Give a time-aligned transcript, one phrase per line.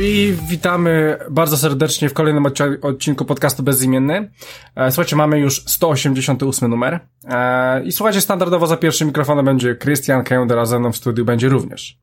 [0.00, 2.46] I witamy bardzo serdecznie w kolejnym
[2.82, 4.30] odcinku podcastu Bezimienny.
[4.76, 7.00] E, słuchajcie, mamy już 188 numer.
[7.24, 11.24] E, I słuchajcie, standardowo za pierwszym mikrofonem będzie Christian Kęder, a ze mną w studiu
[11.24, 11.98] będzie również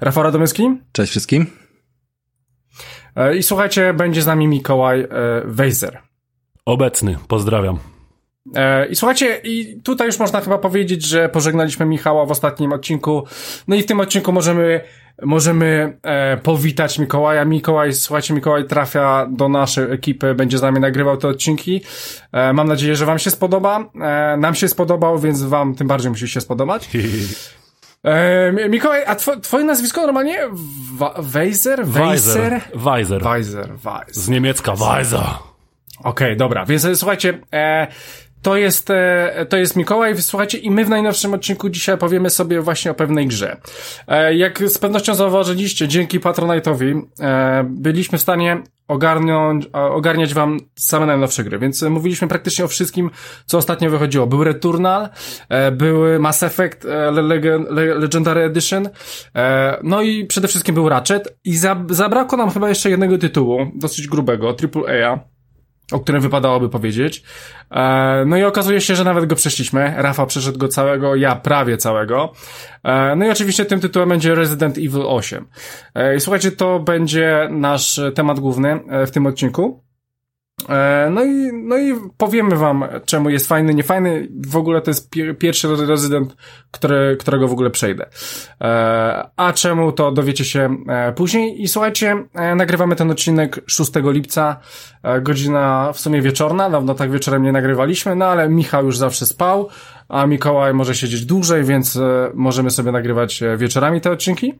[0.00, 0.70] Rafał Radomyski.
[0.92, 1.61] Cześć wszystkim.
[3.16, 5.08] E, I słuchajcie, będzie z nami Mikołaj
[5.44, 5.98] Weiser.
[6.66, 7.78] Obecny, pozdrawiam.
[8.90, 13.24] I słuchajcie, i tutaj już można chyba powiedzieć, że pożegnaliśmy Michała w ostatnim odcinku.
[13.68, 14.80] No i w tym odcinku możemy
[15.22, 17.44] możemy e, powitać Mikołaja.
[17.44, 21.80] Mikołaj, słuchajcie, Mikołaj trafia do naszej ekipy, będzie z nami nagrywał te odcinki.
[22.32, 23.90] E, mam nadzieję, że wam się spodoba.
[24.00, 26.88] E, nam się spodobał, więc wam tym bardziej musi się spodobać.
[28.04, 30.38] E, Mikołaj, a two, twoje nazwisko normalnie?
[31.18, 31.86] Weiser?
[31.86, 32.60] Weiser?
[32.74, 33.22] Weiser.
[33.22, 33.68] Weiser.
[34.12, 35.20] Z niemiecka Weiser.
[35.20, 37.86] Okej, okay, dobra, więc e, słuchajcie, e,
[38.42, 42.60] to jest, e, to jest Mikołaj, słuchajcie, i my w najnowszym odcinku dzisiaj powiemy sobie
[42.60, 43.56] właśnie o pewnej grze.
[44.08, 48.62] E, jak z pewnością zauważyliście, dzięki Patronite'owi e, byliśmy w stanie
[48.92, 53.10] ogarnąć, ogarniać wam same najnowsze gry, więc mówiliśmy praktycznie o wszystkim,
[53.46, 54.26] co ostatnio wychodziło.
[54.26, 55.08] Był Returnal,
[55.72, 56.86] był Mass Effect
[57.98, 58.88] Legendary Edition,
[59.82, 61.38] no i przede wszystkim był Ratchet.
[61.44, 61.56] I
[61.90, 65.31] zabrakło nam chyba jeszcze jednego tytułu, dosyć grubego, AAA,
[65.92, 67.22] o którym wypadałoby powiedzieć.
[67.70, 69.94] E, no i okazuje się, że nawet go przeszliśmy.
[69.96, 72.32] Rafa przeszedł go całego, ja prawie całego.
[72.84, 75.46] E, no i oczywiście tym tytułem będzie Resident Evil 8.
[75.94, 79.82] E, I słuchajcie, to będzie nasz temat główny w tym odcinku.
[80.68, 84.28] E, no i, no i powiemy wam, czemu jest fajny, niefajny.
[84.46, 86.36] W ogóle to jest pierwszy rezydent,
[86.70, 88.06] który, którego w ogóle przejdę.
[88.60, 91.62] E, a czemu to dowiecie się e, później.
[91.62, 92.24] I słuchajcie,
[92.56, 94.60] nagrywamy ten odcinek 6 lipca,
[95.22, 96.70] godzina w sumie wieczorna.
[96.70, 99.68] Dawno tak wieczorem nie nagrywaliśmy, no ale Michał już zawsze spał
[100.12, 104.54] a Mikołaj może siedzieć dłużej, więc e, możemy sobie nagrywać e, wieczorami te odcinki.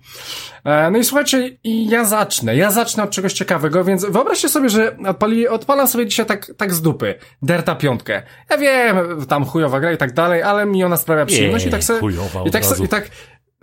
[0.64, 2.56] E, no i słuchajcie, ja zacznę.
[2.56, 6.72] Ja zacznę od czegoś ciekawego, więc wyobraźcie sobie, że odpali, odpalam sobie dzisiaj tak, tak
[6.72, 7.14] z dupy.
[7.42, 8.22] Derta piątkę.
[8.50, 8.96] Ja wiem,
[9.28, 12.00] tam chujowa gra i tak dalej, ale mi ona sprawia przyjemność i tak sobie,
[12.46, 13.10] i tak, i tak,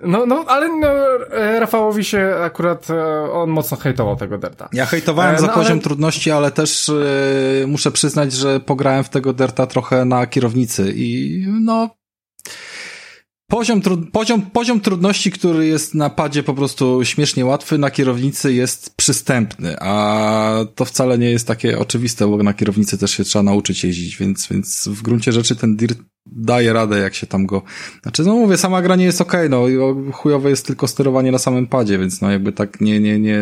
[0.03, 0.87] no, no, ale no,
[1.31, 4.69] e, Rafałowi się akurat e, on mocno hejtował tego Derta.
[4.73, 5.81] Ja hejtowałem e, za no, poziom ale...
[5.81, 6.91] trudności, ale też
[7.61, 11.89] yy, muszę przyznać, że pograłem w tego Derta trochę na kierownicy i no
[13.49, 18.95] Poziom, poziom, poziom trudności, który jest na padzie po prostu śmiesznie łatwy, na kierownicy jest
[18.95, 23.83] przystępny, a to wcale nie jest takie oczywiste, bo na kierownicy też się trzeba nauczyć
[23.83, 25.99] jeździć, więc, więc w gruncie rzeczy ten Dirt
[26.31, 27.61] daje radę, jak się tam go...
[28.03, 31.37] Znaczy, no mówię, sama gra nie jest okej, okay, no chujowe jest tylko sterowanie na
[31.37, 33.39] samym padzie, więc no jakby tak nie, nie, nie,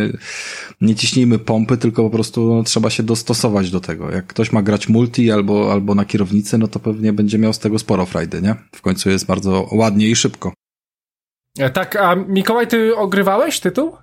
[0.81, 4.12] nie ciśnijmy pompy, tylko po prostu no, trzeba się dostosować do tego.
[4.12, 7.59] Jak ktoś ma grać multi albo, albo na kierownicy, no to pewnie będzie miał z
[7.59, 8.56] tego sporo frajdy, nie?
[8.72, 10.53] W końcu jest bardzo ładnie i szybko.
[11.59, 13.94] E, tak, a Mikołaj, ty ogrywałeś tytuł?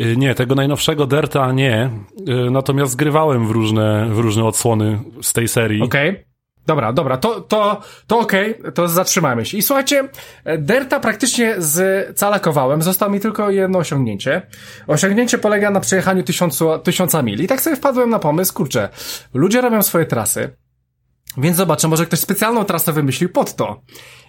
[0.00, 1.90] Y, nie, tego najnowszego Derta nie,
[2.28, 5.82] y, natomiast grywałem w różne, w różne odsłony z tej serii.
[5.82, 6.10] Okej.
[6.10, 6.35] Okay.
[6.66, 9.58] Dobra, dobra, to, to, to okej, okay, to zatrzymajmy się.
[9.58, 10.08] I słuchajcie,
[10.58, 14.42] Derta praktycznie z calakowałem, zostało mi tylko jedno osiągnięcie.
[14.86, 17.42] Osiągnięcie polega na przejechaniu tysiącu, tysiąca mil.
[17.42, 18.88] I tak sobie wpadłem na pomysł, kurczę,
[19.34, 20.56] ludzie robią swoje trasy,
[21.38, 23.82] więc zobaczę, może ktoś specjalną trasę wymyślił pod to.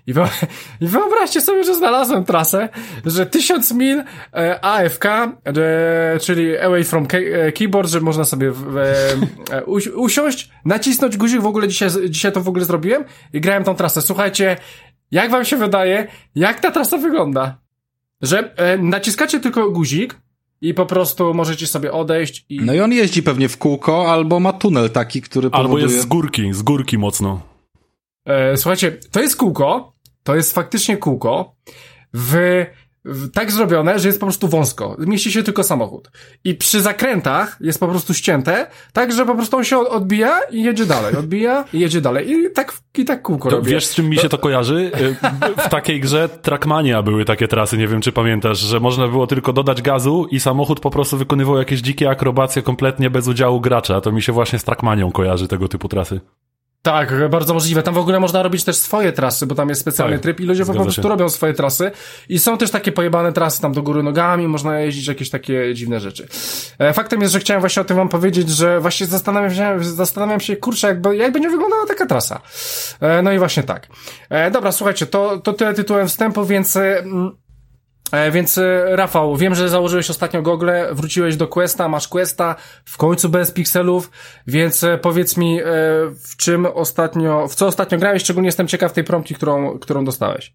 [0.08, 0.14] I,
[0.82, 2.70] wyobraźcie sobie, że znalazłem trasę,
[3.06, 4.04] że 1000 mil
[4.34, 8.78] e, AFK, e, czyli away from e, keyboard, że można sobie w,
[9.52, 9.66] e,
[9.96, 13.04] usiąść, nacisnąć guzik, w ogóle dzisiaj, dzisiaj to w ogóle zrobiłem
[13.34, 14.02] i grałem tą trasę.
[14.02, 14.58] Słuchajcie,
[15.12, 17.58] jak wam się wydaje, jak ta trasa wygląda?
[18.22, 20.16] Że e, naciskacie tylko guzik,
[20.62, 22.60] i po prostu możecie sobie odejść i...
[22.62, 25.84] No i on jeździ pewnie w kółko, albo ma tunel taki, który powoduje...
[25.84, 27.42] Albo jest z górki, z górki mocno.
[28.26, 31.56] E, słuchajcie, to jest kółko, to jest faktycznie kółko
[32.14, 32.66] w
[33.34, 34.96] tak zrobione, że jest po prostu wąsko.
[35.00, 36.12] Mieści się tylko samochód.
[36.44, 40.64] I przy zakrętach jest po prostu ścięte, tak, że po prostu on się odbija i
[40.64, 41.16] jedzie dalej.
[41.16, 42.32] Odbija i jedzie dalej.
[42.32, 43.72] I tak, i tak kółko robi.
[43.72, 44.92] Wiesz, z czym mi się to kojarzy?
[45.02, 45.16] Y,
[45.62, 49.54] w takiej grze Trackmania były takie trasy, nie wiem czy pamiętasz, że można było tylko
[49.54, 54.02] dodać gazu i samochód po prostu wykonywał jakieś dzikie akrobacje kompletnie bez udziału gracza.
[54.02, 56.20] To mi się właśnie z Trackmanią kojarzy tego typu trasy.
[56.82, 57.84] Tak, bardzo możliwe.
[57.84, 60.44] Tam w ogóle można robić też swoje trasy, bo tam jest specjalny tak, tryb i
[60.44, 61.10] ludzie po prostu się.
[61.10, 61.92] robią swoje trasy.
[62.30, 66.00] I są też takie pojebane trasy tam do góry nogami, można jeździć jakieś takie dziwne
[66.00, 66.28] rzeczy.
[66.80, 70.40] E, faktem jest, że chciałem właśnie o tym wam powiedzieć, że właśnie zastanawiam się, zastanawiam
[70.40, 72.42] się, kurczę, jak, jak będzie wyglądała taka trasa.
[73.02, 73.88] E, no i właśnie tak.
[74.30, 76.78] E, dobra, słuchajcie, to, to tyle tytułem wstępu, więc...
[78.12, 82.56] E, więc e, Rafał, wiem, że założyłeś ostatnio gogle, wróciłeś do Questa, masz Questa,
[82.86, 84.12] w końcu bez pikselów,
[84.48, 85.60] więc e, powiedz mi,
[86.24, 90.54] w czym ostatnio, w co ostatnio grałeś, szczególnie jestem ciekaw tej prompti, którą, którą dostałeś.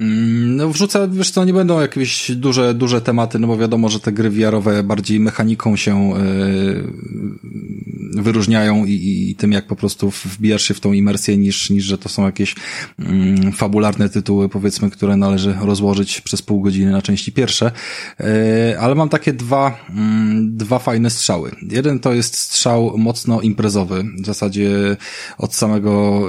[0.00, 4.00] Mm, No wrzucę, wiesz co, nie będą jakieś duże, duże tematy, no bo wiadomo, że
[4.00, 6.12] te gry VR-owe bardziej mechaniką się
[8.22, 11.98] wyróżniają i, i tym, jak po prostu wbijasz się w tą imersję, niż, niż że
[11.98, 12.54] to są jakieś
[12.98, 17.70] mm, fabularne tytuły, powiedzmy, które należy rozłożyć przez pół godziny na części pierwsze.
[18.20, 18.26] Yy,
[18.80, 21.50] ale mam takie dwa, mm, dwa fajne strzały.
[21.70, 24.96] Jeden to jest strzał mocno imprezowy, w zasadzie
[25.38, 26.22] od samego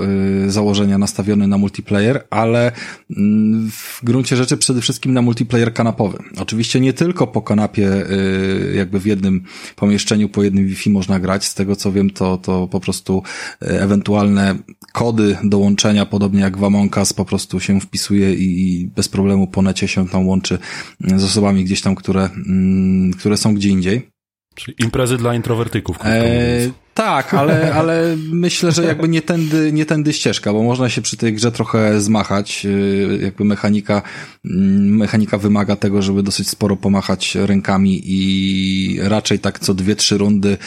[0.43, 2.71] yy, założenia nastawiony na multiplayer, ale
[3.17, 6.17] mm, w gruncie rzeczy przede wszystkim na multiplayer kanapowy.
[6.37, 9.43] Oczywiście nie tylko po kanapie, y, jakby w jednym
[9.75, 11.45] pomieszczeniu, po jednym Wi-Fi można grać.
[11.45, 13.23] Z tego co wiem, to, to po prostu
[13.63, 14.55] y, ewentualne
[14.93, 19.61] kody dołączenia, podobnie jak w Among Us, po prostu się wpisuje i bez problemu po
[19.61, 20.59] necie się tam łączy
[20.99, 24.16] z osobami gdzieś tam, które, mm, które są gdzie indziej.
[24.57, 25.97] Czyli imprezy dla introwertyków.
[26.05, 31.01] Eee, tak, ale, ale myślę, że jakby nie tędy, nie tędy ścieżka, bo można się
[31.01, 32.67] przy tej grze trochę zmachać.
[33.21, 34.01] Jakby mechanika,
[34.43, 40.57] mechanika wymaga tego, żeby dosyć sporo pomachać rękami i raczej tak co dwie, trzy rundy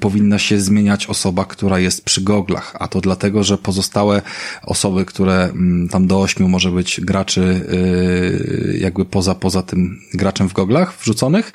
[0.00, 2.76] powinna się zmieniać osoba, która jest przy goglach.
[2.78, 4.22] A to dlatego, że pozostałe
[4.62, 5.52] osoby, które
[5.90, 7.60] tam do ośmiu może być graczy
[8.80, 11.52] jakby poza, poza tym graczem w goglach wrzuconych,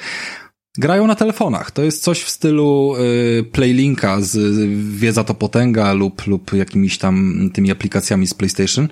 [0.77, 1.71] grają na telefonach.
[1.71, 2.95] To jest coś w stylu
[3.39, 4.37] y, Playlinka z
[4.99, 8.87] Wiedza to Potęga lub, lub jakimiś tam tymi aplikacjami z PlayStation.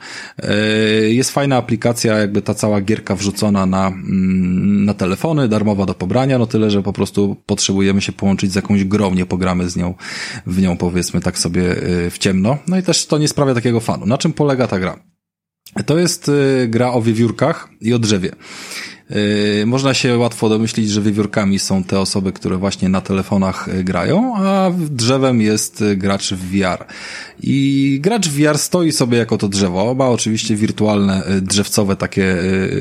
[1.04, 5.94] Y, jest fajna aplikacja, jakby ta cała gierka wrzucona na, mm, na telefony, darmowa do
[5.94, 9.76] pobrania, no tyle, że po prostu potrzebujemy się połączyć z jakąś grą, nie pogramy z
[9.76, 9.94] nią,
[10.46, 12.58] w nią powiedzmy tak sobie y, w ciemno.
[12.68, 14.06] No i też to nie sprawia takiego fanu.
[14.06, 15.00] Na czym polega ta gra?
[15.86, 16.32] To jest
[16.68, 18.32] gra o wiewiórkach i o drzewie.
[19.10, 23.84] Yy, można się łatwo domyślić, że wiewiórkami są te osoby, które właśnie na telefonach yy,
[23.84, 26.86] grają, a drzewem jest yy, gracz w VR.
[27.44, 32.38] I gracz w VR stoi sobie jako to drzewo, ma oczywiście wirtualne drzewcowe takie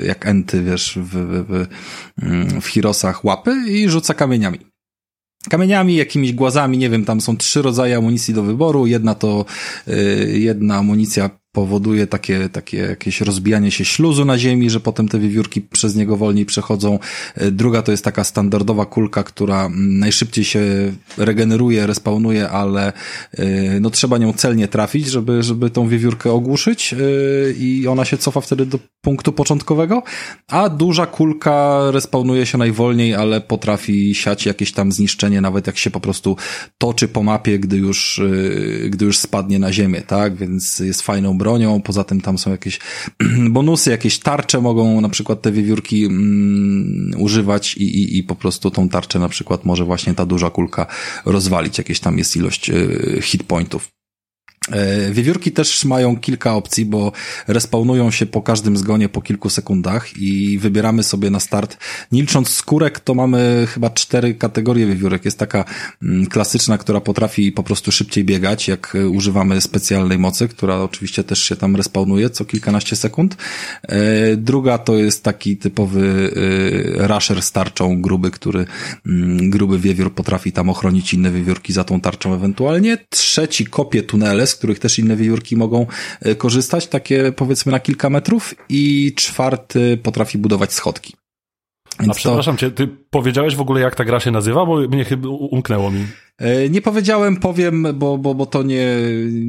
[0.06, 1.67] jak enty, wiesz, w, w, w,
[2.23, 4.58] mm, w Hirosach łapy i rzuca kamieniami
[5.49, 8.87] kamieniami, jakimiś głazami, nie wiem, tam są trzy rodzaje amunicji do wyboru.
[8.87, 9.44] Jedna to
[9.87, 15.19] yy, jedna amunicja powoduje takie, takie jakieś rozbijanie się śluzu na ziemi, że potem te
[15.19, 16.99] wiewiórki przez niego wolniej przechodzą.
[17.53, 20.61] Druga to jest taka standardowa kulka, która najszybciej się
[21.19, 22.93] regeneruje, respawnuje, ale
[23.81, 26.94] no trzeba nią celnie trafić, żeby, żeby tą wiewiórkę ogłuszyć
[27.58, 30.03] i ona się cofa wtedy do punktu początkowego,
[30.49, 35.91] a duża kulka respawnuje się najwolniej, ale potrafi siać jakieś tam zniszczenie, nawet jak się
[35.91, 36.37] po prostu
[36.79, 38.20] toczy po mapie, gdy już,
[38.88, 40.37] gdy już spadnie na ziemię, tak?
[40.37, 42.78] Więc jest fajną bronią, poza tym tam są jakieś
[43.56, 48.70] bonusy, jakieś tarcze mogą na przykład te wiewiórki mm, używać i, i, i po prostu
[48.70, 50.87] tą tarczę na przykład może właśnie ta duża kulka
[51.25, 53.95] rozwalić, jakieś tam jest ilość y, hit pointów.
[55.11, 57.13] Wiewiórki też mają kilka opcji, bo
[57.49, 61.77] respawnują się po każdym zgonie po kilku sekundach i wybieramy sobie na start.
[62.13, 65.25] Nie licząc skórek, to mamy chyba cztery kategorie wiewiórek.
[65.25, 65.65] Jest taka
[66.31, 71.57] klasyczna, która potrafi po prostu szybciej biegać, jak używamy specjalnej mocy, która oczywiście też się
[71.57, 73.37] tam respawnuje co kilkanaście sekund.
[74.37, 76.31] Druga to jest taki typowy
[76.96, 78.67] rusher z tarczą gruby, który
[79.39, 82.99] gruby wiewiór potrafi tam ochronić inne wiewiórki za tą tarczą ewentualnie.
[83.11, 85.86] Trzeci kopie tunele, których też inne wiewiórki mogą
[86.39, 91.15] korzystać, takie powiedzmy na kilka metrów i czwarty potrafi budować schodki.
[92.01, 92.60] Więc A przepraszam to...
[92.60, 96.06] cię, ty powiedziałeś w ogóle jak ta gra się nazywa, bo mnie chyba umknęło mi.
[96.70, 98.86] Nie powiedziałem, powiem, bo, bo, bo to nie,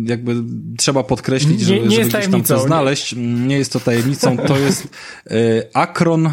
[0.03, 0.35] jakby
[0.77, 3.15] trzeba podkreślić, żeby, nie, nie żeby gdzieś tam to znaleźć.
[3.17, 4.87] Nie jest to tajemnicą, to jest
[5.73, 6.29] Akron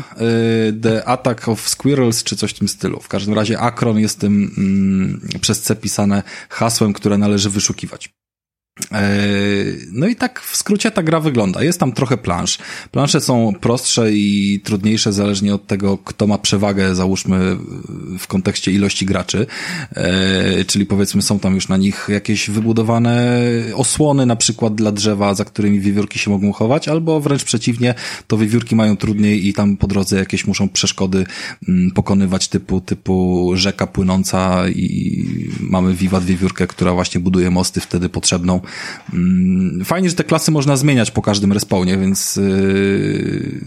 [0.83, 3.01] The Attack of Squirrels, czy coś w tym stylu.
[3.01, 8.11] W każdym razie Akron jest tym mm, przez C pisane hasłem, które należy wyszukiwać.
[9.93, 11.63] No i tak w skrócie ta gra wygląda.
[11.63, 12.59] Jest tam trochę plansz.
[12.91, 17.57] Plansze są prostsze i trudniejsze zależnie od tego, kto ma przewagę, załóżmy
[18.19, 19.47] w kontekście ilości graczy.
[20.67, 23.43] Czyli powiedzmy są tam już na nich jakieś wybudowane
[23.75, 27.95] osłony na przykład dla drzewa, za którymi wiewiórki się mogą chować, albo wręcz przeciwnie,
[28.27, 31.27] to wiewiórki mają trudniej i tam po drodze jakieś muszą przeszkody
[31.95, 38.55] pokonywać typu, typu rzeka płynąca i mamy wiwat wiewiórkę, która właśnie buduje mosty wtedy potrzebną
[38.55, 38.64] Mm,
[39.85, 43.61] fajnie, że te klasy można zmieniać po każdym respawnie, więc yy,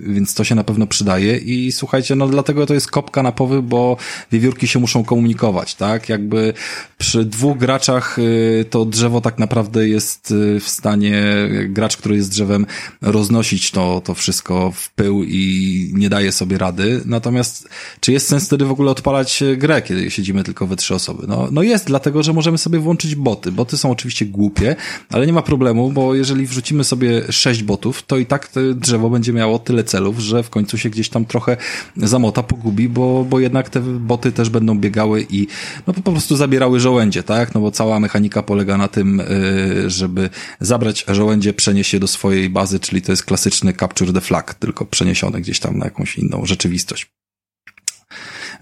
[0.00, 3.62] więc to się na pewno przydaje i słuchajcie, no dlatego to jest kopka na powy,
[3.62, 3.96] bo
[4.32, 6.08] wiewiórki się muszą komunikować, tak?
[6.08, 6.54] Jakby
[6.98, 11.24] przy dwóch graczach y, to drzewo tak naprawdę jest y, w stanie,
[11.68, 12.66] gracz, który jest drzewem,
[13.02, 17.00] roznosić to, to wszystko w pył i nie daje sobie rady.
[17.04, 17.68] Natomiast
[18.00, 21.26] czy jest sens wtedy w ogóle odpalać grę, kiedy siedzimy tylko we trzy osoby?
[21.28, 23.52] No, no jest, dlatego, że możemy sobie włączyć boty.
[23.52, 24.76] Boty są oczywiście głupie,
[25.10, 29.32] ale nie ma problemu, bo jeżeli wrzucimy sobie sześć botów, to i tak drzewo będzie
[29.32, 31.56] miało tyle celów, że w końcu się gdzieś tam trochę
[31.96, 35.46] zamota, pogubi, bo, bo jednak te boty też będą biegały i
[35.86, 37.54] no po prostu zabierały żołędzie, tak?
[37.54, 42.50] No bo cała mechanika polega na tym, y, żeby zabrać żołędzie, przenieść je do swojej
[42.50, 46.46] bazy, czyli to jest klasyczny capture the flag, tylko przeniesiony gdzieś tam na jakąś inną
[46.46, 47.06] rzeczywistość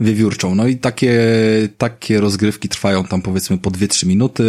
[0.00, 0.54] wiewiórczą.
[0.54, 1.20] No i takie,
[1.78, 4.44] takie rozgrywki trwają tam powiedzmy po 2-3 minuty.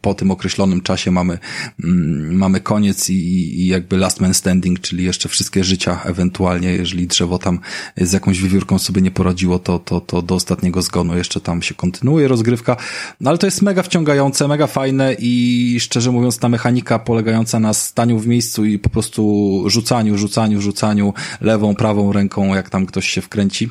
[0.00, 1.38] Po tym określonym czasie mamy,
[1.84, 3.14] mm, mamy koniec i,
[3.60, 7.58] i jakby last man standing, czyli jeszcze wszystkie życia ewentualnie, jeżeli drzewo tam
[7.96, 11.74] z jakąś wiewiórką sobie nie poradziło, to, to, to do ostatniego zgonu jeszcze tam się
[11.74, 12.76] kontynuuje rozgrywka.
[13.20, 17.74] No ale to jest mega wciągające, mega fajne i szczerze mówiąc ta mechanika polegająca na
[17.74, 23.08] staniu w miejscu i po prostu rzucaniu, rzucaniu, rzucaniu lewą, prawą ręką, jak tam ktoś
[23.08, 23.68] się wkręci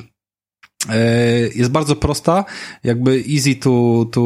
[1.54, 2.44] jest bardzo prosta,
[2.84, 4.20] jakby easy to, to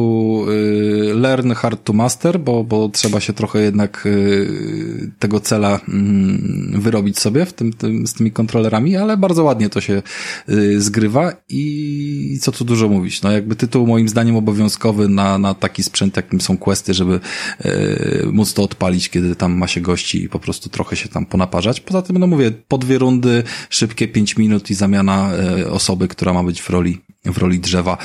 [1.09, 4.09] e, learn, hard to master, bo, bo trzeba się trochę jednak e,
[5.19, 9.81] tego cela mm, wyrobić sobie w tym, tym, z tymi kontrolerami, ale bardzo ładnie to
[9.81, 10.01] się
[10.77, 15.83] zgrywa i co tu dużo mówić, no jakby tytuł moim zdaniem obowiązkowy na, na taki
[15.83, 17.19] sprzęt, jakim są questy, żeby
[18.31, 21.81] móc to odpalić, kiedy tam ma się gości i po prostu trochę się tam ponaparzać.
[21.81, 25.31] Poza tym, no mówię, po dwie rundy, szybkie pięć minut i zamiana
[25.69, 27.97] osoby, która ma być w roli, w roli drzewa.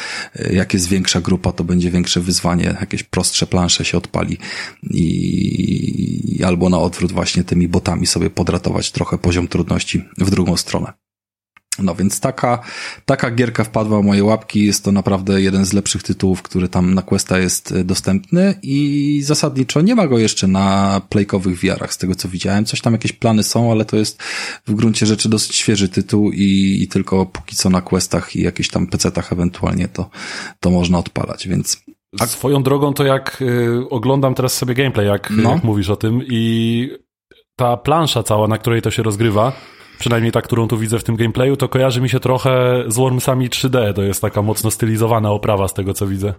[0.50, 4.38] Jak jest większa grupa, to będzie większe wyzwanie, jakieś prostsze plansze się odpali
[4.90, 10.92] i albo na odwrót właśnie tymi botami sobie podratować trochę poziom trudności w drugą stronę.
[11.82, 12.58] No więc taka,
[13.04, 14.64] taka gierka wpadła w moje łapki.
[14.64, 19.20] Jest to naprawdę jeden z lepszych tytułów, który tam na Questa jest e, dostępny i
[19.24, 22.64] zasadniczo nie ma go jeszcze na playkowych VR-ach, z tego co widziałem.
[22.64, 24.22] Coś tam jakieś plany są, ale to jest
[24.66, 28.68] w gruncie rzeczy dosyć świeży tytuł i, i tylko póki co na Questach i jakichś
[28.68, 30.10] tam PC-tach ewentualnie to,
[30.60, 31.84] to można odpalać, więc
[32.26, 35.50] swoją drogą to jak y, oglądam teraz sobie gameplay, jak, no.
[35.50, 36.90] jak mówisz o tym i
[37.56, 39.52] ta plansza cała, na której to się rozgrywa,
[40.00, 43.50] przynajmniej ta, którą tu widzę w tym gameplayu, to kojarzy mi się trochę z Wormsami
[43.50, 43.92] 3D.
[43.92, 46.34] To jest taka mocno stylizowana oprawa z tego, co widzę.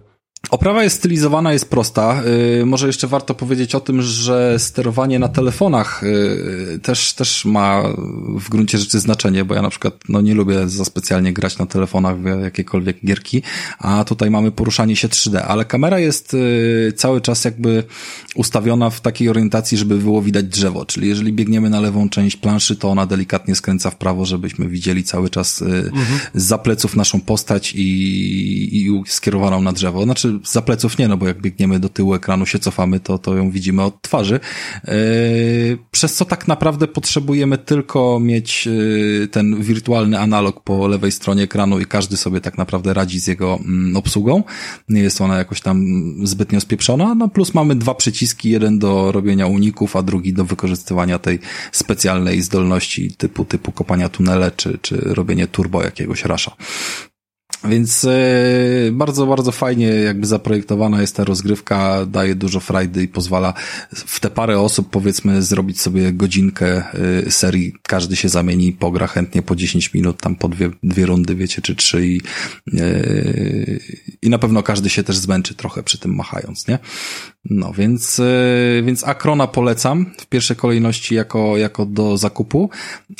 [0.50, 2.22] Oprawa jest stylizowana, jest prosta.
[2.58, 7.82] Yy, może jeszcze warto powiedzieć o tym, że sterowanie na telefonach yy, też, też ma
[8.38, 11.66] w gruncie rzeczy znaczenie, bo ja na przykład no, nie lubię za specjalnie grać na
[11.66, 13.42] telefonach w jakiekolwiek gierki,
[13.78, 17.84] a tutaj mamy poruszanie się 3D, ale kamera jest yy, cały czas jakby
[18.34, 22.76] ustawiona w takiej orientacji, żeby było widać drzewo, czyli jeżeli biegniemy na lewą część planszy,
[22.76, 26.20] to ona delikatnie skręca w prawo, żebyśmy widzieli cały czas mhm.
[26.34, 30.04] za pleców naszą postać i, i skierowaną na drzewo.
[30.04, 33.36] Znaczy za pleców nie, no bo jak biegniemy do tyłu ekranu, się cofamy, to, to
[33.36, 34.40] ją widzimy od twarzy.
[34.84, 34.92] Yy,
[35.90, 41.80] przez co tak naprawdę potrzebujemy tylko mieć yy, ten wirtualny analog po lewej stronie ekranu
[41.80, 44.42] i każdy sobie tak naprawdę radzi z jego mm, obsługą.
[44.88, 45.84] Nie jest ona jakoś tam
[46.22, 47.14] zbytnio spieprzona.
[47.14, 51.38] No plus mamy dwa przyciski, jeden do robienia uników, a drugi do wykorzystywania tej
[51.72, 56.56] specjalnej zdolności typu, typu kopania tunele, czy, czy robienie turbo jakiegoś rasza.
[57.64, 58.12] Więc e,
[58.92, 63.54] bardzo, bardzo fajnie jakby zaprojektowana jest ta rozgrywka, daje dużo frajdy i pozwala
[63.92, 66.82] w te parę osób powiedzmy zrobić sobie godzinkę
[67.26, 71.34] e, serii, każdy się zamieni, pogra chętnie po 10 minut, tam po dwie, dwie rundy,
[71.34, 72.20] wiecie, czy trzy i,
[72.78, 73.02] e,
[74.22, 76.78] i na pewno każdy się też zmęczy trochę przy tym machając, nie?
[77.44, 78.20] No, więc,
[78.82, 82.70] więc Akrona polecam w pierwszej kolejności jako, jako do zakupu,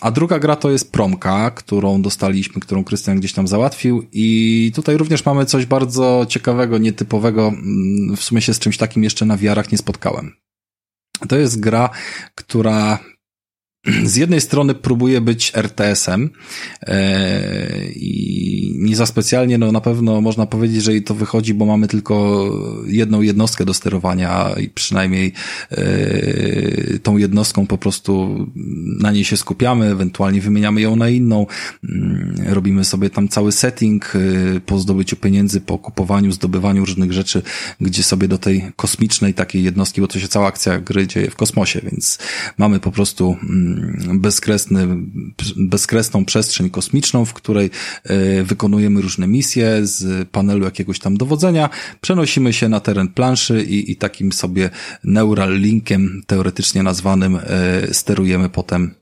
[0.00, 4.72] a druga gra to jest Promka, którą dostaliśmy, którą Krystian gdzieś tam załatwił i i
[4.72, 7.48] tutaj również mamy coś bardzo ciekawego, nietypowego.
[7.48, 10.32] Mm, w sumie się z czymś takim jeszcze na wiarach nie spotkałem.
[11.28, 11.90] To jest gra,
[12.34, 12.98] która
[14.04, 16.30] z jednej strony próbuje być RTS-em
[16.82, 21.88] e, i nie za specjalnie, no na pewno można powiedzieć, że to wychodzi, bo mamy
[21.88, 22.44] tylko
[22.86, 25.32] jedną jednostkę do sterowania i przynajmniej
[25.70, 28.46] e, tą jednostką po prostu
[29.00, 31.46] na niej się skupiamy, ewentualnie wymieniamy ją na inną,
[31.84, 37.42] mm, robimy sobie tam cały setting e, po zdobyciu pieniędzy, po kupowaniu, zdobywaniu różnych rzeczy,
[37.80, 41.36] gdzie sobie do tej kosmicznej takiej jednostki, bo to się cała akcja gry dzieje w
[41.36, 42.18] kosmosie, więc
[42.58, 43.71] mamy po prostu mm,
[44.14, 44.88] bezkresny,
[45.56, 47.70] bezkresną przestrzeń kosmiczną, w której
[48.04, 53.92] e, wykonujemy różne misje z panelu jakiegoś tam dowodzenia, przenosimy się na teren planszy i,
[53.92, 54.70] i takim sobie
[55.04, 58.94] neural linkiem teoretycznie nazwanym e, sterujemy potem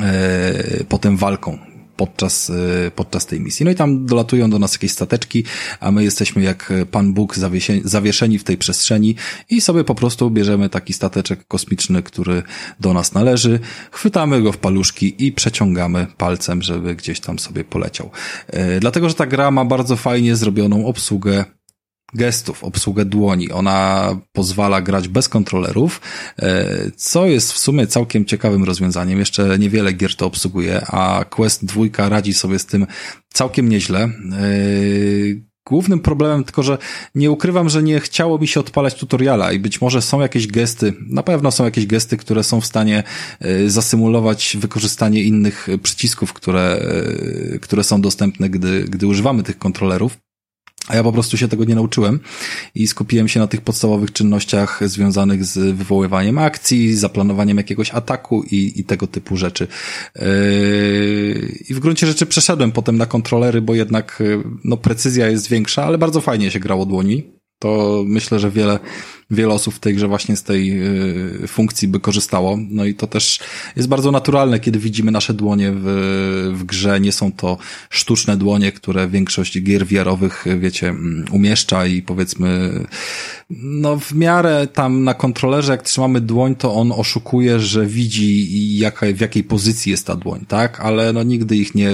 [0.00, 1.71] e, potem walką
[2.06, 3.64] podczas, e, podczas tej misji.
[3.64, 5.44] No i tam dolatują do nas jakieś stateczki,
[5.80, 7.36] a my jesteśmy jak Pan Bóg
[7.84, 9.14] zawieszeni w tej przestrzeni
[9.50, 12.42] i sobie po prostu bierzemy taki stateczek kosmiczny, który
[12.80, 18.10] do nas należy, chwytamy go w paluszki i przeciągamy palcem, żeby gdzieś tam sobie poleciał.
[18.46, 21.44] E, dlatego, że ta gra ma bardzo fajnie zrobioną obsługę
[22.14, 23.52] gestów, obsługę dłoni.
[23.52, 26.00] Ona pozwala grać bez kontrolerów,
[26.38, 29.18] e, co jest w sumie całkiem ciekawym rozwiązaniem.
[29.18, 32.86] Jeszcze niewiele gier to obsługuje, a Quest 2 radzi sobie z tym
[33.32, 34.00] całkiem nieźle.
[34.00, 34.10] E,
[35.66, 36.78] głównym problemem tylko, że
[37.14, 40.94] nie ukrywam, że nie chciało mi się odpalać tutoriala i być może są jakieś gesty,
[41.06, 43.02] na pewno są jakieś gesty, które są w stanie
[43.40, 46.86] e, zasymulować wykorzystanie innych przycisków, które,
[47.60, 50.21] które są dostępne, gdy, gdy używamy tych kontrolerów.
[50.88, 52.20] A ja po prostu się tego nie nauczyłem
[52.74, 58.72] i skupiłem się na tych podstawowych czynnościach związanych z wywoływaniem akcji, zaplanowaniem jakiegoś ataku i,
[58.80, 59.66] i tego typu rzeczy.
[60.16, 60.24] Yy,
[61.68, 65.84] I w gruncie rzeczy przeszedłem potem na kontrolery, bo jednak yy, no, precyzja jest większa,
[65.84, 67.32] ale bardzo fajnie się grało dłoni.
[67.58, 68.78] To myślę, że wiele
[69.30, 70.82] wiele osób w tej grze właśnie z tej
[71.44, 72.58] y, funkcji by korzystało.
[72.70, 73.40] No i to też
[73.76, 75.84] jest bardzo naturalne, kiedy widzimy nasze dłonie w,
[76.54, 77.00] w grze.
[77.00, 77.58] Nie są to
[77.90, 82.72] sztuczne dłonie, które większość gier wiarowych, wiecie, mm, umieszcza i powiedzmy,
[83.50, 89.06] no w miarę tam na kontrolerze, jak trzymamy dłoń, to on oszukuje, że widzi jaka,
[89.14, 90.80] w jakiej pozycji jest ta dłoń, tak?
[90.80, 91.90] Ale no nigdy ich nie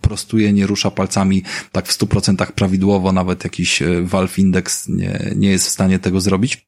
[0.00, 1.42] prostuje, nie rusza palcami
[1.72, 5.98] tak w stu procentach prawidłowo, nawet jakiś y, Valve Index nie, nie jest w stanie
[5.98, 6.66] tego zrobić.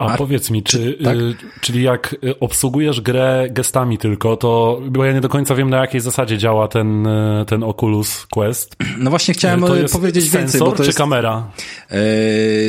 [0.00, 1.16] A, powiedz mi, czy, tak?
[1.16, 5.70] y, czyli jak y, obsługujesz grę gestami tylko, to, bo ja nie do końca wiem
[5.70, 8.76] na jakiej zasadzie działa ten, y, ten Oculus Quest.
[8.98, 9.60] No właśnie chciałem
[9.92, 10.60] powiedzieć sensor, więcej.
[10.60, 11.50] Bo to czy jest, kamera?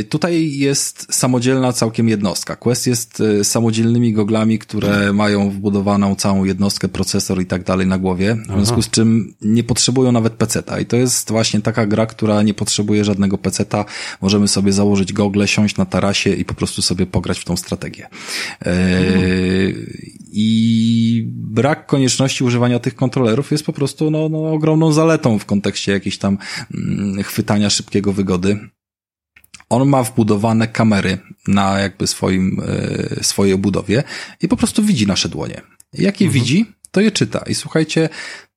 [0.10, 2.56] Tutaj jest samodzielna całkiem jednostka.
[2.56, 8.38] Quest jest samodzielnymi goglami, które mają wbudowaną całą jednostkę, procesor i tak dalej na głowie,
[8.50, 8.82] w związku Aha.
[8.82, 10.80] z czym nie potrzebują nawet peceta.
[10.80, 13.86] I to jest właśnie taka gra, która nie potrzebuje żadnego peceta.
[14.22, 18.10] Możemy sobie założyć gogle, siąść na tarasie i po prostu sobie pograć w tą strategię.
[20.32, 25.92] I brak konieczności używania tych kontrolerów jest po prostu no, no, ogromną zaletą w kontekście
[25.92, 26.38] jakiejś tam
[26.74, 28.60] mm, chwytania szybkiego wygody.
[29.70, 34.03] On ma wbudowane kamery na jakby swoim, e, swojej obudowie
[34.42, 35.62] i po prostu widzi nasze dłonie.
[35.94, 36.44] Jak je mhm.
[36.44, 37.44] widzi, to je czyta.
[37.48, 38.10] I słuchajcie,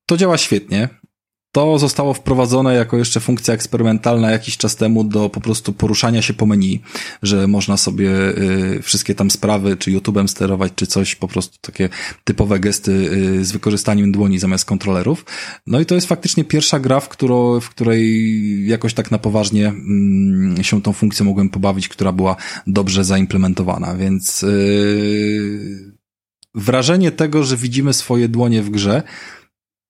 [0.07, 0.88] to działa świetnie.
[1.55, 6.35] To zostało wprowadzone jako jeszcze funkcja eksperymentalna jakiś czas temu do po prostu poruszania się
[6.35, 6.83] po menu,
[7.23, 11.88] że można sobie y, wszystkie tam sprawy, czy YouTube'em sterować, czy coś, po prostu takie
[12.25, 15.25] typowe gesty y, z wykorzystaniem dłoni zamiast kontrolerów.
[15.67, 19.73] No i to jest faktycznie pierwsza gra, w, którą, w której jakoś tak na poważnie
[20.59, 22.37] y, się tą funkcją mogłem pobawić, która była
[22.67, 25.95] dobrze zaimplementowana, więc y,
[26.55, 29.03] wrażenie tego, że widzimy swoje dłonie w grze,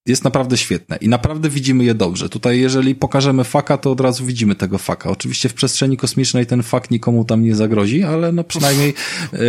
[0.07, 2.29] jest naprawdę świetne i naprawdę widzimy je dobrze.
[2.29, 5.11] Tutaj jeżeli pokażemy faka, to od razu widzimy tego faka.
[5.11, 8.95] Oczywiście w przestrzeni kosmicznej ten fak nikomu tam nie zagrozi, ale no przynajmniej
[9.33, 9.41] yy,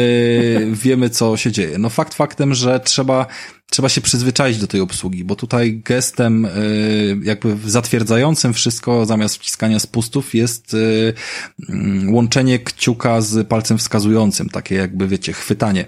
[0.72, 1.78] wiemy, co się dzieje.
[1.78, 3.26] No fakt faktem, że trzeba
[3.70, 9.80] trzeba się przyzwyczaić do tej obsługi, bo tutaj gestem yy, jakby zatwierdzającym wszystko zamiast wciskania
[9.80, 15.86] spustów jest yy, łączenie kciuka z palcem wskazującym, takie jakby wiecie, chwytanie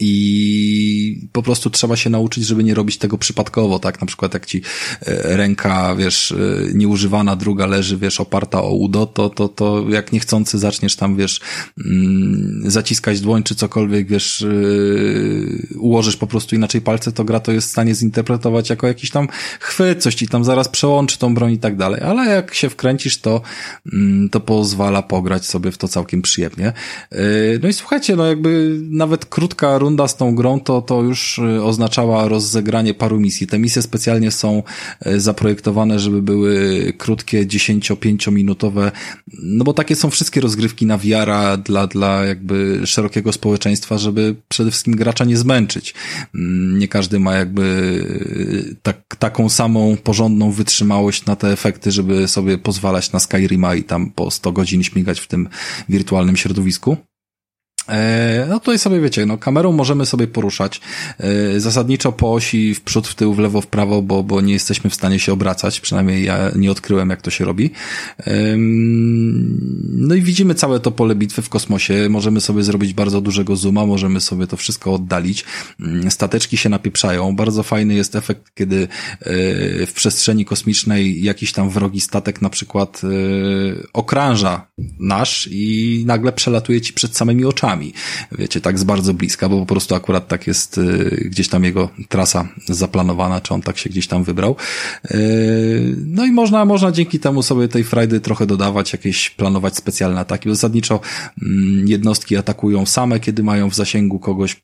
[0.00, 4.00] i po prostu trzeba się nauczyć, żeby nie robić tego przypadkowo, tak?
[4.00, 4.62] Na przykład jak ci
[5.06, 6.36] e, ręka, wiesz, e,
[6.74, 11.40] nieużywana, druga leży, wiesz, oparta o udo, to, to, to jak niechcący zaczniesz tam, wiesz,
[11.86, 14.46] mm, zaciskać dłoń czy cokolwiek, wiesz, e,
[15.78, 19.28] ułożysz po prostu inaczej palce, to gra to jest w stanie zinterpretować jako jakiś tam
[19.60, 23.18] chwyt, coś ci tam zaraz przełączy tą broń i tak dalej, ale jak się wkręcisz,
[23.18, 23.40] to,
[23.92, 26.72] mm, to pozwala pograć sobie w to całkiem przyjemnie.
[27.62, 31.38] No i słuchajcie, no jakby nawet krótka runda runda z tą grą to, to już
[31.38, 33.46] y, oznaczała rozegranie paru misji.
[33.46, 34.62] Te misje specjalnie są
[35.06, 38.92] y, zaprojektowane, żeby były krótkie, 10-5 minutowe,
[39.42, 44.70] no bo takie są wszystkie rozgrywki na wiara dla, dla jakby szerokiego społeczeństwa, żeby przede
[44.70, 45.94] wszystkim gracza nie zmęczyć.
[46.34, 52.28] Mm, nie każdy ma jakby y, tak, taką samą porządną wytrzymałość na te efekty, żeby
[52.28, 55.48] sobie pozwalać na Skyrima i tam po 100 godzin śmigać w tym
[55.88, 57.09] wirtualnym środowisku.
[57.88, 60.80] E, no tutaj sobie wiecie, no kamerą możemy sobie poruszać
[61.18, 64.52] e, zasadniczo po osi w przód, w tył, w lewo, w prawo, bo, bo nie
[64.52, 67.70] jesteśmy w stanie się obracać, przynajmniej ja nie odkryłem jak to się robi.
[69.92, 73.86] No i widzimy całe to pole bitwy w kosmosie, możemy sobie zrobić bardzo dużego zooma,
[73.86, 75.44] możemy sobie to wszystko oddalić.
[75.80, 78.86] Mm, stateczki się napieprzają, bardzo fajny jest efekt, kiedy e,
[79.86, 83.02] w przestrzeni kosmicznej jakiś tam wrogi statek na przykład
[83.92, 84.66] okrąża
[84.98, 87.92] nasz i nagle przelatuje ci przed samymi oczami Stanami.
[88.32, 91.88] Wiecie, tak z bardzo bliska, bo po prostu akurat tak jest y, gdzieś tam jego
[92.08, 94.56] trasa zaplanowana, czy on tak się gdzieś tam wybrał.
[95.10, 100.20] Y, no i można, można dzięki temu sobie tej frajdy trochę dodawać, jakieś planować specjalne
[100.20, 100.48] ataki.
[100.48, 101.00] Zasadniczo
[101.42, 104.56] mm, jednostki atakują same, kiedy mają w zasięgu kogoś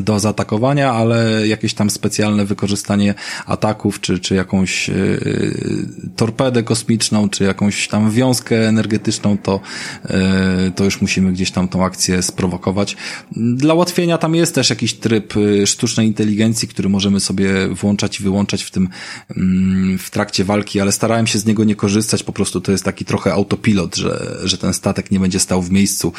[0.00, 3.14] do zaatakowania, ale jakieś tam specjalne wykorzystanie
[3.46, 9.60] ataków, czy, czy jakąś yy, torpedę kosmiczną, czy jakąś tam wiązkę energetyczną, to,
[10.04, 12.96] yy, to już musimy gdzieś tam tą akcję sprowokować.
[13.36, 15.34] Dla ułatwienia tam jest też jakiś tryb
[15.66, 18.88] sztucznej inteligencji, który możemy sobie włączać i wyłączać w tym,
[19.36, 22.84] yy, w trakcie walki, ale starałem się z niego nie korzystać, po prostu to jest
[22.84, 26.12] taki trochę autopilot, że, że ten statek nie będzie stał w miejscu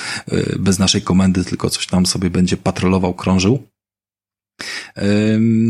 [0.60, 3.63] bez naszej komendy, tylko coś tam sobie będzie patrolował, krążył.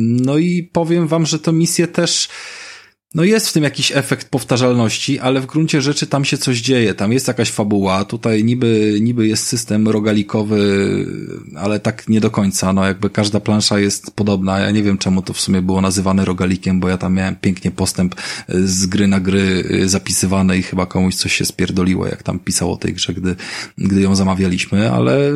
[0.09, 2.29] No i powiem wam, że to misję też
[3.15, 6.93] no jest w tym jakiś efekt powtarzalności, ale w gruncie rzeczy tam się coś dzieje,
[6.93, 11.05] tam jest jakaś fabuła, tutaj niby, niby jest system rogalikowy,
[11.55, 15.21] ale tak nie do końca, no jakby każda plansza jest podobna, ja nie wiem czemu
[15.21, 18.15] to w sumie było nazywane rogalikiem, bo ja tam miałem pięknie postęp
[18.49, 22.93] z gry na gry zapisywany i chyba komuś coś się spierdoliło, jak tam pisało tej
[22.93, 23.35] grze, gdy,
[23.77, 25.31] gdy ją zamawialiśmy, ale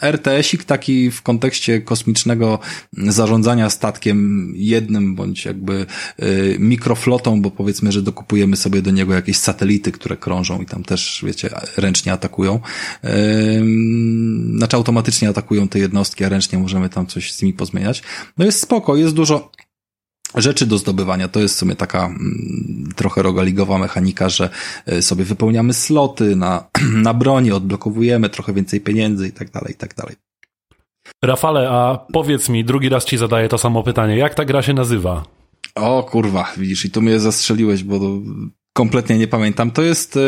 [0.00, 2.58] RTS-ik taki w kontekście kosmicznego
[2.92, 5.86] zarządzania statkiem jednym, bądź jakby
[6.22, 10.82] y, mikroflotą, bo powiedzmy, że dokupujemy sobie do niego jakieś satelity, które krążą i tam
[10.82, 12.60] też, wiecie, ręcznie atakują.
[13.04, 13.08] Y,
[14.56, 18.02] znaczy automatycznie atakują te jednostki, a ręcznie możemy tam coś z nimi pozmieniać.
[18.38, 19.50] No jest spoko, jest dużo
[20.34, 21.28] rzeczy do zdobywania.
[21.28, 24.50] To jest w sumie taka mm, trochę rogaligowa mechanika, że
[24.86, 26.64] e, sobie wypełniamy sloty na,
[27.06, 30.16] na broni, odblokowujemy trochę więcej pieniędzy i tak dalej, i tak dalej.
[31.22, 34.16] Rafale, a powiedz mi, drugi raz ci zadaję to samo pytanie.
[34.16, 35.24] Jak ta gra się nazywa?
[35.74, 38.00] O kurwa, widzisz, i tu mnie zastrzeliłeś, bo
[38.76, 39.70] Kompletnie nie pamiętam.
[39.70, 40.20] To jest e,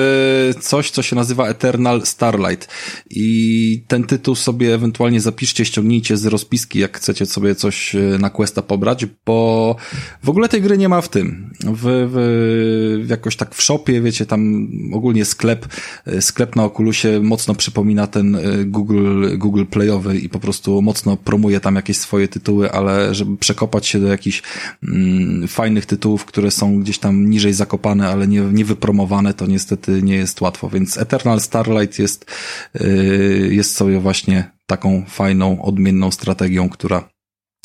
[0.61, 2.68] coś, co się nazywa Eternal Starlight
[3.11, 8.30] i ten tytuł sobie ewentualnie zapiszcie, ściągnijcie z rozpiski, jak chcecie sobie coś e, na
[8.30, 9.76] Questa pobrać, bo
[10.22, 11.50] w ogóle tej gry nie ma w tym.
[11.61, 15.66] W, w, jakoś tak w shopie, wiecie, tam ogólnie sklep,
[16.06, 21.61] e, sklep na Oculusie mocno przypomina ten Google, Google Playowy i po prostu mocno promuje
[21.61, 24.42] tam jakieś swoje tytuły, ale żeby przekopać się do jakichś
[24.82, 29.46] mm, fajnych tytułów, które są gdzieś tam niżej zakopane, ale nie nie, nie wypromowane, to
[29.46, 32.31] niestety nie jest łatwo, więc Eternal Starlight jest,
[32.75, 37.09] yy, jest sobie właśnie taką fajną, odmienną strategią, która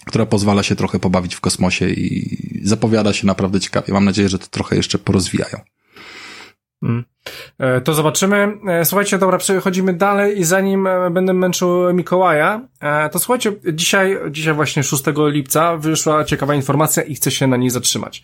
[0.05, 3.93] która pozwala się trochę pobawić w kosmosie i zapowiada się naprawdę ciekawie.
[3.93, 5.57] Mam nadzieję, że to trochę jeszcze porozwijają.
[6.83, 7.03] Mm.
[7.59, 8.57] E, to zobaczymy.
[8.67, 12.67] E, słuchajcie, dobra, przechodzimy dalej i zanim e, będę męczył Mikołaja,
[13.11, 17.69] to słuchajcie, dzisiaj, dzisiaj właśnie 6 lipca wyszła ciekawa informacja i chcę się na niej
[17.69, 18.23] zatrzymać.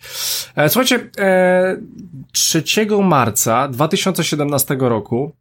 [0.68, 1.10] Słuchajcie,
[2.32, 2.62] 3
[3.02, 5.36] marca 2017 roku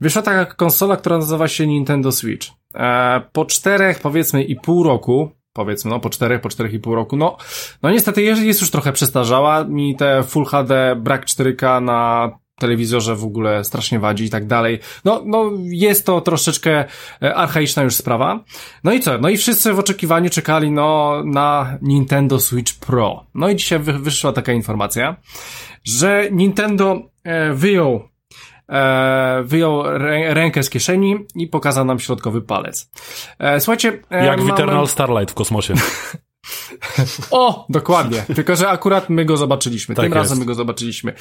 [0.00, 2.48] wyszła taka konsola, która nazywa się Nintendo Switch.
[3.32, 7.16] Po czterech, powiedzmy, i pół roku, powiedzmy, no po czterech, po czterech i pół roku,
[7.16, 7.36] no,
[7.82, 13.24] no niestety jest już trochę przestarzała, mi te Full HD, brak 4K na telewizorze w
[13.24, 14.78] ogóle strasznie wadzi i tak dalej.
[15.04, 16.84] No, no, jest to troszeczkę
[17.22, 18.44] e, archaiczna już sprawa.
[18.84, 19.18] No i co?
[19.18, 23.26] No i wszyscy w oczekiwaniu czekali, no, na Nintendo Switch Pro.
[23.34, 25.16] No i dzisiaj wyszła taka informacja,
[25.84, 28.08] że Nintendo e, wyjął
[28.68, 32.90] e, wyjął rę, rękę z kieszeni i pokazał nam środkowy palec.
[33.38, 34.02] E, słuchajcie...
[34.10, 35.74] E, Jak w Eternal Starlight w kosmosie.
[37.30, 38.22] O, dokładnie.
[38.34, 39.94] Tylko, że akurat my go zobaczyliśmy.
[39.94, 40.16] Tak Tym jest.
[40.16, 41.12] razem my go zobaczyliśmy.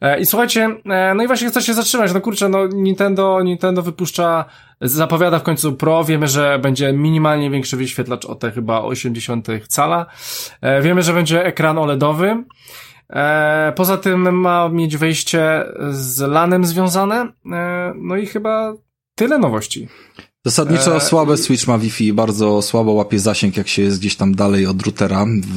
[0.00, 2.12] E, I słuchajcie, e, no i właśnie chcę się zatrzymać.
[2.14, 4.44] No kurczę, no Nintendo, Nintendo wypuszcza,
[4.80, 6.04] zapowiada w końcu Pro.
[6.04, 10.06] Wiemy, że będzie minimalnie większy wyświetlacz o te chyba 80 cala.
[10.60, 12.44] E, wiemy, że będzie ekran OLEDowy.
[13.10, 17.32] E, poza tym ma mieć wejście z LANem związane.
[17.52, 18.74] E, no i chyba
[19.14, 19.88] tyle nowości.
[20.46, 21.00] Zasadniczo e...
[21.00, 24.82] słabe Switch ma Wi-Fi, bardzo słabo łapie zasięg, jak się jest gdzieś tam dalej od
[24.82, 25.56] routera w,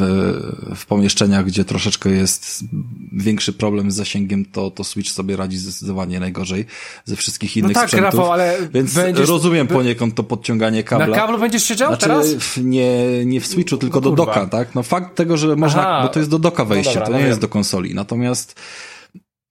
[0.76, 2.64] w pomieszczeniach, gdzie troszeczkę jest
[3.12, 6.66] większy problem z zasięgiem, to, to Switch sobie radzi zdecydowanie najgorzej
[7.06, 8.20] ze wszystkich innych no tak, sprzętów.
[8.20, 9.30] Rafał, ale Więc będziesz...
[9.30, 11.08] rozumiem poniekąd to podciąganie kabla.
[11.08, 12.58] Na kablu będziesz siedział znaczy, teraz?
[12.58, 14.76] Nie, nie w Switchu, tylko no, do doka, tak?
[14.76, 16.04] No fakt tego, że można, Aha.
[16.04, 17.96] bo to jest do doka wejście, no dobra, to nie no jest do konsoli.
[17.96, 18.56] Natomiast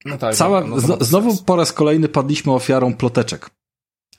[0.05, 3.49] no tak, cała, no, no znowu po raz kolejny padliśmy ofiarą ploteczek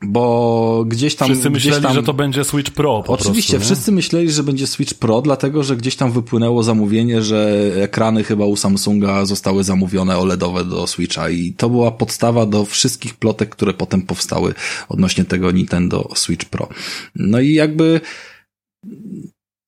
[0.03, 1.29] bo gdzieś tam...
[1.29, 4.43] Wszyscy gdzieś myśleli, tam, że to będzie Switch Pro po Oczywiście, prostu, wszyscy myśleli, że
[4.43, 9.65] będzie Switch Pro, dlatego, że gdzieś tam wypłynęło zamówienie, że ekrany chyba u Samsunga zostały
[9.65, 14.55] zamówione OLEDowe do Switcha i to była podstawa do wszystkich plotek, które potem powstały
[14.89, 16.69] odnośnie tego Nintendo Switch Pro.
[17.17, 18.01] No i jakby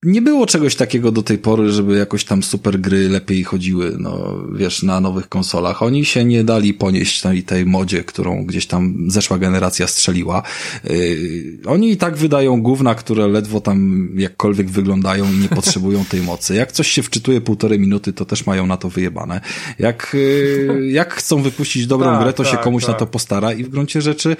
[0.03, 4.35] nie było czegoś takiego do tej pory, żeby jakoś tam super gry lepiej chodziły, no
[4.55, 5.83] wiesz, na nowych konsolach.
[5.83, 10.43] Oni się nie dali ponieść tej, tej modzie, którą gdzieś tam zeszła generacja strzeliła.
[10.83, 16.21] Yy, oni i tak wydają gówna, które ledwo tam jakkolwiek wyglądają i nie potrzebują tej
[16.21, 16.55] mocy.
[16.55, 19.41] Jak coś się wczytuje półtorej minuty, to też mają na to wyjebane.
[19.79, 22.91] Jak, yy, jak chcą wypuścić dobrą tak, grę, to tak, się komuś tak.
[22.91, 24.35] na to postara i w gruncie rzeczy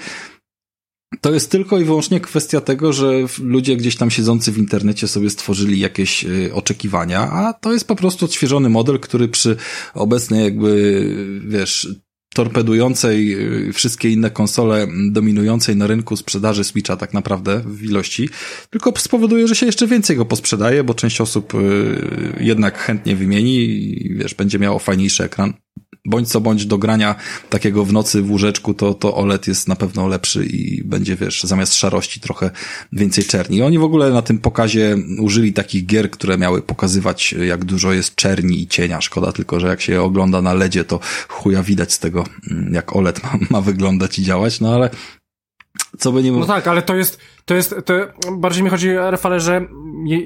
[1.20, 5.30] to jest tylko i wyłącznie kwestia tego, że ludzie gdzieś tam siedzący w internecie sobie
[5.30, 9.56] stworzyli jakieś y, oczekiwania, a to jest po prostu odświeżony model, który przy
[9.94, 11.88] obecnej jakby, wiesz,
[12.34, 13.34] torpedującej
[13.68, 18.28] y, wszystkie inne konsole dominującej na rynku sprzedaży Switcha tak naprawdę w ilości,
[18.70, 23.64] tylko spowoduje, że się jeszcze więcej go posprzedaje, bo część osób y, jednak chętnie wymieni
[23.64, 25.54] i wiesz, będzie miało fajniejszy ekran
[26.06, 27.14] bądź co bądź do grania
[27.50, 31.42] takiego w nocy w łóżeczku, to, to OLED jest na pewno lepszy i będzie, wiesz,
[31.42, 32.50] zamiast szarości trochę
[32.92, 33.56] więcej czerni.
[33.56, 37.92] I oni w ogóle na tym pokazie użyli takich gier, które miały pokazywać, jak dużo
[37.92, 39.00] jest czerni i cienia.
[39.00, 42.96] Szkoda tylko, że jak się ogląda na LEDzie, to chuja widać z tego, mm, jak
[42.96, 44.90] OLED ma, ma wyglądać i działać, no ale
[45.98, 46.40] co by nie było.
[46.40, 47.94] No tak, ale to jest, to jest, to
[48.38, 49.66] bardziej mi chodzi, Rafale, że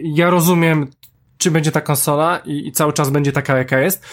[0.02, 0.86] ja rozumiem
[1.40, 4.04] czy będzie ta konsola i, i, cały czas będzie taka, jaka jest.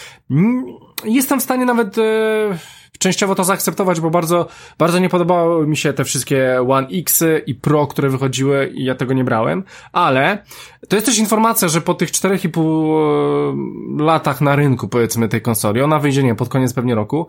[1.03, 2.01] Jestem w stanie nawet e,
[2.99, 7.55] częściowo to zaakceptować, bo bardzo, bardzo nie podobały mi się te wszystkie One X i
[7.55, 10.43] Pro, które wychodziły i ja tego nie brałem, ale
[10.89, 15.81] to jest też informacja, że po tych 4,5 e, latach na rynku, powiedzmy, tej konsoli,
[15.81, 17.27] ona wyjdzie, nie pod koniec pewnie roku,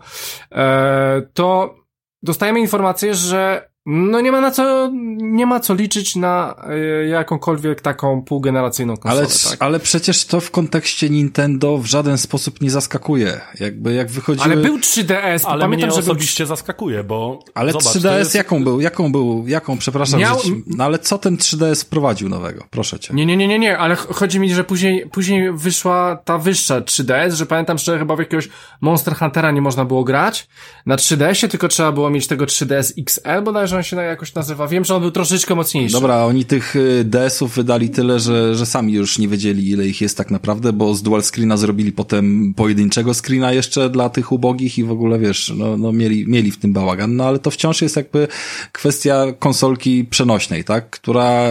[0.51, 1.75] e, to
[2.23, 6.55] dostajemy informację, że no nie ma na co, nie ma co liczyć na
[7.03, 9.21] y, jakąkolwiek taką półgeneracyjną konsolę.
[9.21, 9.61] Ale, tak?
[9.61, 13.41] ale przecież to w kontekście Nintendo w żaden sposób nie zaskakuje.
[13.59, 14.45] Jakby jak wychodziły...
[14.45, 16.47] Ale był 3DS, ale pamiętam, mnie że osobiście był...
[16.47, 17.39] zaskakuje, bo...
[17.53, 18.35] Ale zobacz, 3DS jest...
[18.35, 18.81] jaką był?
[18.81, 19.43] Jaką był?
[19.47, 20.39] Jaką, przepraszam, Miał...
[20.39, 20.63] ci...
[20.67, 22.63] no ale co ten 3DS wprowadził nowego?
[22.69, 23.13] Proszę cię.
[23.13, 27.31] Nie, nie, nie, nie, nie, ale chodzi mi, że później, później wyszła ta wyższa 3DS,
[27.31, 28.49] że pamiętam, że chyba w jakiegoś
[28.81, 30.47] Monster Huntera nie można było grać
[30.85, 34.67] na 3DS-ie, tylko trzeba było mieć tego 3DS XL bodajże on się jakoś nazywa.
[34.67, 35.93] Wiem, że on był troszeczkę mocniejszy.
[35.93, 40.01] Dobra, oni tych y, DS-ów wydali tyle, że, że sami już nie wiedzieli, ile ich
[40.01, 44.77] jest tak naprawdę, bo z dual screena zrobili potem pojedynczego screena jeszcze dla tych ubogich
[44.77, 47.81] i w ogóle, wiesz, no, no mieli, mieli w tym bałagan, no ale to wciąż
[47.81, 48.27] jest jakby
[48.71, 51.49] kwestia konsolki przenośnej, tak, która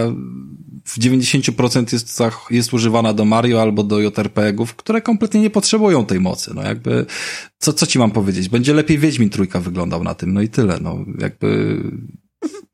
[0.85, 2.19] w 90% jest,
[2.51, 6.51] jest używana do Mario albo do JRPG-ów, które kompletnie nie potrzebują tej mocy.
[6.55, 7.05] No jakby,
[7.59, 8.49] co, co ci mam powiedzieć?
[8.49, 10.77] Będzie lepiej Wiedźmin trójka wyglądał na tym, no i tyle.
[10.81, 11.77] No jakby,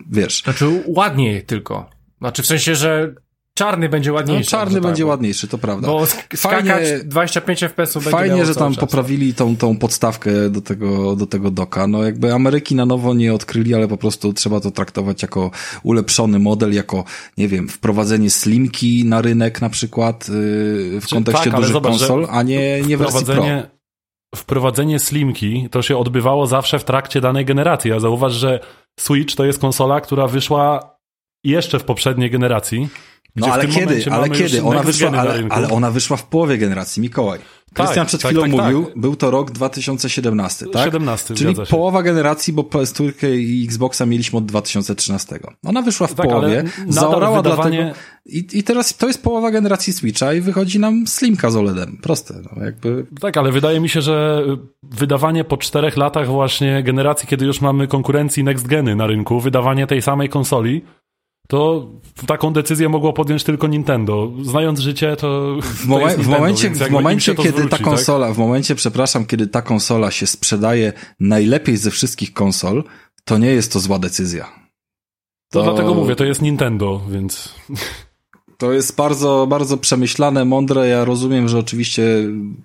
[0.10, 0.44] wiesz.
[0.44, 1.90] Znaczy ładniej tylko.
[2.20, 3.16] Znaczy w sensie, że
[3.58, 4.56] Czarny będzie ładniejszy.
[4.56, 5.88] No, czarny będzie tak, ładniejszy, to prawda.
[5.88, 6.06] Bo
[6.38, 8.80] fajnie, 25 fps będzie Fajnie, że tam czas.
[8.80, 11.88] poprawili tą, tą podstawkę do tego, do tego doka.
[11.88, 15.52] No jakby Ameryki na nowo nie odkryli, ale po prostu trzeba to traktować jako
[15.84, 17.04] ulepszony model, jako,
[17.38, 22.28] nie wiem, wprowadzenie slimki na rynek na przykład yy, w kontekście tak, dużych zobacz, konsol,
[22.30, 23.44] a nie, nie wersji Pro
[24.36, 27.92] wprowadzenie Slimki to się odbywało zawsze w trakcie danej generacji.
[27.92, 28.60] A zauważ, że
[29.00, 30.96] Switch to jest konsola, która wyszła
[31.44, 32.90] jeszcze w poprzedniej generacji.
[33.36, 34.64] No ale kiedy, ale kiedy?
[34.64, 37.40] Ona wyszła, ale, ale ona wyszła w połowie generacji, Mikołaj.
[37.74, 38.98] Krystian tak, przed tak, chwilą tak, mówił, tak.
[38.98, 40.86] był to rok 2017, tak?
[40.86, 45.40] 17, Czyli połowa generacji, bo PS4 i Xboxa mieliśmy od 2013.
[45.66, 47.78] Ona wyszła w tak, połowie, zaorała wydawanie...
[47.78, 48.00] dlatego...
[48.26, 51.98] I, I teraz to jest połowa generacji Switcha i wychodzi nam Slimka z OLEDem.
[52.02, 53.06] Proste, no jakby...
[53.20, 54.44] Tak, ale wydaje mi się, że
[54.84, 59.88] wydawanie po czterech latach właśnie generacji, kiedy już mamy konkurencji next geny na rynku, wydawanie
[59.88, 60.82] tej samej konsoli,
[61.48, 61.88] to
[62.28, 64.32] taką decyzję mogło podjąć tylko Nintendo.
[64.42, 65.58] Znając życie, to.
[65.62, 68.36] W, momen, to Nintendo, w momencie, w momencie kiedy zwróci, ta konsola, tak?
[68.36, 72.84] w momencie, przepraszam, kiedy ta konsola się sprzedaje najlepiej ze wszystkich konsol,
[73.26, 74.46] to nie jest to zła decyzja.
[75.52, 77.56] To, to dlatego mówię, to jest Nintendo, więc.
[78.58, 80.88] To jest bardzo, bardzo przemyślane, mądre.
[80.88, 82.06] Ja rozumiem, że oczywiście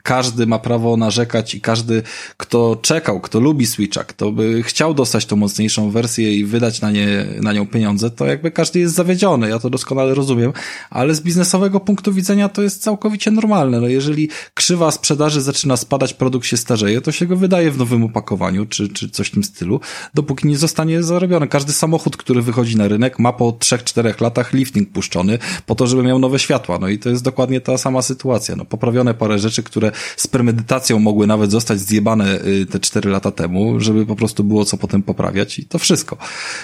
[0.03, 2.03] każdy ma prawo narzekać i każdy,
[2.37, 6.91] kto czekał, kto lubi Switcha, kto by chciał dostać tą mocniejszą wersję i wydać na,
[6.91, 9.49] nie, na nią pieniądze, to jakby każdy jest zawiedziony.
[9.49, 10.53] Ja to doskonale rozumiem,
[10.91, 13.81] ale z biznesowego punktu widzenia to jest całkowicie normalne.
[13.81, 18.05] No jeżeli krzywa sprzedaży zaczyna spadać, produkt się starzeje, to się go wydaje w nowym
[18.05, 19.81] opakowaniu, czy, czy coś w tym stylu,
[20.15, 21.49] dopóki nie zostanie zarobiony.
[21.49, 26.03] Każdy samochód, który wychodzi na rynek, ma po 3-4 latach lifting puszczony, po to, żeby
[26.03, 26.79] miał nowe światła.
[26.79, 28.57] No i to jest dokładnie ta sama sytuacja.
[28.57, 33.31] No, poprawione parę rzeczy, które z premedytacją mogły nawet zostać zjebane y, te cztery lata
[33.31, 36.17] temu, żeby po prostu było co potem poprawiać i to wszystko.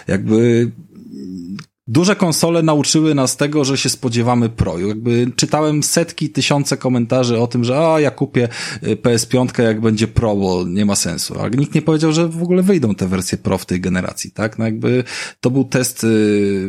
[0.09, 0.70] Jakby
[1.88, 4.79] duże konsole nauczyły nas tego, że się spodziewamy Pro.
[4.79, 8.49] Jakby czytałem setki, tysiące komentarzy o tym, że a ja kupię
[8.83, 11.40] y, PS5 jak będzie Pro, bo nie ma sensu.
[11.40, 14.59] Ale nikt nie powiedział, że w ogóle wyjdą te wersje Pro w tej generacji, tak?
[14.59, 15.05] No jakby
[15.40, 16.07] to był test y,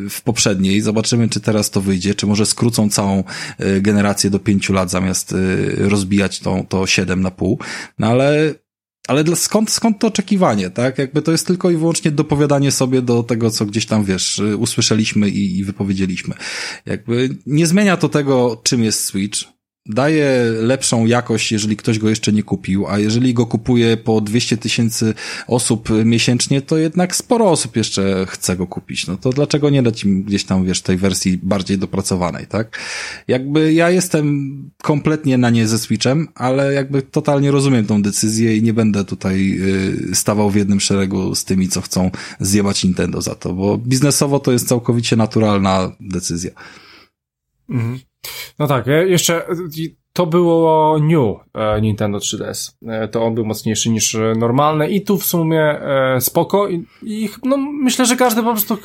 [0.09, 0.81] w poprzedniej.
[0.81, 3.23] Zobaczymy, czy teraz to wyjdzie, czy może skrócą całą
[3.59, 5.35] y, generację do pięciu lat zamiast
[5.77, 7.59] rozbijać to, to 7 na pół.
[7.99, 8.53] No ale
[9.07, 10.97] ale dla, skąd, skąd to oczekiwanie, tak?
[10.97, 15.29] Jakby to jest tylko i wyłącznie dopowiadanie sobie do tego, co gdzieś tam, wiesz, usłyszeliśmy
[15.29, 16.35] i, i wypowiedzieliśmy.
[16.85, 19.56] Jakby nie zmienia to tego, czym jest Switch
[19.89, 24.57] daje lepszą jakość, jeżeli ktoś go jeszcze nie kupił, a jeżeli go kupuje po 200
[24.57, 25.13] tysięcy
[25.47, 29.07] osób miesięcznie, to jednak sporo osób jeszcze chce go kupić.
[29.07, 32.79] No to dlaczego nie dać im gdzieś tam, wiesz, tej wersji bardziej dopracowanej, tak?
[33.27, 34.47] Jakby ja jestem
[34.83, 39.59] kompletnie na nie ze Switchem, ale jakby totalnie rozumiem tą decyzję i nie będę tutaj
[40.11, 44.39] y, stawał w jednym szeregu z tymi, co chcą zjebać Nintendo za to, bo biznesowo
[44.39, 46.51] to jest całkowicie naturalna decyzja.
[47.69, 48.06] Mhm.
[48.59, 49.45] No tak, jeszcze
[50.13, 52.73] to było New e, Nintendo 3DS.
[52.87, 57.29] E, to on był mocniejszy niż normalny i tu w sumie e, spoko i, i
[57.43, 58.77] no, myślę, że każdy po prostu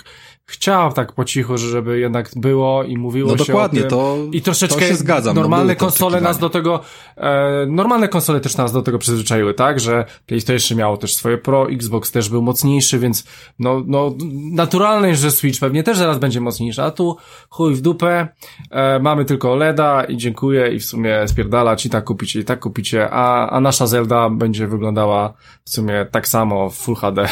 [0.46, 3.90] chciał tak po cichu, żeby jednak było i mówiło no się dokładnie, o tym.
[3.90, 6.80] To, I troszeczkę to się zgadzam, no normalne no konsole nas do tego,
[7.16, 11.70] e, normalne konsole też nas do tego przyzwyczaiły, tak, że PlayStation miało też swoje Pro,
[11.70, 13.24] Xbox też był mocniejszy, więc
[13.58, 14.14] no, no
[14.52, 17.16] naturalne, że Switch pewnie też zaraz będzie mocniejszy, a tu
[17.48, 18.28] chuj w dupę,
[18.70, 22.60] e, mamy tylko OLEDa i dziękuję i w sumie spierdalać i tak kupicie, i tak
[22.60, 27.28] kupicie, a, a nasza Zelda będzie wyglądała w sumie tak samo w Full HD.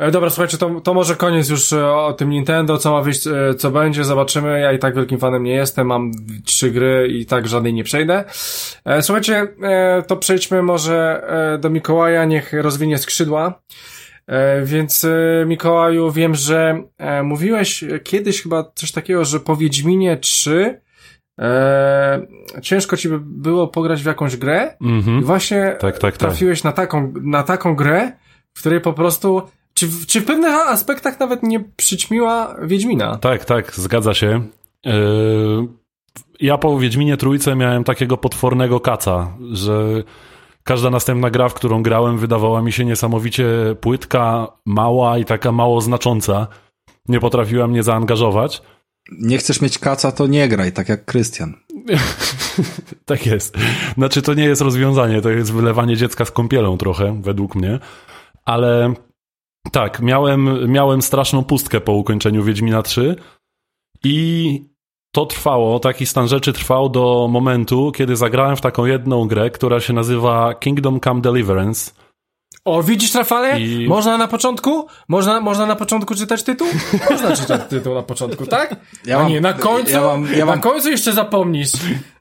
[0.00, 3.26] E, dobra, słuchajcie, to, to może koniec już e, o tym Nintendo, co ma wyjść,
[3.26, 4.60] e, co będzie, zobaczymy.
[4.60, 6.10] Ja i tak wielkim fanem nie jestem, mam
[6.44, 8.24] trzy gry i tak żadnej nie przejdę.
[9.00, 9.48] Słuchajcie,
[10.06, 11.22] to przejdźmy może
[11.60, 13.62] do Mikołaja, niech rozwinie skrzydła.
[14.64, 15.06] Więc
[15.46, 16.82] Mikołaju, wiem, że
[17.22, 20.80] mówiłeś kiedyś chyba coś takiego, że po Wiedźminie 3
[21.40, 22.26] e,
[22.62, 25.20] ciężko ci by było pograć w jakąś grę mm -hmm.
[25.20, 26.16] i właśnie tak, tak, tak.
[26.16, 28.12] trafiłeś na taką, na taką grę,
[28.54, 29.42] w której po prostu
[29.80, 33.16] czy, czy w pewnych aspektach nawet nie przyćmiła Wiedźmina?
[33.16, 34.42] Tak, tak, zgadza się.
[34.84, 35.68] Yy,
[36.40, 40.02] ja po Wiedźminie Trójce miałem takiego potwornego kaca, że
[40.64, 43.46] każda następna gra, w którą grałem, wydawała mi się niesamowicie
[43.80, 46.46] płytka, mała i taka mało znacząca.
[47.08, 48.62] Nie potrafiła mnie zaangażować.
[49.12, 51.54] Nie chcesz mieć kaca, to nie graj, tak jak Krystian.
[53.04, 53.56] tak jest.
[53.96, 57.78] Znaczy, to nie jest rozwiązanie, to jest wylewanie dziecka z kąpielą trochę, według mnie.
[58.44, 58.94] Ale
[59.72, 63.16] tak, miałem, miałem straszną pustkę po ukończeniu Wiedźmina 3
[64.04, 64.70] i
[65.12, 69.80] to trwało, taki stan rzeczy trwał do momentu, kiedy zagrałem w taką jedną grę, która
[69.80, 71.90] się nazywa Kingdom Come Deliverance.
[72.64, 73.60] O, widzisz, Rafale?
[73.60, 73.88] I...
[73.88, 74.86] Można na początku?
[75.08, 76.66] Można, można na początku czytać tytuł?
[77.10, 78.76] Można czytać tytuł na początku, tak?
[79.06, 80.54] Ja mam, A nie, na końcu, ja mam, ja mam...
[80.56, 81.72] na końcu jeszcze zapomnisz.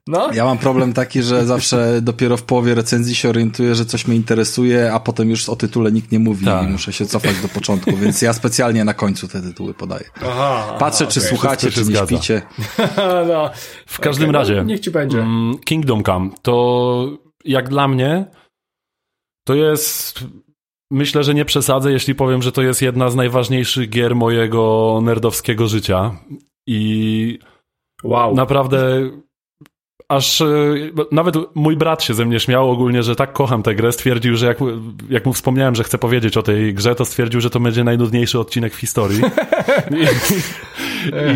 [0.09, 0.29] No?
[0.33, 4.15] Ja mam problem taki, że zawsze dopiero w połowie recenzji się orientuję, że coś mnie
[4.15, 6.65] interesuje, a potem już o tytule nikt nie mówi tak.
[6.65, 10.05] i muszę się cofać do początku, więc ja specjalnie na końcu te tytuły podaję.
[10.21, 11.29] Aha, Patrzę, aha, czy okay.
[11.29, 12.05] słuchacie, czy nie zgadza.
[12.05, 12.41] śpicie.
[13.33, 13.49] no.
[13.85, 15.19] W każdym okay, razie, no, niech ci będzie.
[15.19, 17.09] Mm, Kingdom Come to
[17.45, 18.25] jak dla mnie
[19.47, 20.23] to jest
[20.91, 25.67] Myślę, że nie przesadzę, jeśli powiem, że to jest jedna z najważniejszych gier mojego nerdowskiego
[25.67, 26.17] życia.
[26.67, 27.39] I
[28.03, 28.35] wow.
[28.35, 29.09] naprawdę
[30.09, 30.45] aż e,
[31.11, 33.91] nawet mój brat się ze mnie śmiał ogólnie, że tak kocham tę grę.
[33.91, 34.57] Stwierdził, że jak,
[35.09, 38.39] jak mu wspomniałem, że chcę powiedzieć o tej grze, to stwierdził, że to będzie najnudniejszy
[38.39, 39.21] odcinek w historii.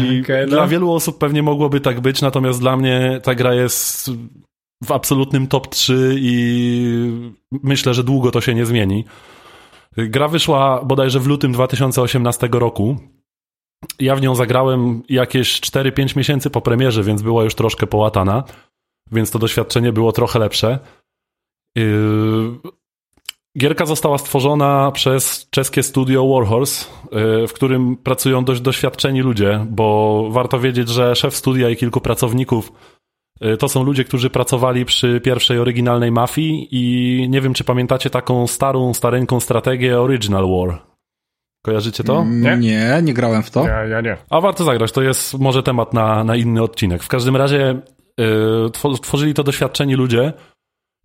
[0.01, 0.47] I, i okay, no.
[0.47, 4.11] dla wielu osób pewnie mogłoby tak być, natomiast dla mnie ta gra jest
[4.83, 7.31] w absolutnym top 3 i
[7.63, 9.05] myślę, że długo to się nie zmieni.
[9.97, 12.97] Gra wyszła bodajże w lutym 2018 roku.
[13.99, 18.43] Ja w nią zagrałem jakieś 4-5 miesięcy po premierze, więc była już troszkę połatana,
[19.11, 20.79] więc to doświadczenie było trochę lepsze.
[21.75, 22.51] Yy,
[23.57, 30.27] gierka została stworzona przez czeskie studio Warhorse, yy, w którym pracują dość doświadczeni ludzie, bo
[30.31, 32.71] warto wiedzieć, że szef studia i kilku pracowników
[33.41, 38.09] yy, to są ludzie, którzy pracowali przy pierwszej oryginalnej mafii i nie wiem, czy pamiętacie
[38.09, 40.92] taką starą, stareńką strategię Original War.
[41.65, 42.25] Kojarzycie to?
[42.25, 43.67] Nie, nie, nie grałem w to.
[43.67, 44.17] Ja, ja nie.
[44.29, 47.03] A warto zagrać, to jest może temat na, na inny odcinek.
[47.03, 47.81] W każdym razie
[48.17, 48.69] yy,
[49.01, 50.33] tworzyli to doświadczeni ludzie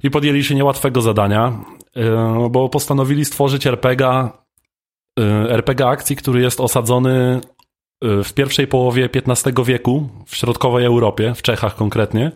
[0.02, 1.52] i podjęli się niełatwego zadania,
[1.96, 4.28] yy, bo postanowili stworzyć RPG,
[5.18, 7.40] yy, RPG akcji, który jest osadzony
[8.04, 12.32] y, w pierwszej połowie XV wieku w środkowej Europie, w Czechach konkretnie,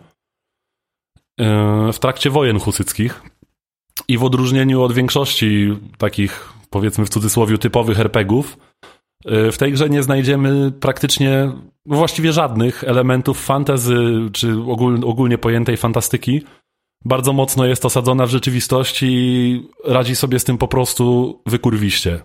[1.41, 1.45] y,
[1.93, 3.21] w trakcie wojen husyckich.
[4.07, 8.57] I w odróżnieniu od większości takich powiedzmy w cudzysłowie typowych RPGów,
[9.31, 11.51] Y, w tej grze nie znajdziemy praktycznie,
[11.85, 13.97] no właściwie żadnych elementów fantazy,
[14.33, 14.55] czy
[15.05, 16.41] ogólnie pojętej fantastyki.
[17.05, 22.19] Bardzo mocno jest osadzona w rzeczywistości i radzi sobie z tym po prostu wykurwiście.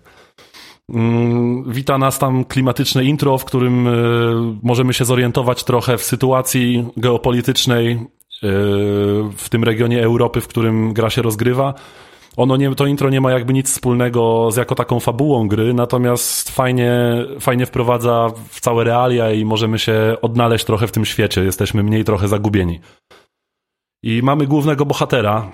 [0.89, 6.85] Mm, wita nas tam klimatyczne intro, w którym y, możemy się zorientować trochę w sytuacji
[6.97, 7.97] geopolitycznej y,
[9.37, 11.73] w tym regionie Europy, w którym gra się rozgrywa.
[12.39, 16.49] Ono nie, to intro nie ma jakby nic wspólnego z jako taką fabułą gry, natomiast
[16.49, 16.93] fajnie,
[17.39, 21.43] fajnie wprowadza w całe realia i możemy się odnaleźć trochę w tym świecie.
[21.43, 22.79] Jesteśmy mniej trochę zagubieni.
[24.03, 25.51] I mamy głównego bohatera,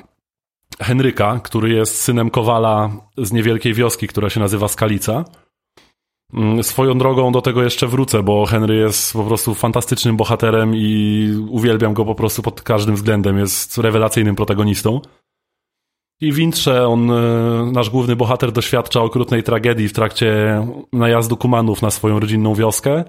[0.79, 5.25] Henryka, który jest synem Kowala z niewielkiej wioski, która się nazywa Skalica.
[6.33, 11.29] Mm, swoją drogą do tego jeszcze wrócę, bo Henry jest po prostu fantastycznym bohaterem i
[11.49, 13.37] uwielbiam go po prostu pod każdym względem.
[13.37, 15.01] Jest rewelacyjnym protagonistą.
[16.21, 20.61] I w intrze on, e, nasz główny bohater, doświadcza okrutnej tragedii w trakcie
[20.93, 23.03] najazdu Kumanów na swoją rodzinną wioskę.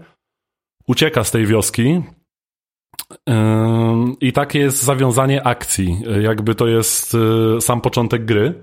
[0.86, 2.02] Ucieka z tej wioski.
[4.20, 5.98] I takie jest zawiązanie akcji.
[6.22, 7.16] Jakby to jest
[7.56, 8.62] e, sam początek gry.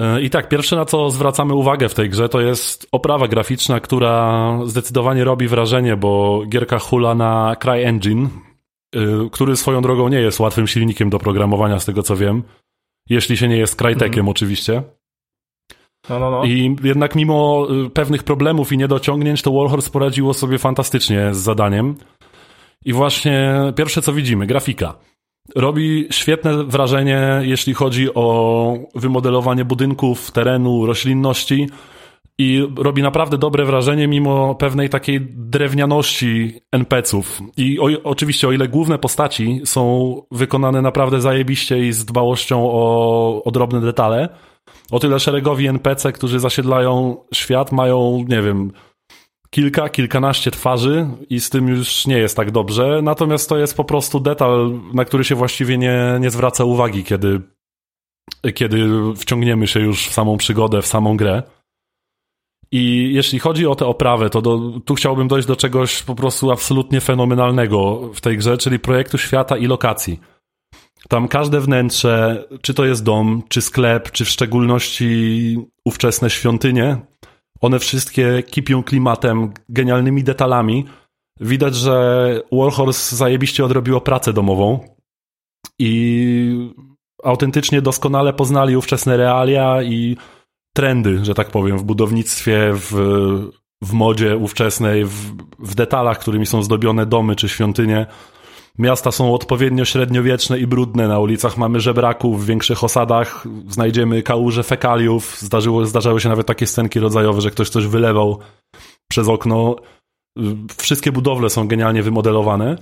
[0.00, 3.80] E, I tak, pierwsze na co zwracamy uwagę w tej grze to jest oprawa graficzna,
[3.80, 8.28] która zdecydowanie robi wrażenie, bo gierka hula na CryEngine,
[9.32, 12.42] który swoją drogą nie jest łatwym silnikiem do programowania, z tego co wiem.
[13.10, 14.28] Jeśli się nie jest Crytekiem mhm.
[14.28, 14.82] oczywiście.
[16.10, 16.44] No, no, no.
[16.44, 21.94] I jednak mimo y, pewnych problemów i niedociągnięć, to Warhorse poradziło sobie fantastycznie z zadaniem.
[22.84, 24.94] I właśnie pierwsze co widzimy, grafika.
[25.54, 31.68] Robi świetne wrażenie, jeśli chodzi o wymodelowanie budynków, terenu, roślinności
[32.38, 37.40] i robi naprawdę dobre wrażenie mimo pewnej takiej drewnianości NPC-ów.
[37.56, 43.44] I o, oczywiście o ile główne postaci są wykonane naprawdę zajebiście i z dbałością o,
[43.44, 44.28] o drobne detale,
[44.90, 48.72] o tyle szeregowi NPC, którzy zasiedlają świat, mają, nie wiem,
[49.50, 53.00] kilka, kilkanaście twarzy i z tym już nie jest tak dobrze.
[53.02, 57.40] Natomiast to jest po prostu detal, na który się właściwie nie, nie zwraca uwagi, kiedy,
[58.54, 61.42] kiedy wciągniemy się już w samą przygodę, w samą grę.
[62.72, 66.50] I jeśli chodzi o tę oprawę, to do, tu chciałbym dojść do czegoś po prostu
[66.50, 70.20] absolutnie fenomenalnego w tej grze, czyli projektu świata i lokacji.
[71.08, 76.96] Tam każde wnętrze, czy to jest dom, czy sklep, czy w szczególności ówczesne świątynie,
[77.60, 80.84] one wszystkie kipią klimatem, genialnymi detalami.
[81.40, 84.80] Widać, że Warhorse zajebiście odrobiło pracę domową
[85.78, 86.72] i
[87.24, 90.16] autentycznie doskonale poznali ówczesne realia i
[90.76, 92.92] trendy, że tak powiem, w budownictwie, w,
[93.82, 98.06] w modzie ówczesnej, w, w detalach, którymi są zdobione domy czy świątynie.
[98.78, 101.08] Miasta są odpowiednio średniowieczne i brudne.
[101.08, 105.36] Na ulicach mamy żebraków, w większych osadach znajdziemy kałuże fekaliów.
[105.40, 108.38] Zdarzyło, zdarzały się nawet takie scenki rodzajowe, że ktoś coś wylewał
[109.10, 109.76] przez okno.
[110.78, 112.76] Wszystkie budowle są genialnie wymodelowane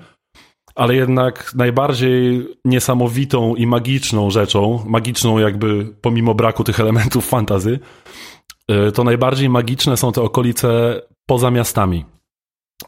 [0.75, 7.79] ale jednak najbardziej niesamowitą i magiczną rzeczą, magiczną jakby pomimo braku tych elementów fantazy,
[8.71, 12.05] y, to najbardziej magiczne są te okolice poza miastami.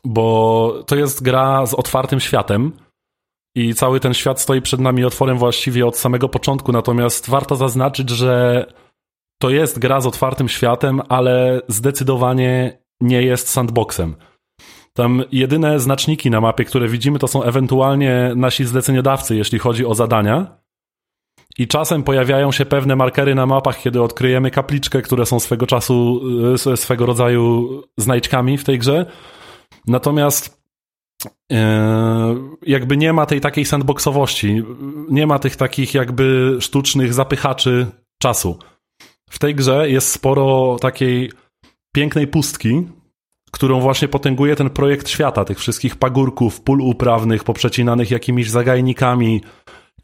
[0.05, 2.72] Bo to jest gra z otwartym światem
[3.57, 8.11] i cały ten świat stoi przed nami otworem właściwie od samego początku, natomiast warto zaznaczyć,
[8.11, 8.66] że
[9.41, 14.16] to jest gra z otwartym światem, ale zdecydowanie nie jest sandboxem.
[14.97, 19.94] Tam jedyne znaczniki na mapie, które widzimy, to są ewentualnie nasi zleceniodawcy, jeśli chodzi o
[19.94, 20.57] zadania.
[21.59, 26.20] I czasem pojawiają się pewne markery na mapach, kiedy odkryjemy kapliczkę, które są swego czasu,
[26.72, 27.68] e, swego rodzaju
[27.99, 29.07] znajdźkami w tej grze.
[29.86, 30.62] Natomiast
[31.53, 34.62] e, jakby nie ma tej takiej sandboxowości,
[35.09, 37.86] nie ma tych takich jakby sztucznych zapychaczy
[38.18, 38.59] czasu.
[39.30, 41.32] W tej grze jest sporo takiej
[41.92, 42.86] pięknej pustki,
[43.57, 49.41] którą właśnie potęguje ten projekt świata, tych wszystkich pagórków, pól uprawnych, poprzecinanych jakimiś zagajnikami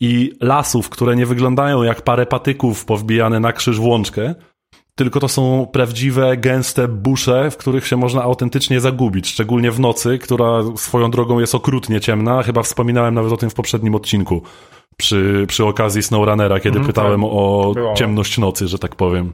[0.01, 4.35] i lasów, które nie wyglądają jak parę patyków powbijane na krzyż w łączkę,
[4.95, 10.19] tylko to są prawdziwe, gęste busze, w których się można autentycznie zagubić, szczególnie w nocy,
[10.19, 12.43] która swoją drogą jest okrutnie ciemna.
[12.43, 14.43] Chyba wspominałem nawet o tym w poprzednim odcinku,
[14.97, 17.31] przy, przy okazji SnowRunnera, kiedy mm, pytałem tak.
[17.33, 17.95] o Było.
[17.95, 19.33] ciemność nocy, że tak powiem.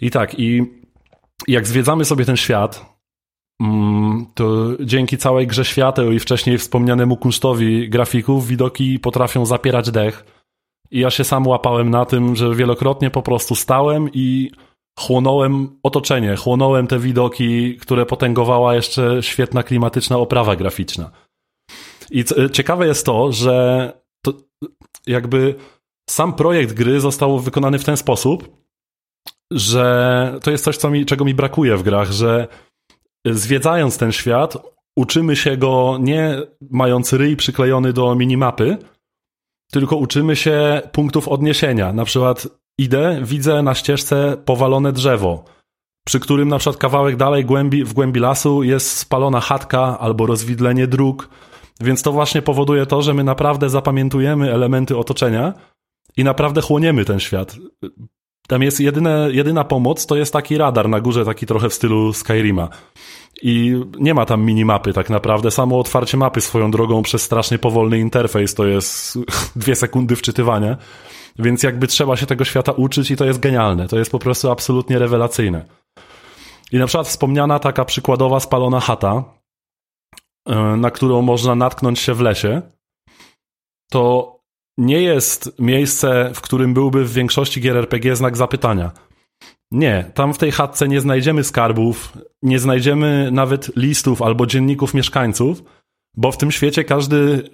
[0.00, 0.79] I tak, i
[1.48, 2.96] jak zwiedzamy sobie ten świat,
[3.62, 10.24] mm, to dzięki całej grze świateł i wcześniej wspomnianemu kunsztowi grafików widoki potrafią zapierać dech.
[10.90, 14.50] I ja się sam łapałem na tym, że wielokrotnie po prostu stałem i
[14.98, 21.10] chłonąłem otoczenie, chłonąłem te widoki, które potęgowała jeszcze świetna klimatyczna oprawa graficzna.
[22.10, 23.92] I ciekawe jest to, że
[24.24, 24.32] to
[25.06, 25.54] jakby
[26.10, 28.59] sam projekt gry został wykonany w ten sposób,
[29.50, 32.48] że to jest coś, co mi, czego mi brakuje w grach, że
[33.26, 34.56] zwiedzając ten świat,
[34.96, 38.78] uczymy się go nie mając ryj przyklejony do minimapy,
[39.72, 41.92] tylko uczymy się punktów odniesienia.
[41.92, 42.48] Na przykład
[42.78, 45.44] idę, widzę na ścieżce powalone drzewo,
[46.06, 50.86] przy którym na przykład kawałek dalej głębi, w głębi lasu jest spalona chatka albo rozwidlenie
[50.86, 51.28] dróg,
[51.80, 55.54] więc to właśnie powoduje to, że my naprawdę zapamiętujemy elementy otoczenia
[56.16, 57.56] i naprawdę chłoniemy ten świat.
[58.50, 62.12] Tam jest jedyne, jedyna pomoc, to jest taki radar na górze, taki trochę w stylu
[62.12, 62.68] Skyrima.
[63.42, 65.50] I nie ma tam minimapy tak naprawdę.
[65.50, 69.18] Samo otwarcie mapy swoją drogą przez strasznie powolny interfejs to jest
[69.56, 70.76] dwie sekundy wczytywania.
[71.38, 73.88] Więc jakby trzeba się tego świata uczyć i to jest genialne.
[73.88, 75.64] To jest po prostu absolutnie rewelacyjne.
[76.72, 79.24] I na przykład wspomniana taka przykładowa spalona chata,
[80.46, 82.62] e, na którą można natknąć się w lesie,
[83.90, 84.39] to
[84.80, 88.92] nie jest miejsce, w którym byłby w większości gier RPG znak zapytania.
[89.70, 92.12] Nie, tam w tej chatce nie znajdziemy skarbów,
[92.42, 95.62] nie znajdziemy nawet listów albo dzienników mieszkańców,
[96.16, 97.50] bo w tym świecie każdy,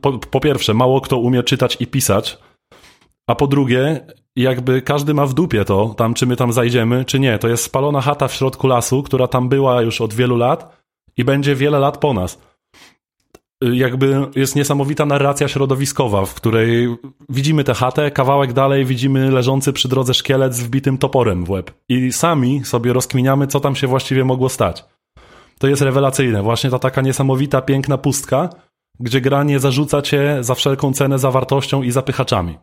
[0.00, 2.38] po, po, pierwsze, mało kto umie czytać i pisać,
[3.26, 4.06] a po drugie,
[4.36, 7.38] jakby każdy ma w dupie to, tam czy my tam zajdziemy, czy nie.
[7.38, 10.82] To jest spalona chata w środku lasu, która tam była już od wielu lat
[11.16, 12.38] i będzie wiele lat po nas
[13.72, 16.96] jakby jest niesamowita narracja środowiskowa, w której
[17.28, 21.70] widzimy tę chatę, kawałek dalej widzimy leżący przy drodze szkielet z wbitym toporem w łeb.
[21.88, 24.84] I sami sobie rozkminiamy, co tam się właściwie mogło stać.
[25.58, 26.42] To jest rewelacyjne.
[26.42, 28.48] Właśnie ta taka niesamowita, piękna pustka,
[29.00, 32.58] gdzie gra nie zarzuca cię za wszelką cenę zawartością i zapychaczami.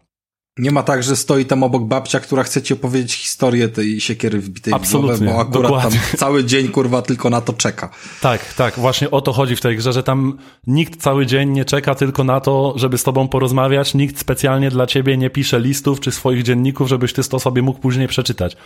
[0.57, 4.39] Nie ma tak, że stoi tam obok babcia, która chce ci opowiedzieć historię tej siekiery
[4.39, 5.99] wbitej Absolutnie, w głowę, bo akurat dokładnie.
[5.99, 7.89] tam cały dzień kurwa tylko na to czeka.
[8.21, 10.37] Tak, tak, właśnie o to chodzi w tej grze, że tam
[10.67, 14.87] nikt cały dzień nie czeka tylko na to, żeby z tobą porozmawiać, nikt specjalnie dla
[14.87, 18.57] ciebie nie pisze listów czy swoich dzienników, żebyś ty to sobie mógł później przeczytać.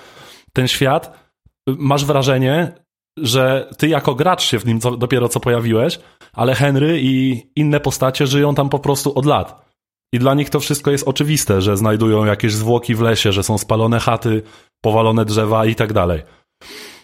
[0.53, 1.19] Ten świat,
[1.67, 2.71] masz wrażenie,
[3.17, 5.99] że ty jako gracz się w nim dopiero co pojawiłeś,
[6.33, 9.64] ale Henry i inne postacie żyją tam po prostu od lat.
[10.13, 13.57] I dla nich to wszystko jest oczywiste, że znajdują jakieś zwłoki w lesie, że są
[13.57, 14.41] spalone chaty,
[14.81, 16.23] powalone drzewa i tak dalej.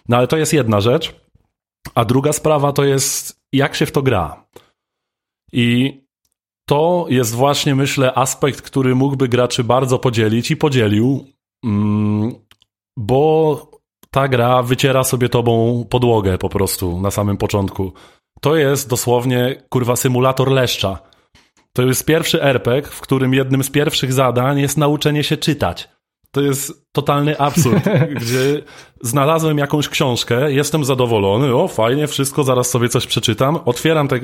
[0.09, 1.15] No ale to jest jedna rzecz.
[1.95, 4.45] A druga sprawa to jest, jak się w to gra.
[5.53, 6.01] I
[6.69, 11.25] to jest właśnie, myślę, aspekt, który mógłby graczy bardzo podzielić i podzielił,
[11.65, 12.35] mm,
[12.97, 13.71] bo
[14.11, 17.93] ta gra wyciera sobie tobą podłogę po prostu na samym początku.
[18.41, 21.10] To jest dosłownie kurwa symulator leszcza.
[21.73, 25.89] To jest pierwszy RPG, w którym jednym z pierwszych zadań jest nauczenie się czytać.
[26.31, 27.83] To jest totalny absurd,
[28.21, 28.61] gdzie
[29.01, 34.19] znalazłem jakąś książkę, jestem zadowolony, o fajnie, wszystko, zaraz sobie coś przeczytam, otwieram te,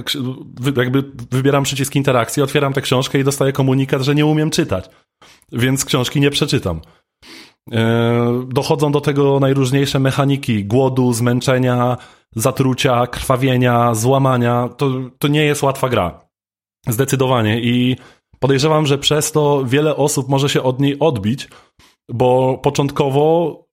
[0.78, 4.90] jakby wybieram przycisk interakcji, otwieram tę książkę i dostaję komunikat, że nie umiem czytać,
[5.52, 6.82] więc książki nie przeczytam.
[7.72, 11.98] E, dochodzą do tego najróżniejsze mechaniki głodu, zmęczenia,
[12.36, 14.70] zatrucia, krwawienia, złamania.
[14.78, 16.27] To, to nie jest łatwa gra.
[16.88, 17.62] Zdecydowanie.
[17.62, 17.96] I
[18.40, 21.48] podejrzewam, że przez to wiele osób może się od niej odbić,
[22.10, 23.68] bo początkowo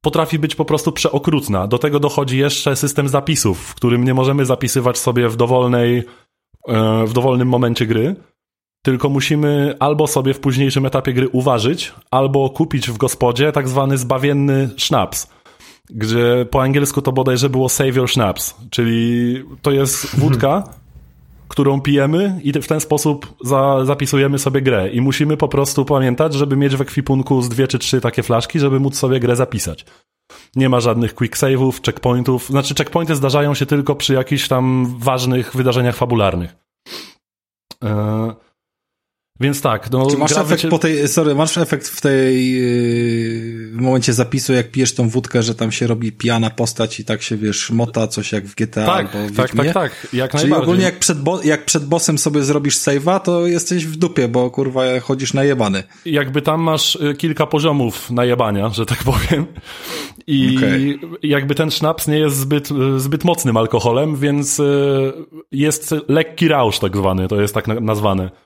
[0.00, 1.66] potrafi być po prostu przeokrutna.
[1.66, 6.02] Do tego dochodzi jeszcze system zapisów, w którym nie możemy zapisywać sobie w dowolnej,
[6.68, 8.16] e, w dowolnym momencie gry,
[8.82, 13.98] tylko musimy albo sobie w późniejszym etapie gry uważać, albo kupić w gospodzie tak zwany
[13.98, 15.28] zbawienny sznaps,
[15.90, 20.62] gdzie po angielsku to bodajże było save your schnapps, czyli to jest wódka,
[21.48, 24.90] którą pijemy i w ten sposób za, zapisujemy sobie grę.
[24.90, 28.58] I musimy po prostu pamiętać, żeby mieć w ekwipunku z dwie czy trzy takie flaszki,
[28.58, 29.86] żeby móc sobie grę zapisać.
[30.56, 32.48] Nie ma żadnych quick save'ów, checkpointów.
[32.48, 36.56] Znaczy, checkpointy zdarzają się tylko przy jakichś tam ważnych wydarzeniach fabularnych.
[37.82, 38.32] Eee,
[39.40, 40.10] więc tak, no.
[40.10, 40.68] Czy masz efekt wycie...
[40.68, 45.42] po tej, sorry, masz efekt w tej, yy, w momencie zapisu, jak pijesz tą wódkę,
[45.42, 48.86] że tam się robi pijana postać i tak się, wiesz, mota coś jak w GTA
[48.86, 52.18] tak, albo w Tak, tak, tak, jak Czyli ogólnie jak przed, bo, jak przed bossem
[52.18, 55.82] sobie zrobisz save'a, to jesteś w dupie, bo kurwa chodzisz najebany.
[56.04, 59.46] Jakby tam masz y, kilka poziomów najebania, że tak powiem.
[60.26, 60.98] I okay.
[61.22, 65.12] jakby ten sznaps nie jest zbyt, y, zbyt mocnym alkoholem, więc y,
[65.52, 68.45] jest lekki rausz tak zwany, to jest tak nazwane.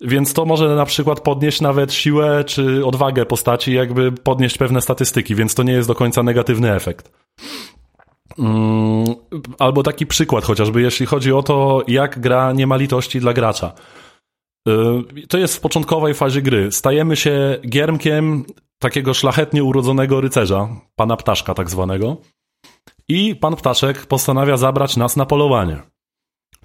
[0.00, 5.34] Więc to może na przykład podnieść nawet siłę czy odwagę postaci, jakby podnieść pewne statystyki,
[5.34, 7.12] więc to nie jest do końca negatywny efekt.
[8.38, 9.14] Mm,
[9.58, 13.72] albo taki przykład chociażby, jeśli chodzi o to, jak gra nie ma litości dla gracza.
[14.68, 16.72] Y, to jest w początkowej fazie gry.
[16.72, 18.44] Stajemy się giermkiem
[18.78, 22.16] takiego szlachetnie urodzonego rycerza, pana ptaszka tak zwanego.
[23.08, 25.82] I pan ptaszek postanawia zabrać nas na polowanie.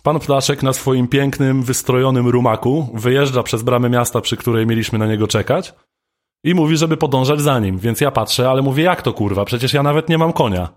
[0.05, 5.07] Pan Ptaszek na swoim pięknym, wystrojonym rumaku wyjeżdża przez bramę miasta, przy której mieliśmy na
[5.07, 5.73] niego czekać
[6.43, 9.73] I mówi, żeby podążać za nim, więc ja patrzę, ale mówię, jak to kurwa, przecież
[9.73, 10.69] ja nawet nie mam konia.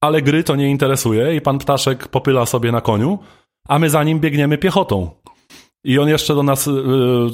[0.00, 3.18] Ale gry to nie interesuje i pan ptaszek popyla sobie na koniu,
[3.68, 5.10] a my za nim biegniemy piechotą.
[5.84, 6.72] I on jeszcze do nas y,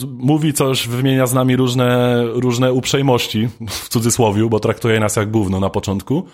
[0.06, 5.60] mówi coś, wymienia z nami różne, różne uprzejmości, w cudzysłowiu, bo traktuje nas jak gówno
[5.60, 6.26] na początku.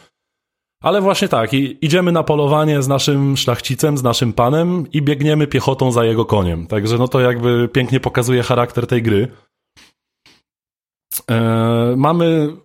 [0.83, 5.47] Ale właśnie tak, i idziemy na polowanie z naszym szlachcicem, z naszym panem i biegniemy
[5.47, 6.67] piechotą za jego koniem.
[6.67, 9.29] Także no to jakby pięknie pokazuje charakter tej gry.
[11.31, 12.57] E, mamy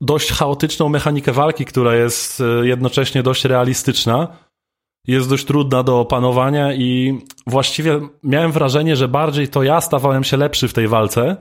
[0.00, 4.28] dość chaotyczną mechanikę walki, która jest e, jednocześnie dość realistyczna.
[5.06, 10.36] Jest dość trudna do opanowania i właściwie miałem wrażenie, że bardziej to ja stawałem się
[10.36, 11.36] lepszy w tej walce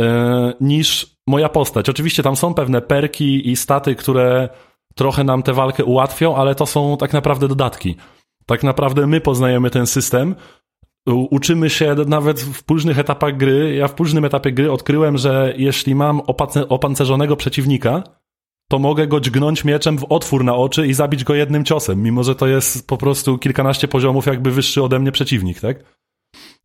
[0.00, 1.88] e, niż moja postać.
[1.88, 4.48] Oczywiście tam są pewne perki i staty, które
[5.00, 7.96] trochę nam tę walkę ułatwią, ale to są tak naprawdę dodatki.
[8.46, 10.34] Tak naprawdę my poznajemy ten system,
[11.06, 13.74] uczymy się nawet w późnych etapach gry.
[13.74, 16.20] Ja w późnym etapie gry odkryłem, że jeśli mam
[16.68, 18.02] opancerzonego przeciwnika,
[18.68, 22.24] to mogę go dźgnąć mieczem w otwór na oczy i zabić go jednym ciosem, mimo
[22.24, 25.84] że to jest po prostu kilkanaście poziomów jakby wyższy ode mnie przeciwnik, tak?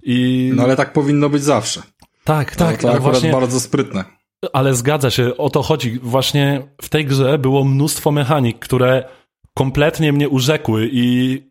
[0.04, 0.52] I...
[0.56, 1.82] No ale tak powinno być zawsze.
[2.24, 2.84] Tak, tak.
[2.84, 3.32] No, to akurat właśnie...
[3.32, 4.04] bardzo sprytne.
[4.54, 6.00] Ale zgadza się, o to chodzi.
[6.00, 9.04] Właśnie w tej grze było mnóstwo mechanik, które
[9.58, 11.42] kompletnie mnie urzekły i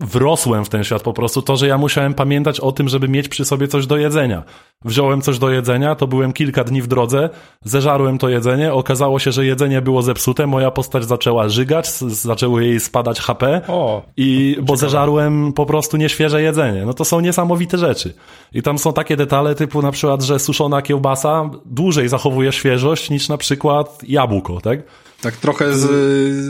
[0.00, 1.42] wrosłem w ten świat po prostu.
[1.42, 4.42] To, że ja musiałem pamiętać o tym, żeby mieć przy sobie coś do jedzenia.
[4.84, 7.30] Wziąłem coś do jedzenia, to byłem kilka dni w drodze,
[7.64, 12.80] zeżarłem to jedzenie, okazało się, że jedzenie było zepsute, moja postać zaczęła żygać, zaczęło jej
[12.80, 16.86] spadać HP o, i bo zeżarłem po prostu nieświeże jedzenie.
[16.86, 18.14] No to są niesamowite rzeczy.
[18.52, 23.28] I tam są takie detale typu na przykład, że suszona kiełbasa dłużej zachowuje świeżość niż
[23.28, 24.82] na przykład jabłko, tak?
[25.22, 25.86] Tak trochę z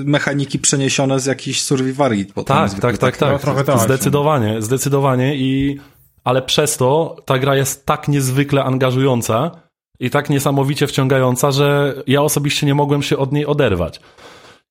[0.07, 2.27] mechaniki przeniesione z jakichś survivarii.
[2.27, 3.33] Tak, tak, tak, tak, tak.
[3.33, 3.81] No, trochę tak.
[3.81, 5.81] Zdecydowanie, zdecydowanie i
[6.25, 9.51] ale przez to ta gra jest tak niezwykle angażująca
[10.01, 14.01] i tak niesamowicie wciągająca, że ja osobiście nie mogłem się od niej oderwać.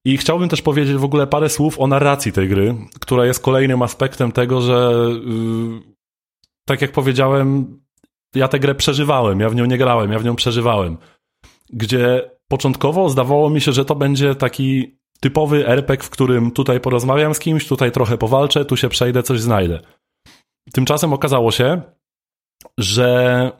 [0.05, 3.81] I chciałbym też powiedzieć w ogóle parę słów o narracji tej gry, która jest kolejnym
[3.81, 4.91] aspektem tego, że
[5.25, 5.81] yy,
[6.65, 7.79] tak jak powiedziałem,
[8.35, 10.97] ja tę grę przeżywałem, ja w nią nie grałem, ja w nią przeżywałem.
[11.69, 17.33] Gdzie Początkowo zdawało mi się, że to będzie taki typowy RPG, w którym tutaj porozmawiam
[17.33, 19.79] z kimś, tutaj trochę powalczę, tu się przejdę, coś znajdę.
[20.73, 21.81] Tymczasem okazało się,
[22.77, 23.51] że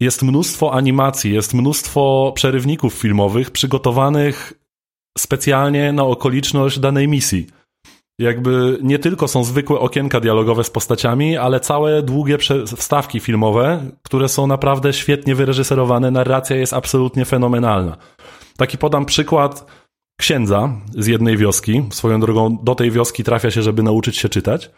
[0.00, 4.52] jest mnóstwo animacji, jest mnóstwo przerywników filmowych przygotowanych
[5.18, 7.46] specjalnie na okoliczność danej misji.
[8.18, 12.38] Jakby nie tylko są zwykłe okienka dialogowe z postaciami, ale całe długie
[12.76, 16.10] wstawki filmowe, które są naprawdę świetnie wyreżyserowane.
[16.10, 17.96] Narracja jest absolutnie fenomenalna.
[18.56, 19.66] Taki podam przykład
[20.20, 21.82] księdza z jednej wioski.
[21.90, 24.70] Swoją drogą do tej wioski trafia się, żeby nauczyć się czytać.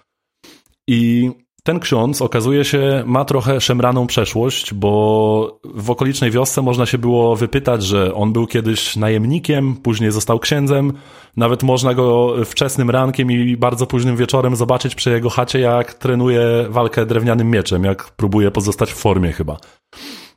[0.88, 1.30] I
[1.66, 7.36] ten ksiądz okazuje się ma trochę szemraną przeszłość, bo w okolicznej wiosce można się było
[7.36, 10.92] wypytać, że on był kiedyś najemnikiem, później został księdzem.
[11.36, 16.66] Nawet można go wczesnym rankiem i bardzo późnym wieczorem zobaczyć przy jego chacie, jak trenuje
[16.68, 19.56] walkę drewnianym mieczem, jak próbuje pozostać w formie chyba.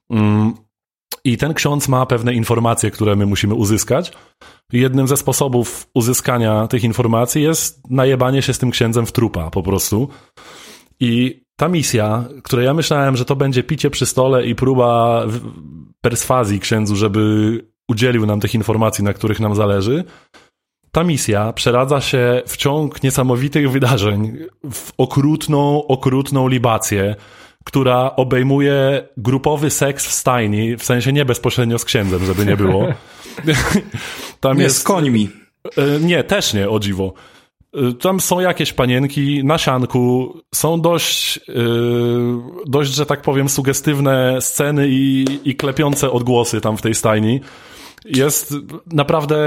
[0.10, 0.54] Mm.
[1.24, 4.12] I ten ksiądz ma pewne informacje, które my musimy uzyskać.
[4.74, 9.64] Jednym ze sposobów uzyskania tych informacji jest najebanie się z tym księdzem w trupa po
[9.64, 10.10] prostu.
[11.00, 15.26] I ta misja, której ja myślałem, że to będzie picie przy stole i próba
[16.02, 17.20] perswazji księdzu, żeby
[17.88, 20.04] udzielił nam tych informacji, na których nam zależy,
[20.92, 24.38] ta misja przeradza się w ciąg niesamowitych wydarzeń,
[24.72, 27.16] w okrutną, okrutną libację,
[27.66, 32.88] która obejmuje grupowy seks w stajni, w sensie nie bezpośrednio z księdzem, żeby nie było.
[34.40, 35.30] Tam nie, jest z końmi.
[35.78, 37.14] E, nie, też nie, o dziwo.
[37.78, 41.54] Y, tam są jakieś panienki na sianku, są dość, yy,
[42.66, 47.42] dość, że tak powiem, sugestywne sceny i, i klepiące odgłosy tam w tej stajni.
[48.06, 48.54] Jest
[48.94, 49.38] naprawdę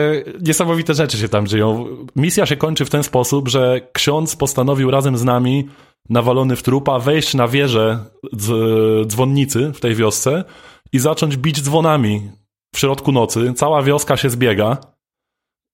[0.41, 1.87] niesamowite rzeczy się tam dzieją.
[2.17, 5.69] Misja się kończy w ten sposób, że ksiądz postanowił razem z nami,
[6.09, 7.99] nawalony w trupa, wejść na wieżę
[9.07, 10.45] dzwonnicy w tej wiosce
[10.93, 12.31] i zacząć bić dzwonami
[12.75, 13.53] w środku nocy.
[13.57, 14.92] Cała wioska się zbiega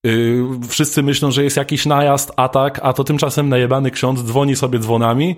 [0.04, 4.78] Yy, wszyscy myślą, że jest jakiś najazd, atak, a to tymczasem najebany ksiądz dzwoni sobie
[4.78, 5.36] dzwonami,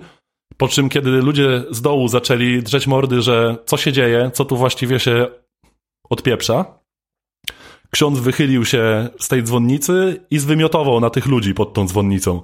[0.57, 4.57] po czym kiedy ludzie z dołu zaczęli drzeć mordy, że co się dzieje, co tu
[4.57, 5.27] właściwie się
[6.09, 6.65] odpieprza,
[7.91, 12.41] ksiądz wychylił się z tej dzwonnicy i zwymiotował na tych ludzi pod tą dzwonnicą.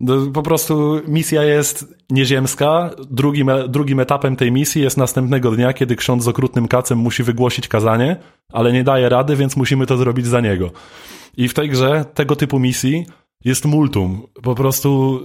[0.00, 2.90] No, po prostu misja jest nieziemska.
[3.10, 7.68] Drugim, drugim etapem tej misji jest następnego dnia, kiedy ksiądz z okrutnym kacem musi wygłosić
[7.68, 8.16] kazanie,
[8.52, 10.70] ale nie daje rady, więc musimy to zrobić za niego.
[11.36, 13.06] I w tej grze tego typu misji
[13.44, 14.26] jest multum.
[14.42, 15.20] Po prostu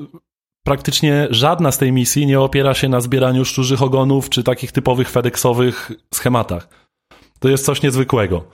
[0.64, 5.10] praktycznie żadna z tej misji nie opiera się na zbieraniu szczurzych ogonów czy takich typowych
[5.10, 6.68] FedExowych schematach.
[7.40, 8.46] To jest coś niezwykłego.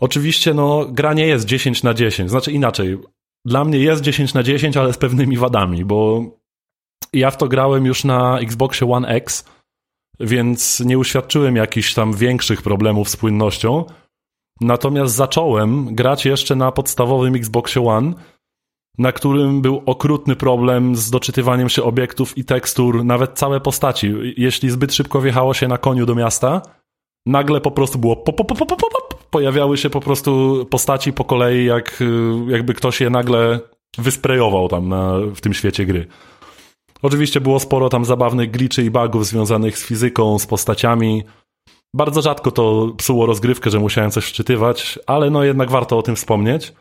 [0.00, 2.98] Oczywiście, no, gra nie jest 10 na 10, znaczy inaczej.
[3.44, 6.24] Dla mnie jest 10 na 10, ale z pewnymi wadami, bo
[7.12, 9.44] ja w to grałem już na Xboxie One X,
[10.20, 13.84] więc nie uświadczyłem jakichś tam większych problemów z płynnością.
[14.60, 18.12] Natomiast zacząłem grać jeszcze na podstawowym Xboxie One,
[18.98, 24.14] na którym był okrutny problem z doczytywaniem się obiektów i tekstur, nawet całe postaci.
[24.36, 26.62] Jeśli zbyt szybko wjechało się na koniu do miasta,
[27.26, 31.24] nagle po prostu było pop, pop, pop, pop, pop, pojawiały się po prostu postaci po
[31.24, 32.02] kolei, jak,
[32.48, 33.60] jakby ktoś je nagle
[33.98, 36.06] wysprejował tam na, w tym świecie gry.
[37.02, 41.22] Oczywiście było sporo tam zabawnych glitchy i bugów związanych z fizyką, z postaciami.
[41.94, 46.16] Bardzo rzadko to psuło rozgrywkę, że musiałem coś wczytywać, ale no jednak warto o tym
[46.16, 46.72] wspomnieć.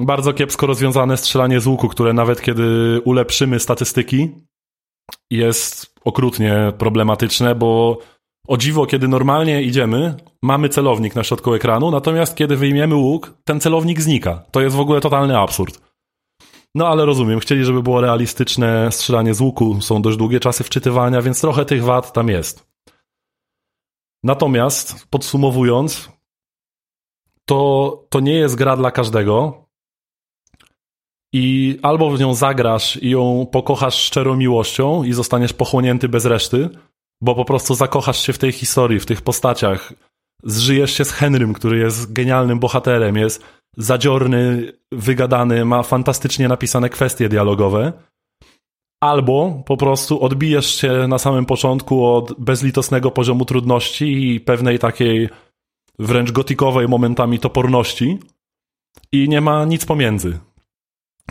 [0.00, 4.28] Bardzo kiepsko rozwiązane strzelanie z łuku, które nawet kiedy ulepszymy statystyki,
[5.30, 7.98] jest okrutnie problematyczne, bo
[8.48, 13.60] o dziwo, kiedy normalnie idziemy, mamy celownik na środku ekranu, natomiast kiedy wyjmiemy łuk, ten
[13.60, 14.42] celownik znika.
[14.50, 15.80] To jest w ogóle totalny absurd.
[16.74, 21.22] No ale rozumiem, chcieli, żeby było realistyczne strzelanie z łuku, są dość długie czasy wczytywania,
[21.22, 22.70] więc trochę tych wad tam jest.
[24.24, 26.10] Natomiast, podsumowując,
[27.44, 29.64] to, to nie jest gra dla każdego.
[31.32, 36.68] I albo w nią zagrasz i ją pokochasz szczerą miłością i zostaniesz pochłonięty bez reszty,
[37.20, 39.92] bo po prostu zakochasz się w tej historii, w tych postaciach.
[40.44, 43.44] Zżyjesz się z Henrym, który jest genialnym bohaterem, jest
[43.76, 47.92] zadziorny, wygadany, ma fantastycznie napisane kwestie dialogowe.
[49.02, 55.28] Albo po prostu odbijesz się na samym początku od bezlitosnego poziomu trudności i pewnej takiej
[55.98, 58.18] wręcz gotikowej momentami toporności
[59.12, 60.38] i nie ma nic pomiędzy.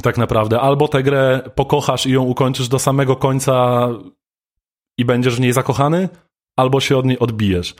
[0.01, 0.59] Tak naprawdę.
[0.61, 3.87] Albo tę grę pokochasz i ją ukończysz do samego końca
[4.99, 6.09] i będziesz w niej zakochany,
[6.57, 7.75] albo się od niej odbijesz.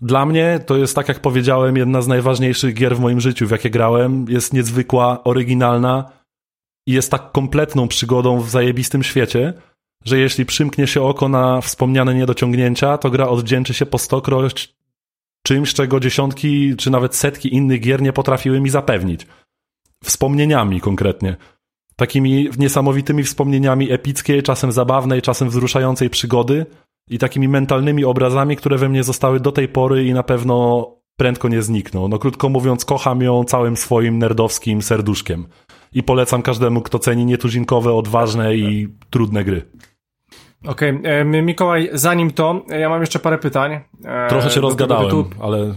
[0.00, 3.50] Dla mnie to jest, tak jak powiedziałem, jedna z najważniejszych gier w moim życiu, w
[3.50, 4.26] jakie grałem.
[4.28, 6.10] Jest niezwykła, oryginalna
[6.88, 9.52] i jest tak kompletną przygodą w zajebistym świecie,
[10.04, 14.76] że jeśli przymknie się oko na wspomniane niedociągnięcia, to gra odwdzięczy się po stokroć
[15.46, 19.26] czymś, czego dziesiątki czy nawet setki innych gier nie potrafiły mi zapewnić.
[20.04, 21.36] Wspomnieniami konkretnie.
[21.96, 26.66] Takimi niesamowitymi wspomnieniami epickiej, czasem zabawnej, czasem wzruszającej przygody
[27.10, 30.86] i takimi mentalnymi obrazami, które we mnie zostały do tej pory i na pewno
[31.16, 32.08] prędko nie znikną.
[32.08, 35.46] No krótko mówiąc, kocham ją całym swoim nerdowskim serduszkiem.
[35.92, 39.62] I polecam każdemu, kto ceni nietuzinkowe, odważne i trudne gry.
[40.66, 41.24] Okej, okay.
[41.42, 43.80] Mikołaj, zanim to, ja mam jeszcze parę pytań.
[44.04, 45.30] E, Trochę się rozgadałem, tu...
[45.42, 45.74] ale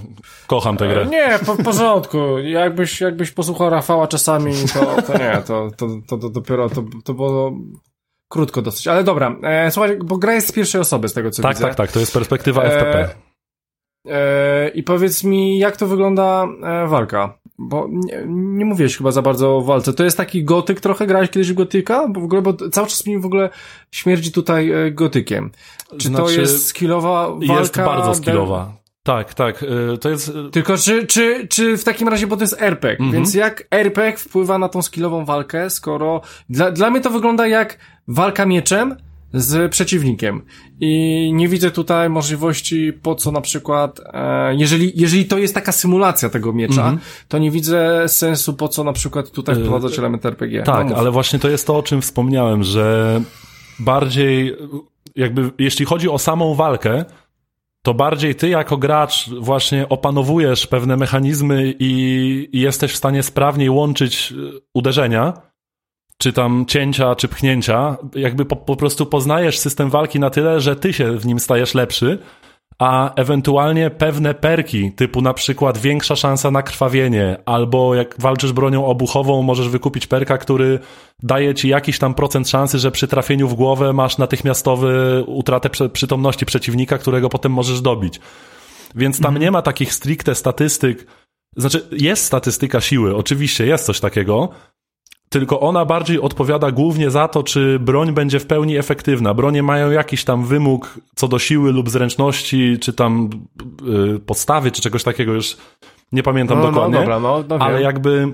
[0.48, 1.06] kocham tę grę.
[1.06, 2.40] Nie, w porządku.
[2.40, 7.14] Jakbyś, jakbyś posłuchał Rafała czasami, to, to nie, to, to, to, to dopiero to, to
[7.14, 7.52] było
[8.30, 8.88] krótko dosyć.
[8.88, 11.66] Ale dobra, e, słuchaj, bo gra jest z pierwszej osoby, z tego co tak, widzę.
[11.66, 13.10] Tak, tak, tak, to jest perspektywa FPP.
[14.08, 17.39] E, I powiedz mi, jak to wygląda e, walka?
[17.62, 19.94] Bo nie, nie mówiłeś chyba za bardzo o walce.
[19.94, 21.08] To jest taki gotyk trochę?
[21.08, 22.08] Grałeś kiedyś w gotyka?
[22.08, 23.50] Bo w ogóle, bo cały czas mi w ogóle
[23.92, 25.52] śmierdzi tutaj e, gotykiem.
[25.98, 27.60] Czy znaczy, to jest skillowa walka?
[27.60, 28.80] Jest bardzo skillowa.
[29.04, 29.66] Tak, tak.
[30.02, 30.32] To jest.
[30.52, 33.14] Tylko czy, czy, czy w takim razie, bo to jest RPG, -hmm.
[33.14, 36.22] więc jak RPG wpływa na tą skillową walkę, skoro.
[36.50, 38.96] Dla, dla mnie to wygląda jak walka mieczem,
[39.34, 40.42] z przeciwnikiem.
[40.80, 45.72] I nie widzę tutaj możliwości, po co na przykład, e, jeżeli, jeżeli to jest taka
[45.72, 47.26] symulacja tego miecza, mm -hmm.
[47.28, 50.64] to nie widzę sensu, po co na przykład tutaj e, wprowadzać yy, element RPG.
[50.64, 53.22] Tak, no ale właśnie to jest to, o czym wspomniałem, że
[53.80, 54.56] bardziej,
[55.16, 57.06] jakby, jeśli chodzi o samą walkę,
[57.82, 63.70] to bardziej ty jako gracz właśnie opanowujesz pewne mechanizmy i, i jesteś w stanie sprawniej
[63.70, 65.49] łączyć e, uderzenia,
[66.22, 70.76] czy tam cięcia, czy pchnięcia, jakby po, po prostu poznajesz system walki na tyle, że
[70.76, 72.20] ty się w nim stajesz lepszy,
[72.80, 78.86] a ewentualnie pewne perki, typu na przykład większa szansa na krwawienie, albo jak walczysz bronią
[78.86, 80.80] obuchową, możesz wykupić perka, który
[81.24, 86.46] daje ci jakiś tam procent szansy, że przy trafieniu w głowę masz natychmiastowy utratę przytomności
[86.46, 88.20] przeciwnika, którego potem możesz dobić.
[88.96, 89.42] Więc tam mhm.
[89.42, 91.08] nie ma takich stricte statystyk.
[91.58, 94.50] Znaczy, jest statystyka siły, oczywiście jest coś takiego,
[95.30, 99.34] tylko ona bardziej odpowiada głównie za to, czy broń będzie w pełni efektywna.
[99.34, 103.30] Bronie mają jakiś tam wymóg co do siły lub zręczności, czy tam
[103.86, 105.58] yy, podstawy, czy czegoś takiego, już
[106.12, 107.00] nie pamiętam no, no dokładnie.
[107.00, 108.34] No, dobra, no, no ale jakby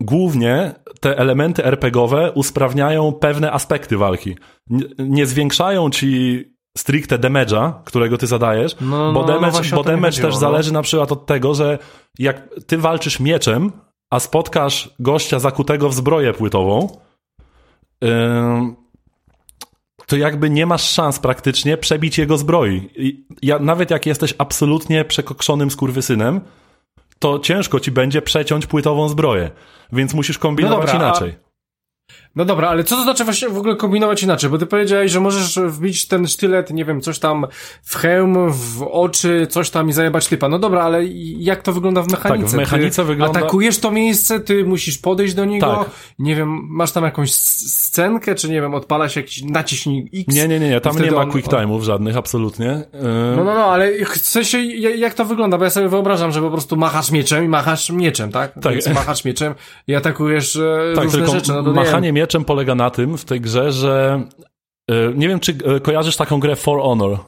[0.00, 4.36] głównie te elementy RPGowe usprawniają pewne aspekty walki.
[4.70, 6.44] Nie, nie zwiększają ci
[6.76, 10.82] stricte damage'a, którego ty zadajesz, no, bo no, damage, no bo damage też zależy na
[10.82, 11.78] przykład od tego, że
[12.18, 13.72] jak ty walczysz mieczem,
[14.10, 16.98] a spotkasz gościa zakutego w zbroję płytową,
[20.06, 22.90] to jakby nie masz szans praktycznie przebić jego zbroi.
[23.42, 26.40] Ja, nawet jak jesteś absolutnie przekokszonym skurwysynem,
[27.18, 29.50] to ciężko ci będzie przeciąć płytową zbroję.
[29.92, 31.34] Więc musisz kombinować No dobra, a- inaczej.
[32.36, 34.50] No dobra, ale co to znaczy właśnie w ogóle kombinować inaczej?
[34.50, 37.46] Bo ty powiedziałeś, że możesz wbić ten sztylet, nie wiem, coś tam
[37.82, 40.48] w hełm, w oczy, coś tam i zajebać typa.
[40.48, 41.04] No dobra, ale
[41.38, 42.42] jak to wygląda w mechanice?
[42.42, 45.90] Tak, w mechanice ty wygląda- Atakujesz to miejsce, ty musisz podejść do niego, Tak.
[46.18, 50.34] nie wiem, masz tam jakąś scenkę, czy nie wiem, odpala się jakiś naciśnij X.
[50.34, 50.80] Nie, nie, nie, nie.
[50.80, 52.66] tam nie ma on- quick time'ów żadnych, absolutnie.
[52.66, 53.00] Yy,
[53.36, 56.40] No, no, no, ale chcę się, ja- jak to wygląda, bo ja sobie wyobrażam, że
[56.40, 58.52] po prostu machasz mieczem i machasz mieczem, tak?
[58.62, 58.72] Tak.
[58.72, 59.54] Więc machasz mieczem
[59.88, 61.52] i atakujesz e, tak, różne rzeczy.
[61.52, 64.22] No, to machanie mieczem polega na tym w tej grze, że
[64.90, 67.18] yy, nie wiem, czy yy, kojarzysz taką grę For Honor.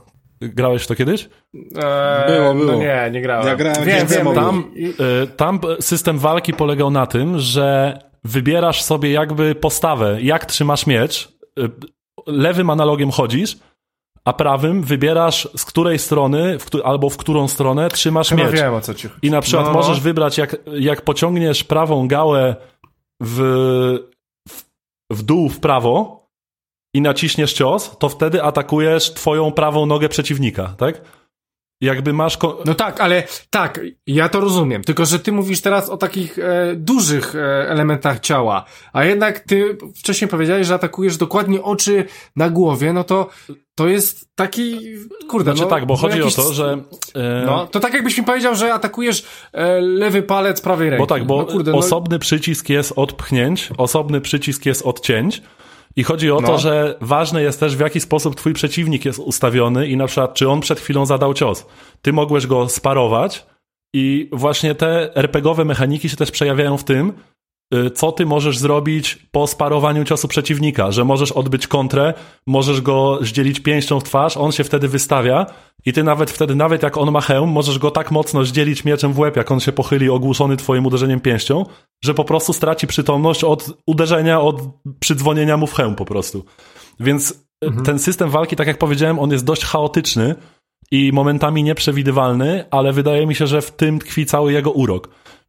[0.40, 1.28] Grałeś w to kiedyś?
[1.55, 2.72] Eee, Było, było.
[2.72, 3.46] No nie, nie grałem.
[3.46, 4.90] Ja grałem wiem, wiem, tam, Yy,
[5.36, 11.28] tam system walki polegał na tym, że wybierasz sobie jakby postawę, jak trzymasz miecz.
[12.26, 13.57] Lewym analogiem chodzisz,
[14.24, 18.53] a prawym wybierasz z której strony, w, albo w którą stronę trzymasz Chyba miecz.
[18.53, 19.26] wiem o co ci chodzi.
[19.26, 19.78] I na przykład No, no.
[19.78, 22.57] możesz wybrać, jak, jak pociągniesz prawą gałę
[23.22, 23.99] w,
[25.11, 26.26] w, dół w prawo
[26.94, 31.02] i naciśniesz cios, to wtedy atakujesz twoją prawą nogę przeciwnika, tak?
[31.81, 32.37] Jakby masz...
[32.37, 34.85] Ko- No tak, ale tak, ja to rozumiem.
[34.85, 39.79] Tylko, że ty mówisz teraz o takich e, dużych e, elementach ciała, a jednak ty
[39.97, 42.05] wcześniej powiedziałeś, że atakujesz dokładnie oczy
[42.37, 43.29] na głowie, no to
[43.74, 44.79] to jest taki,
[45.29, 46.79] kurde, znaczy no, tak, bo no chodzi jakiś- o to, że...
[47.14, 51.01] e, No, to tak jakbyś mi powiedział, że atakujesz e, lewy palec prawej ręki.
[51.03, 55.01] Bo tak, bo no, kurde, no, osobny przycisk jest od pchnięć, osobny przycisk jest od
[55.01, 55.43] cięć.
[55.99, 56.46] I chodzi o No.
[56.46, 60.34] to, że ważne jest też, w jaki sposób twój przeciwnik jest ustawiony i na przykład,
[60.34, 61.66] czy on przed chwilą zadał cios.
[62.03, 63.46] Ty mogłeś go sparować
[63.94, 67.12] i właśnie te RPGowe mechaniki się też przejawiają w tym,
[67.95, 72.14] co ty możesz zrobić po sparowaniu ciosu przeciwnika, że możesz odbyć kontrę,
[72.47, 75.47] możesz go zdzielić pięścią w twarz, on się wtedy wystawia
[75.87, 79.12] i ty nawet wtedy, nawet jak on ma hełm, możesz go tak mocno zdzielić mieczem
[79.12, 81.64] w łeb, jak on się pochyli ogłuszony twoim uderzeniem pięścią,
[82.05, 84.62] że po prostu straci przytomność od uderzenia, od
[85.01, 86.45] przydzwonienia mu w hełm po prostu.
[87.01, 87.31] Więc
[87.64, 90.35] y, ten system walki, tak jak powiedziałem, on jest dość chaotyczny
[90.91, 95.09] i momentami nieprzewidywalny, ale wydaje mi się, że w tym tkwi cały jego urok.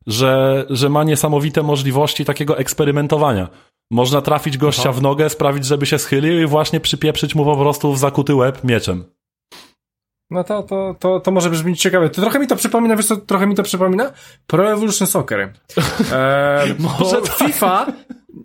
[0.09, 3.47] Że, że ma niesamowite możliwości takiego eksperymentowania.
[3.91, 7.93] Można trafić gościa w nogę, sprawić, żeby się schylił i właśnie przypieprzyć mu po prostu
[7.93, 9.03] w zakuty łeb mieczem.
[10.31, 12.09] No to, to, to, to może brzmieć ciekawe.
[12.09, 14.11] To trochę mi to przypomina, wiesz co, trochę mi to przypomina?
[14.47, 15.39] Pro Evolution Soccer.
[16.13, 17.35] Eee, Może tak.
[17.35, 17.85] FIFA...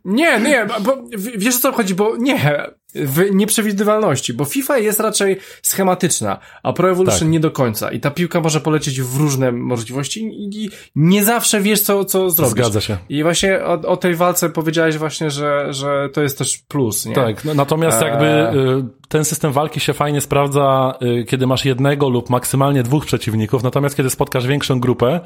[0.04, 5.36] Nie, nie, bo wiesz o co chodzi, bo nie, w nieprzewidywalności, bo FIFA jest raczej
[5.62, 7.28] schematyczna, a Pro Evolution Tak.
[7.28, 11.80] nie do końca i ta piłka może polecieć w różne możliwości i, nie zawsze wiesz
[11.80, 12.56] co, co zrobić.
[12.56, 12.96] Zgadza się.
[13.08, 17.14] I właśnie o, o tej walce powiedziałeś właśnie, że, że to jest też plus, nie?
[17.14, 18.08] Tak, no, natomiast Eee.
[18.08, 23.06] jakby y, ten system walki się fajnie sprawdza, y, kiedy masz jednego lub maksymalnie dwóch
[23.06, 25.20] przeciwników, natomiast kiedy spotkasz większą grupę,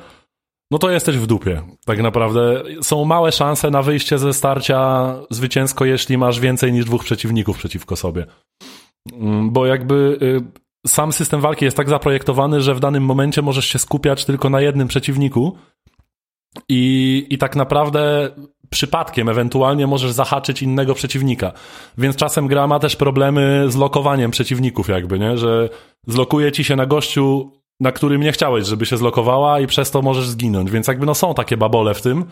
[0.70, 1.62] no to jesteś w dupie.
[1.84, 7.04] Tak naprawdę są małe szanse na wyjście ze starcia zwycięsko, jeśli masz więcej niż dwóch
[7.04, 8.26] przeciwników przeciwko sobie.
[9.12, 13.66] Mm, Bo jakby y, sam system walki jest tak zaprojektowany, że w danym momencie możesz
[13.66, 15.56] się skupiać tylko na jednym przeciwniku
[16.68, 18.30] i, i tak naprawdę
[18.70, 21.52] przypadkiem ewentualnie możesz zahaczyć innego przeciwnika.
[21.98, 25.38] Więc czasem gra ma też problemy z lokowaniem przeciwników jakby, nie?
[25.38, 25.68] Że
[26.06, 30.02] zlokuje ci się na gościu, na którym nie chciałeś, żeby się zlokowała i przez to
[30.02, 30.70] możesz zginąć.
[30.70, 32.24] Więc jakby no są takie babole w tym.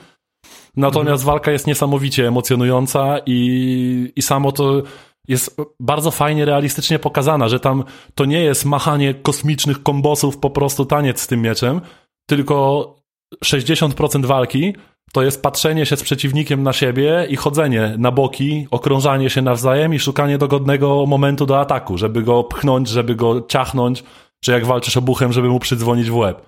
[0.77, 4.83] Natomiast walka jest niesamowicie emocjonująca i, i samo to
[5.29, 7.85] jest bardzo fajnie, realistycznie pokazana, że tam
[8.15, 11.81] to nie jest machanie kosmicznych kombosów, po prostu taniec z tym mieczem,
[12.29, 12.95] tylko
[13.45, 14.75] 60% walki
[15.13, 19.95] to jest patrzenie się z przeciwnikiem na siebie i chodzenie na boki, okrążanie się nawzajem
[19.95, 24.05] i szukanie dogodnego momentu do ataku, żeby go pchnąć, żeby go ciachnąć,
[24.41, 26.47] czy jak walczysz obuchem, żeby mu przydzwonić w łeb.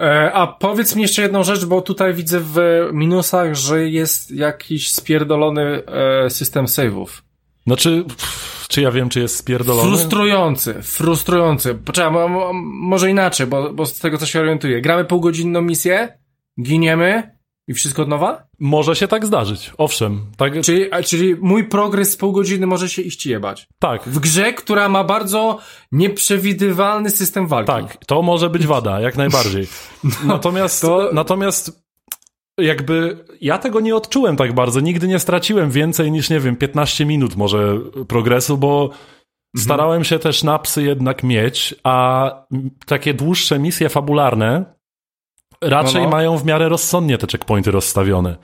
[0.00, 2.58] E, a powiedz mi jeszcze jedną rzecz, bo tutaj widzę w
[2.92, 7.06] minusach, że jest jakiś spierdolony e, system save'ów.
[7.66, 9.88] Znaczy, pff, czy ja wiem, czy jest spierdolony?
[9.88, 11.74] Frustrujący, frustrujący.
[11.74, 14.80] Poczekaj, mo- mo- może inaczej, bo, bo z tego co się orientuję.
[14.80, 16.18] Gramy półgodzinną misję,
[16.62, 17.35] giniemy
[17.68, 18.42] i wszystko od nowa?
[18.60, 20.20] Może się tak zdarzyć, owszem.
[20.36, 23.68] Tak, Czyli, czyli mój progres z pół godziny może się iść jebać.
[23.78, 25.58] tak, W grze, która ma bardzo
[25.92, 27.66] nieprzewidywalny system walki.
[27.66, 29.66] tak, to może być wada, jak najbardziej.
[30.24, 31.86] Natomiast, to- natomiast
[32.60, 34.80] jakby ja tego nie odczułem tak bardzo.
[34.80, 38.90] Nigdy nie straciłem więcej niż, nie wiem, 15 minut może progresu, bo
[39.56, 42.30] starałem się też na psy jednak mieć, a
[42.86, 44.75] takie dłuższe misje fabularne
[45.62, 46.16] raczej No, no.
[46.16, 48.36] mają w miarę rozsądnie te checkpointy rozstawione.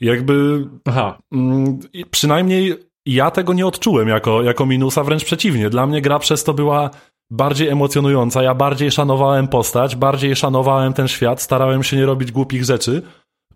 [0.00, 1.18] Jakby Aha.
[1.32, 1.78] Mm,
[2.10, 2.76] Przynajmniej
[3.06, 5.70] ja tego nie odczułem jako, jako minusa, wręcz przeciwnie.
[5.70, 6.90] Dla mnie gra przez to była
[7.30, 8.42] bardziej emocjonująca.
[8.42, 13.02] Ja bardziej szanowałem postać, bardziej szanowałem ten świat, starałem się nie robić głupich rzeczy,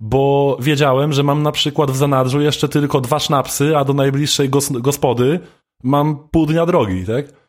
[0.01, 4.49] bo wiedziałem, że mam na przykład w zanadrzu jeszcze tylko dwa sznapsy, a do najbliższej
[4.49, 5.40] gos gospody
[5.82, 7.41] mam pół dnia drogi, tak?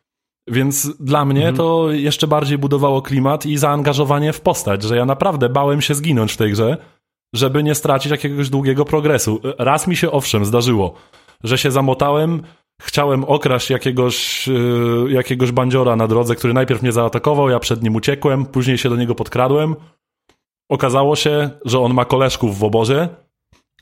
[0.48, 1.56] Więc dla mnie mhm.
[1.56, 6.32] to jeszcze bardziej budowało klimat i zaangażowanie w postać, że ja naprawdę bałem się zginąć
[6.32, 6.76] w tej grze,
[7.34, 9.40] żeby nie stracić jakiegoś długiego progresu.
[9.58, 10.94] Raz mi się owszem zdarzyło,
[11.44, 12.42] że się zamotałem,
[12.82, 17.96] chciałem okraść jakiegoś, yy, jakiegoś bandziora na drodze, który najpierw mnie zaatakował, ja przed nim
[17.96, 19.76] uciekłem, później się do niego podkradłem.
[20.70, 23.08] Okazało się, że on ma koleżków w obozie.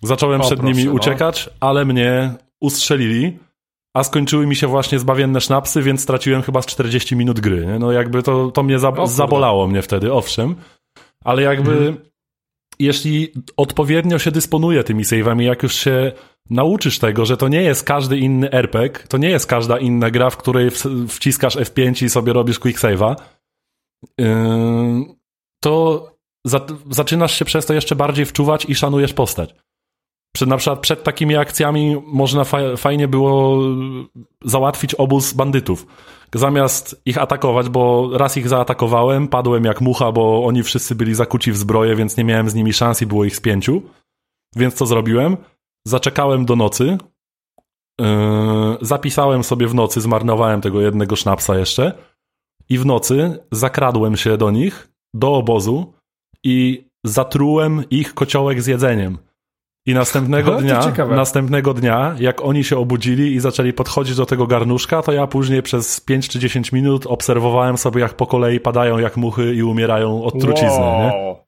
[0.02, 0.92] Zacząłem o, przed proszę, nimi no.
[0.92, 3.38] uciekać, ale mnie ustrzelili,
[3.94, 7.66] a skończyły mi się właśnie zbawienne sznapsy, więc straciłem chyba z 40 minut gry.
[7.66, 7.78] Nie?
[7.78, 10.54] No jakby to, to mnie za, zabolało mnie wtedy, owszem.
[11.24, 11.96] Ale jakby hmm.
[12.78, 16.12] jeśli odpowiednio się dysponuje tymi save'ami, jak już się
[16.50, 20.30] nauczysz tego, że to nie jest każdy inny RPG, to nie jest każda inna gra,
[20.30, 20.70] w której
[21.08, 23.14] wciskasz F5 i sobie robisz quick save'a,
[24.18, 24.26] yy,
[25.62, 26.06] to
[26.90, 29.54] zaczynasz się przez to jeszcze bardziej wczuwać i szanujesz postać.
[30.32, 33.58] Przed, na przykład przed takimi akcjami można fa fajnie było
[34.44, 35.86] załatwić obóz bandytów.
[36.34, 41.52] Zamiast ich atakować, bo raz ich zaatakowałem, padłem jak mucha, bo oni wszyscy byli zakuci
[41.52, 43.82] w zbroję, więc nie miałem z nimi szans i było ich z pięciu.
[44.56, 45.36] Więc co zrobiłem?
[45.86, 46.98] Zaczekałem do nocy,
[48.00, 48.06] yy,
[48.80, 51.92] zapisałem sobie w nocy, zmarnowałem tego jednego sznapsa jeszcze
[52.68, 55.92] i w nocy zakradłem się do nich, do obozu
[56.44, 59.18] i zatrułem ich kociołek z jedzeniem.
[59.86, 65.02] I następnego dnia, następnego dnia, jak oni się obudzili i zaczęli podchodzić do tego garnuszka,
[65.02, 69.16] to ja później przez 5 czy 10 minut obserwowałem sobie, jak po kolei padają jak
[69.16, 71.00] muchy i umierają od trucizny, wow.
[71.00, 71.42] nie?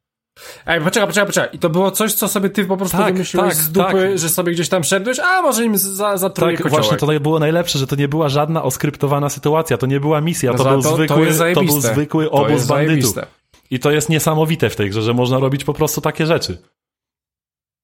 [0.66, 1.48] Ej, poczekaj, poczekaj, poczekaj.
[1.52, 4.18] I to było coś, co sobie ty po prostu tak, wymyśliłeś tak, z dupy, tak.
[4.18, 7.78] że sobie gdzieś tam szedłeś, a może im za, zatruje Tak, właśnie to było najlepsze,
[7.78, 10.94] że to nie była żadna oskryptowana sytuacja, to nie była misja, no to, był, to,
[10.94, 13.14] zwykły, to, to był zwykły obóz bandytów.
[13.70, 16.58] I to jest niesamowite w tej grze, że można robić po prostu takie rzeczy.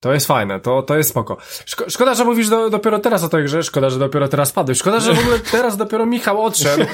[0.01, 1.37] To jest fajne, to, to jest spoko.
[1.67, 4.79] Szko szkoda, że mówisz do, dopiero teraz o tej grze, szkoda, że dopiero teraz padłeś.
[4.79, 6.85] Szkoda, że w ogóle teraz dopiero Michał odszedł,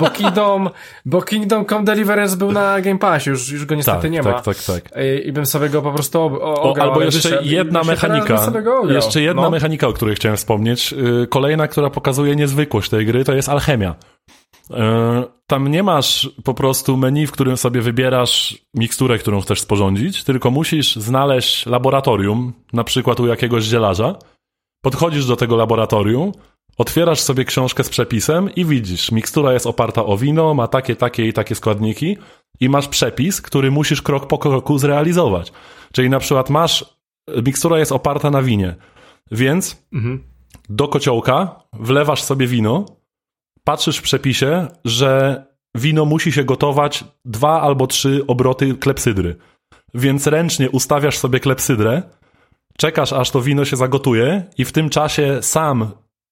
[0.00, 0.70] bo Kingdom,
[1.04, 4.32] bo Kingdom Come Deliverance był na Game Passie, już, już go niestety tak, nie ma.
[4.32, 5.02] Tak, tak, tak.
[5.02, 6.88] I, I, bym sobie go po prostu ograł.
[6.88, 8.52] O, albo jeszcze jedna mechanika,
[8.88, 9.50] jeszcze jedna no.
[9.50, 10.92] mechanika, o której chciałem wspomnieć.
[11.22, 13.94] Y, kolejna, która pokazuje niezwykłość tej gry, to jest alchemia.
[14.70, 20.24] E, tam nie masz po prostu menu, w którym sobie wybierasz miksturę, którą chcesz sporządzić,
[20.24, 24.18] tylko musisz znaleźć laboratorium, na przykład u jakiegoś zielarza.
[24.82, 26.32] Podchodzisz do tego laboratorium,
[26.78, 31.28] otwierasz sobie książkę z przepisem i widzisz, mikstura jest oparta o wino, ma takie, takie
[31.28, 32.16] i takie składniki
[32.60, 35.52] i masz przepis, który musisz krok po kroku zrealizować.
[35.92, 36.96] Czyli na przykład masz,
[37.44, 38.74] mikstura jest oparta na winie,
[39.30, 40.24] więc mhm.
[40.68, 42.84] do kociołka wlewasz sobie wino,
[43.66, 45.44] patrzysz w przepisie, że
[45.74, 49.36] wino musi się gotować dwa albo trzy obroty klepsydry.
[49.94, 52.02] Więc ręcznie ustawiasz sobie klepsydrę,
[52.78, 55.90] czekasz aż to wino się zagotuje i w tym czasie sam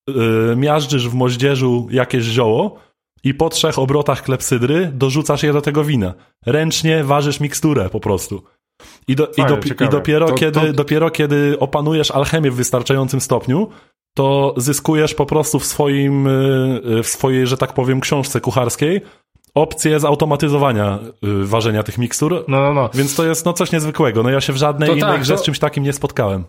[0.09, 2.79] yy, miażdżysz w moździerzu jakieś zioło
[3.25, 6.15] i po trzech obrotach klepsydry dorzucasz je do tego wina.
[6.47, 8.43] Ręcznie ważysz miksturę po prostu.
[9.09, 10.73] I, do, Fajne, i, do, i dopiero, to, kiedy, to...
[10.73, 13.69] dopiero kiedy opanujesz alchemię w wystarczającym stopniu,
[14.15, 19.01] to zyskujesz po prostu w swoim, y, w swojej, że tak powiem, książce kucharskiej
[19.55, 20.99] opcję zautomatyzowania
[21.43, 22.45] y, ważenia tych mikstur.
[22.49, 22.91] No, no, no.
[22.95, 24.23] Więc to jest no coś niezwykłego.
[24.23, 25.41] No ja się w żadnej to innej tak, grze to...
[25.41, 26.45] z czymś takim nie spotkałem.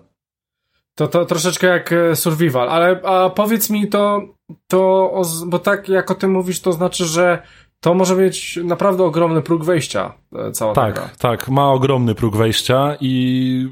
[0.95, 4.21] To, to troszeczkę jak e, survival, ale a powiedz mi to,
[4.67, 5.11] to,
[5.47, 7.41] bo tak jak o tym mówisz, to znaczy, że
[7.79, 11.09] to może mieć naprawdę ogromny próg wejścia, e, cała tak, ta gra.
[11.19, 13.67] Tak, ma ogromny próg wejścia i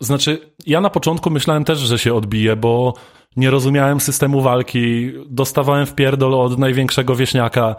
[0.00, 2.94] znaczy, ja na początku myślałem też, że się odbije, bo
[3.36, 7.76] nie rozumiałem systemu walki, dostawałem w pierdol od największego wieśniaka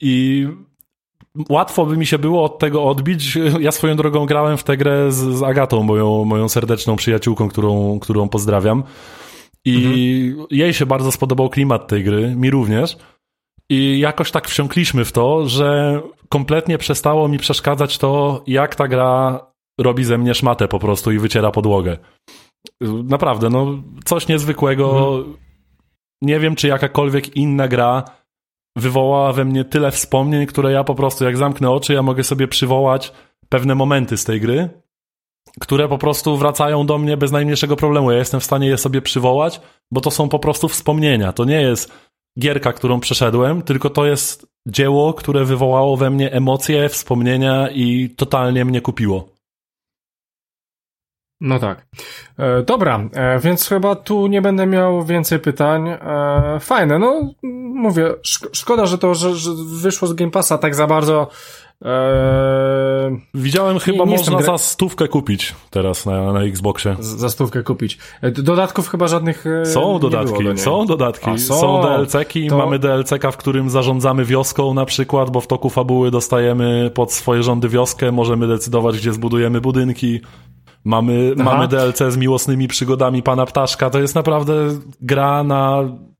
[0.00, 0.46] i
[1.48, 3.38] łatwo by mi się było od tego odbić.
[3.60, 7.98] Ja swoją drogą grałem w tę grę z, z Agatą, moją, moją serdeczną przyjaciółką, którą,
[8.00, 8.82] którą pozdrawiam.
[9.64, 9.76] I
[10.30, 10.46] mhm.
[10.50, 12.96] jej się bardzo spodobał klimat tej gry, mi również.
[13.70, 19.40] I jakoś tak wsiąkliśmy w to, że kompletnie przestało mi przeszkadzać to, jak ta gra
[19.80, 21.98] robi ze mnie szmatę po prostu i wyciera podłogę.
[23.04, 25.16] Naprawdę, no coś niezwykłego.
[25.16, 25.36] Mhm.
[26.22, 28.04] Nie wiem, czy jakakolwiek inna gra
[28.76, 32.48] wywołała we mnie tyle wspomnień, które ja po prostu, jak zamknę oczy, ja mogę sobie
[32.48, 33.12] przywołać
[33.48, 34.68] pewne momenty z tej gry,
[35.60, 38.10] które po prostu wracają do mnie bez najmniejszego problemu.
[38.10, 39.60] Ja jestem w stanie je sobie przywołać,
[39.90, 41.32] bo to są po prostu wspomnienia.
[41.32, 41.92] To nie jest
[42.38, 48.64] gierka, którą przeszedłem, tylko to jest dzieło, które wywołało we mnie emocje, wspomnienia i totalnie
[48.64, 49.31] mnie kupiło.
[51.44, 51.86] No tak.
[52.38, 55.88] E, dobra, e, więc chyba tu nie będę miał więcej pytań.
[55.88, 55.98] E,
[56.60, 57.20] fajne, no
[57.74, 59.50] mówię, szk szkoda, że to że, że
[59.82, 61.28] wyszło z Game Passa tak za bardzo.
[61.84, 66.96] E, Widziałem chyba nie można jestem gra- za stówkę kupić teraz na, na Xboxie.
[67.00, 67.98] z- za stówkę kupić.
[68.22, 70.58] E, dodatków chyba żadnych e, Są nie dodatki, było do niej.
[70.58, 71.82] są dodatki, A, są, są.
[71.82, 76.90] DLC-ki, To- mamy DLC-ka, w którym zarządzamy wioską na przykład, bo w toku fabuły dostajemy
[76.94, 80.20] pod swoje rządy wioskę, możemy decydować, gdzie zbudujemy budynki.
[80.84, 81.44] Mamy, Aha.
[81.44, 84.54] mamy DLC z miłosnymi przygodami Pana Ptaszka, to jest naprawdę
[85.00, 85.78] gra na,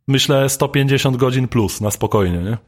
[0.09, 2.59] myślę, 150 godzin plus, na spokojnie, nie?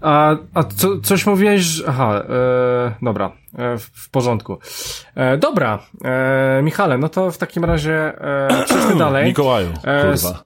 [0.00, 1.84] A, a co, coś mówiłeś, że...
[1.88, 4.58] Aha, e, dobra, e, w, w porządku.
[5.14, 9.26] E, dobra, e, Michale, no to w takim razie e, przejdźmy dalej.
[9.26, 10.42] Mikołaju, E, kurwa.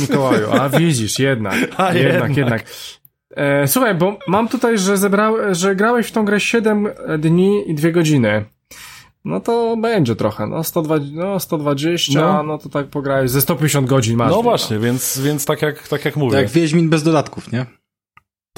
[0.00, 2.36] Mikołaju, a widzisz, jednak, A, jednak, jednak.
[2.36, 2.64] jednak.
[3.36, 7.74] E, słuchaj, bo mam tutaj, że zebrał, że grałeś w tą grę 7 dni i
[7.74, 8.44] 2 godziny.
[9.28, 12.58] No to będzie trochę, no 120, no 120, no, No.
[12.58, 14.30] to tak pograłeś, ze 150 godzin masz.
[14.30, 16.32] No właśnie, więc, więc tak, jak, tak jak mówię.
[16.32, 17.66] Tak jak Wiedźmin bez dodatków, nie?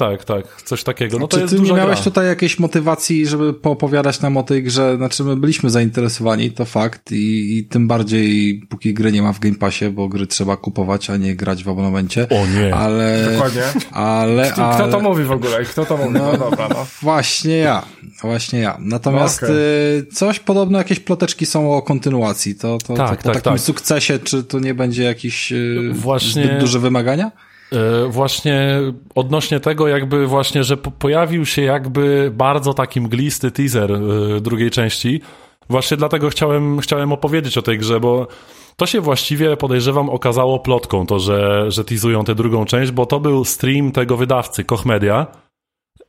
[0.01, 1.19] Tak, tak, coś takiego.
[1.19, 2.03] No to Czy jest ty nie duża miałeś gra.
[2.03, 4.97] tutaj jakiejś motywacji, żeby poopowiadać nam o tej grze?
[4.97, 9.39] Znaczy, my byliśmy zainteresowani, to fakt, i, i tym bardziej, póki gry nie ma w
[9.39, 12.27] Game Passie, bo gry trzeba kupować, a nie grać w abonamencie.
[12.29, 12.75] O nie.
[12.75, 13.61] Ale, Dokładnie.
[13.91, 14.75] ale, Kto, ale...
[14.89, 15.63] kto to mówi w ogóle?
[15.65, 16.09] Kto to mówi?
[16.13, 16.85] No, dobra, no.
[17.01, 17.85] Właśnie ja,
[18.21, 18.77] właśnie ja.
[18.79, 19.57] Natomiast No, okej.
[19.99, 22.55] y, coś podobno, jakieś ploteczki są o kontynuacji.
[22.55, 23.61] To, to, Tak, to po tak, takim tak.
[23.61, 27.31] sukcesie, czy to nie będzie jakiś y, Właśnie- zbyt duże wymagania?
[27.73, 28.79] E, Właśnie
[29.15, 33.99] odnośnie tego jakby właśnie, że po- pojawił się jakby bardzo taki mglisty teaser e,
[34.41, 35.21] drugiej części.
[35.69, 38.27] Właśnie dlatego chciałem, chciałem opowiedzieć o tej grze, bo
[38.75, 43.19] to się właściwie podejrzewam okazało plotką, to że, że teasują tę drugą część, bo to
[43.19, 45.27] był stream tego wydawcy, Koch Media,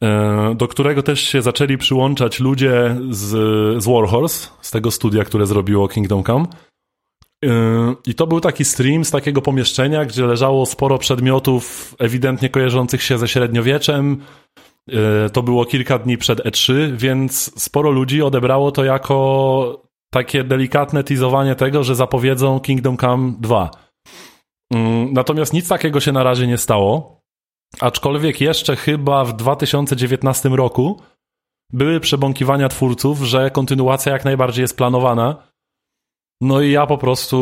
[0.02, 3.28] e, do którego też się zaczęli przyłączać ludzie z,
[3.82, 6.46] z Warhorse, z tego studia, które zrobiło Kingdom Come.
[7.42, 13.02] Yy, I to był taki stream z takiego pomieszczenia, gdzie leżało sporo przedmiotów ewidentnie kojarzących
[13.02, 14.22] się ze średniowieczem.
[14.88, 19.82] Yy, To było kilka dni przed E3, więc sporo ludzi odebrało to jako
[20.12, 23.70] takie delikatne teasowanie tego, że zapowiedzą Kingdom Come 2.
[24.72, 24.78] Yy,
[25.12, 27.22] Natomiast nic takiego się na razie nie stało.
[27.80, 31.00] Aczkolwiek jeszcze chyba w 2019 roku
[31.72, 35.51] były przebąkiwania twórców, że kontynuacja jak najbardziej jest planowana.
[36.42, 37.36] No i ja po prostu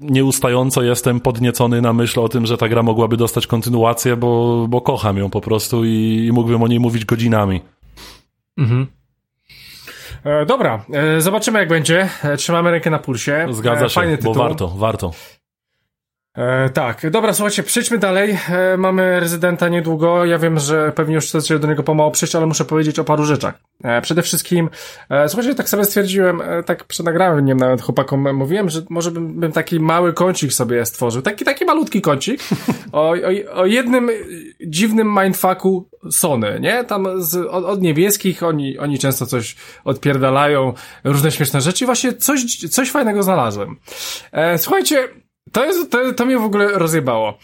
[0.00, 4.80] nieustająco jestem podniecony na myśl o tym, że ta gra mogłaby dostać kontynuację, bo, bo
[4.80, 7.60] kocham ją po prostu i, i mógłbym o niej mówić godzinami.
[8.58, 8.86] Mhm.
[10.24, 12.08] E, dobra, e, zobaczymy jak będzie.
[12.22, 13.46] E, trzymamy rękę na pulsie.
[13.50, 15.10] Zgadza e, się, Fajny bo warto, warto.
[16.34, 18.38] E, tak, dobra, słuchajcie, przejdźmy dalej.
[18.50, 20.24] E, mamy rezydenta niedługo.
[20.24, 23.24] Ja wiem, że pewnie już chcecie do niego pomału przyjść, ale muszę powiedzieć o paru
[23.24, 23.54] rzeczach.
[23.84, 24.70] E, przede wszystkim,
[25.10, 29.40] e, słuchajcie, tak sobie stwierdziłem, e, tak przed nagraniem nawet chłopakom mówiłem, że może bym,
[29.40, 31.22] bym taki mały kącik sobie stworzył.
[31.22, 32.40] Taki, taki malutki kącik
[32.92, 34.10] o, o, o jednym
[34.66, 36.84] dziwnym mindfucku Sony, nie?
[36.84, 40.72] Tam z, od, od niebieskich oni, oni często coś odpierdalają,
[41.04, 43.76] różne śmieszne rzeczy właśnie coś, coś fajnego znalazłem.
[44.32, 45.08] E, słuchajcie,
[45.52, 47.38] to, jest, to, to mnie w ogóle rozjebało.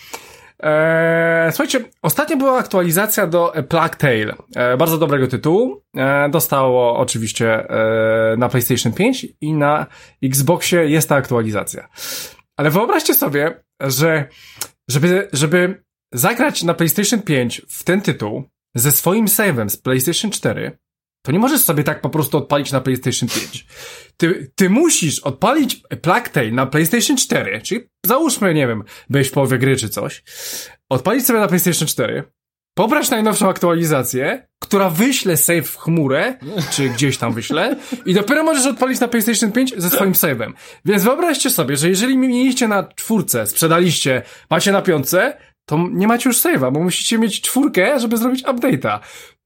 [0.60, 4.34] Eee, słuchajcie, ostatnio była aktualizacja do Plague Tale.
[4.56, 5.82] E, bardzo dobrego tytułu.
[5.96, 9.86] E, dostało oczywiście e, na PlayStation 5 i na
[10.22, 11.88] Xboxie jest ta aktualizacja.
[12.56, 14.28] Ale wyobraźcie sobie, że
[14.88, 15.82] żeby, żeby
[16.12, 18.44] zagrać na PlayStation 5 w ten tytuł
[18.74, 20.78] ze swoim save'em z PlayStation 4,
[21.26, 23.66] to nie możesz sobie tak po prostu odpalić na PlayStation 5.
[24.16, 29.58] Ty, ty musisz odpalić Plague na PlayStation 4, czyli załóżmy, nie wiem, byłeś w połowie
[29.58, 30.22] gry czy coś,
[30.90, 32.24] odpalić sobie na PlayStation 4,
[32.74, 36.38] pobrać najnowszą aktualizację, która wyśle save w chmurę,
[36.70, 40.52] czy gdzieś tam wyśle, i dopiero możesz odpalić na PlayStation 5 ze swoim save'em.
[40.84, 45.36] Więc wyobraźcie sobie, że jeżeli mieliście na czwórce, sprzedaliście, macie na piątce,
[45.68, 48.98] to nie macie już save'a, bo musicie mieć czwórkę, żeby zrobić update'a.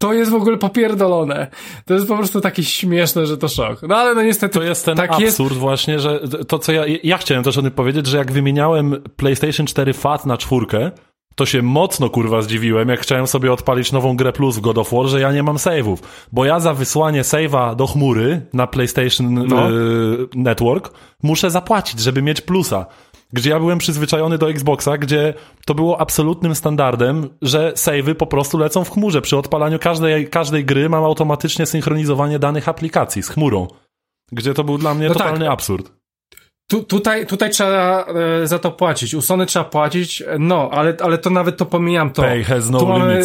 [0.03, 1.47] To jest w ogóle popierdolone.
[1.87, 3.83] To jest po prostu takie śmieszne, że to szok.
[3.83, 4.59] No ale no niestety...
[4.59, 7.71] To jest ten tak absurd właśnie, że to co ja, ja chciałem też o tym
[7.71, 10.91] powiedzieć, że jak wymieniałem PlayStation 4 FAT na czwórkę,
[11.35, 14.93] to się mocno kurwa zdziwiłem, jak chciałem sobie odpalić nową grę plus w God of
[14.93, 15.97] War, że ja nie mam save'ów.
[16.33, 19.71] Bo ja za wysłanie save'a do chmury na PlayStation No.
[19.71, 20.93] y, Network
[21.23, 22.87] muszę zapłacić, żeby mieć plusa.
[23.33, 25.35] Gdzie ja byłem przyzwyczajony do Xboxa, gdzie
[25.67, 29.23] to było absolutnym standardem, że save'y po prostu lecą w chmurze.
[29.23, 33.69] Przy odpalaniu każdej, każdej gry mam automatycznie synchronizowanie danych aplikacji z chmurą.
[34.33, 35.23] Gdzie to był dla mnie No tak.
[35.23, 35.93] totalny absurd.
[36.71, 38.07] Tu, tutaj, tutaj trzeba
[38.43, 39.15] e, za to płacić.
[39.15, 42.23] U Sony trzeba płacić, no, ale, ale to nawet to pomijam to.
[42.23, 43.23] Pay has no tu mamy.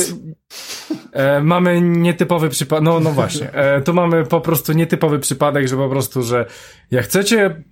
[1.13, 5.77] E, mamy nietypowy przypadek, no, no właśnie, e, tu mamy po prostu nietypowy przypadek, że
[5.77, 6.45] po prostu, że
[6.91, 7.63] jak chcecie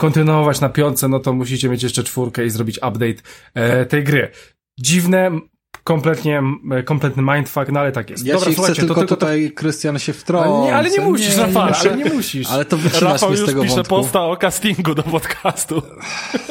[0.00, 3.22] kontynuować na piątce, no to musicie mieć jeszcze czwórkę i zrobić update
[3.54, 4.30] e, tej gry.
[4.78, 5.30] Dziwne,
[5.84, 6.42] kompletnie,
[6.84, 8.26] kompletny mindfuck, no ale tak jest.
[8.26, 10.48] Ja Dobra, się chcę tylko, tylko tutaj, Krystian, się wtrącę.
[10.48, 12.50] Ale nie, ale nie musisz, nie, Rafał, ale nie musisz.
[12.50, 13.94] Ale to wycinasz Rafał mnie z tego pisze wątku.
[13.94, 15.82] posta o castingu do podcastu.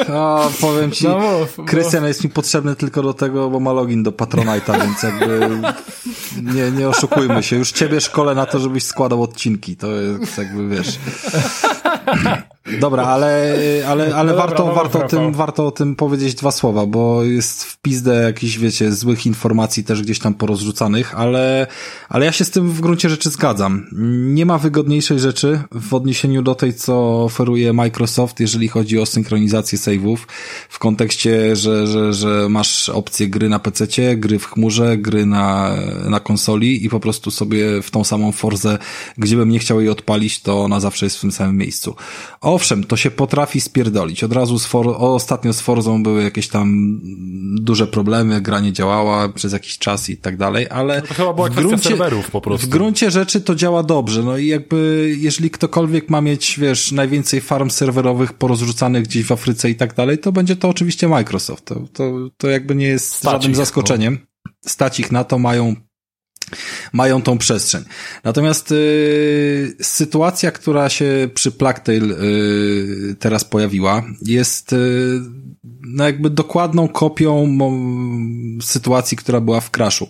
[0.10, 1.22] No, powiem ci, No.
[1.66, 5.50] Krystian jest mi potrzebny tylko do tego, bo ma login do Patronite'a, więc jakby
[6.54, 7.56] nie, nie oszukujmy się.
[7.56, 9.78] Już ciebie szkole na to, żebyś składał odcinki.
[9.78, 11.00] To jest jakby, wiesz...
[12.80, 13.56] Dobra, ale,
[13.88, 16.86] ale, ale No warto, dobra, no warto, o tym, warto o tym powiedzieć dwa słowa,
[16.86, 21.68] bo jest w pizdę jakichś, wiecie, złych informacji też gdzieś tam porozrzucanych, ale,
[22.10, 23.88] ale ja się z tym w gruncie rzeczy zgadzam.
[24.34, 29.78] Nie ma wygodniejszej rzeczy w odniesieniu do tej, co oferuje Microsoft, jeżeli chodzi o synchronizację
[29.78, 30.18] save'ów,
[30.70, 35.76] w kontekście, że, że, że masz opcję gry na PC, gry w chmurze, gry na,
[36.10, 38.78] na konsoli i po prostu sobie w tą samą Forzę,
[39.18, 41.96] gdzie bym nie chciał jej odpalić, to ona zawsze jest w tym samym miejscu.
[42.60, 44.24] Owszem, to się potrafi spierdolić.
[44.24, 47.00] Od razu z For ostatnio z Forzą były jakieś tam
[47.62, 51.50] duże problemy, gra nie działała przez jakiś czas i tak dalej, ale To chyba była
[51.50, 52.68] w gruncie, serwerów po prostu.
[52.68, 54.24] w gruncie rzeczy to działa dobrze.
[54.24, 59.70] No i jakby, jeżeli ktokolwiek ma mieć, wiesz, najwięcej farm serwerowych porozrzucanych gdzieś w Afryce
[59.70, 61.66] i tak dalej, to będzie to oczywiście Microsoft.
[61.66, 64.20] To, to, to jakby nie jest Stać żadnym ich, zaskoczeniem.
[64.66, 65.76] Stać ich na to, mają
[66.94, 67.84] mają tą przestrzeń.
[68.24, 75.20] Natomiast y, sytuacja, która się przy Plugtail y, teraz pojawiła, jest y,
[75.82, 77.72] no jakby dokładną kopią mo,
[78.62, 80.08] sytuacji, która była w Crashu.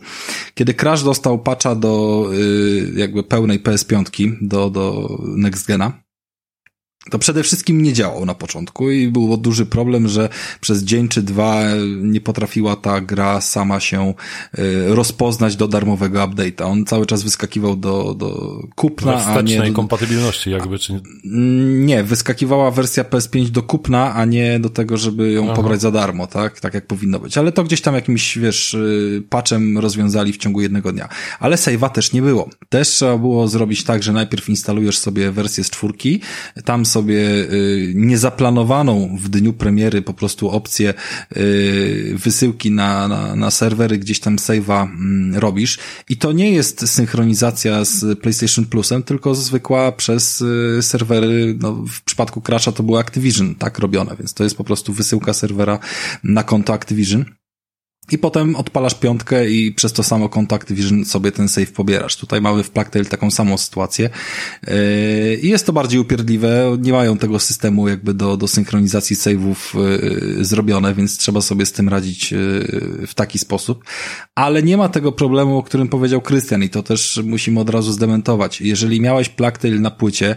[0.53, 6.08] Kiedy Crash dostał patcha do y, jakby pełnej PS5 do, do Next Gena,
[7.11, 10.29] to przede wszystkim nie działał na początku i był duży problem, że
[10.61, 11.61] przez dzień czy dwa
[12.01, 14.13] nie potrafiła ta gra sama się
[14.59, 16.63] y, rozpoznać do darmowego update'a.
[16.63, 19.61] On cały czas wyskakiwał do, do kupna, We a nie...
[19.61, 21.01] Do, kompatybilności jakby, czy...
[21.23, 25.53] Nie, wyskakiwała wersja PS5 do kupna, a nie do tego, żeby ją Aha.
[25.53, 26.59] pobrać za darmo, tak?
[26.59, 27.37] Tak jak powinno być.
[27.37, 31.09] Ale to gdzieś tam jakimś, wiesz, y, patchem rozwiązali w ciągu jednego dnia.
[31.39, 32.49] Ale save'a też nie było.
[32.69, 36.21] Też trzeba było zrobić tak, że najpierw instalujesz sobie wersję z czwórki,
[36.65, 40.93] tam sobie y, niezaplanowaną w dniu premiery po prostu opcję
[41.37, 45.79] y, wysyłki na, na, na serwery, gdzieś tam save'a mm, robisz.
[46.09, 52.01] I to nie jest synchronizacja z PlayStation Plusem, tylko zwykła przez y, serwery, no w
[52.01, 55.79] przypadku Crasha to było Activision tak robione, więc to jest po prostu wysyłka serwera
[56.23, 57.25] na konto Activision.
[58.11, 62.15] I potem odpalasz piątkę i przez to samo konto Activision sobie ten save pobierasz.
[62.15, 64.09] Tutaj mamy w Plugtail taką samą sytuację.
[64.67, 64.73] Yy,
[65.41, 66.77] I jest to bardziej upierdliwe.
[66.81, 69.55] Nie mają tego systemu jakby do, do synchronizacji save'ów
[70.37, 72.39] yy, zrobione, więc trzeba sobie z tym radzić yy,
[73.07, 73.83] w taki sposób.
[74.35, 77.91] Ale nie ma tego problemu, o którym powiedział Krystian i to też musimy od razu
[77.91, 78.61] zdementować.
[78.61, 80.35] Jeżeli miałeś Plugtail na płycie,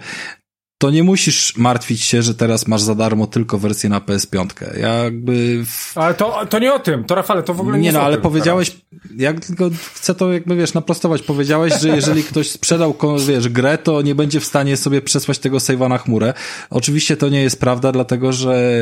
[0.82, 4.46] to nie musisz martwić się, że teraz masz za darmo tylko wersję na PS5.
[4.80, 7.84] Ja jakby w Ale to, to nie o tym, to Rafale, to w ogóle nie,
[7.84, 8.76] nie no, ale powiedziałeś,
[9.16, 11.22] ja tylko chcę to jakby, wiesz, naprostować.
[11.22, 12.96] Powiedziałeś, że jeżeli ktoś sprzedał,
[13.28, 16.34] wiesz, grę, to nie będzie w stanie sobie przesłać tego save'a na chmurę.
[16.70, 18.72] Oczywiście to nie jest prawda, dlatego, że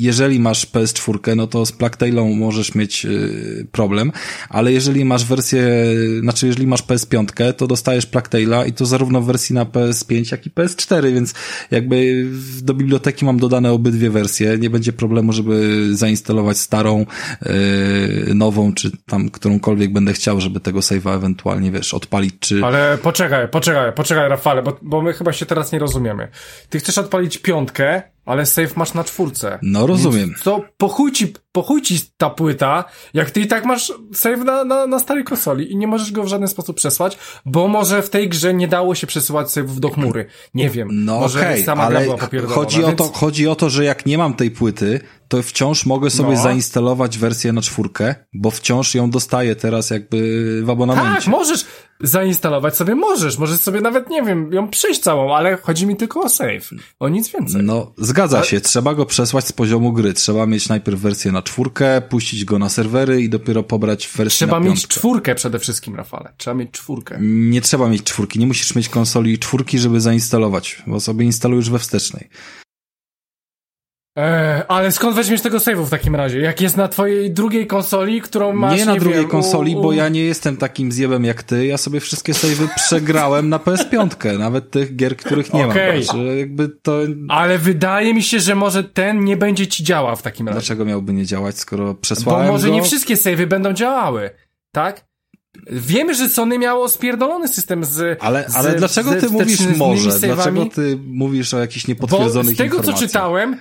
[0.00, 4.12] jeżeli masz PS4, no to z Plugtailą możesz mieć y, problem,
[4.48, 5.64] ale jeżeli masz wersję,
[6.20, 10.46] znaczy jeżeli masz PS5, to dostajesz Plugtaila i to zarówno w wersji na PS5, jak
[10.46, 11.31] i PS4, więc
[11.70, 12.26] jakby
[12.62, 14.58] do biblioteki mam dodane obydwie wersje.
[14.58, 17.06] Nie będzie problemu, żeby zainstalować starą,
[17.42, 22.60] yy, nową, czy tam którąkolwiek będę chciał, żeby tego save'a ewentualnie, wiesz, odpalić, czy...
[22.64, 26.28] Ale poczekaj, poczekaj, poczekaj, Rafale, bo, bo my chyba się teraz nie rozumiemy.
[26.68, 29.58] Ty chcesz odpalić piątkę, ale save masz na czwórce.
[29.62, 30.28] No rozumiem.
[30.28, 31.32] Więc To po chuj ci,
[31.82, 32.84] ci ta płyta,
[33.14, 36.24] jak ty i tak masz save na, na, na starej konsoli i nie możesz go
[36.24, 39.90] w żaden sposób przesłać, bo może w tej grze nie dało się przesyłać save'ów do
[39.90, 40.26] chmury.
[40.54, 40.88] Nie wiem.
[40.90, 42.98] No może okej, sama gra ale chodzi o, więc...
[42.98, 46.42] to, chodzi o to, że jak nie mam tej płyty, to wciąż mogę sobie No.
[46.42, 51.12] zainstalować wersję na czwórkę, bo wciąż ją dostaję teraz jakby w abonamencie.
[51.18, 51.64] Tak, możesz
[52.02, 56.20] zainstalować sobie, możesz, możesz sobie nawet, nie wiem, ją przejść całą, ale chodzi mi tylko
[56.20, 56.70] o save,
[57.00, 57.62] o nic więcej.
[57.62, 58.60] No, zgadza się.
[58.60, 60.12] Trzeba go przesłać z poziomu gry.
[60.12, 64.60] Trzeba mieć najpierw wersję na czwórkę, puścić go na serwery i dopiero pobrać wersję Trzeba
[64.60, 66.32] na mieć czwórkę przede wszystkim, Rafale.
[66.36, 67.18] Trzeba mieć czwórkę.
[67.20, 68.38] Nie trzeba mieć czwórki.
[68.38, 72.28] Nie musisz mieć konsoli czwórki, żeby zainstalować, bo sobie instalujesz we wstecznej.
[74.16, 76.40] Eee, ale skąd weźmiesz tego save'u w takim razie?
[76.40, 79.82] Jak jest na twojej drugiej konsoli, którą masz, nie na drugiej wiem, konsoli, u, u...
[79.82, 81.66] bo ja nie jestem takim zjebem jak ty.
[81.66, 85.98] Ja sobie wszystkie save'y przegrałem na PS5, nawet tych gier, których nie Okej.
[85.98, 86.06] mam.
[86.06, 86.98] Także jakby to...
[87.28, 90.60] Ale wydaje mi się, że może ten nie będzie ci działał w takim razie.
[90.60, 92.74] Dlaczego miałby nie działać, skoro Bo przesłałem może go?
[92.74, 94.30] nie wszystkie save'y będą działały,
[94.72, 95.04] tak?
[95.70, 98.18] Wiemy, że Sony miało spierdolony system z.
[98.22, 100.18] Ale, ale z, dlaczego ty mówisz może?
[100.18, 103.56] Dlaczego ty mówisz o jakichś niepotwierdzonych Bo z tego, co czytałem,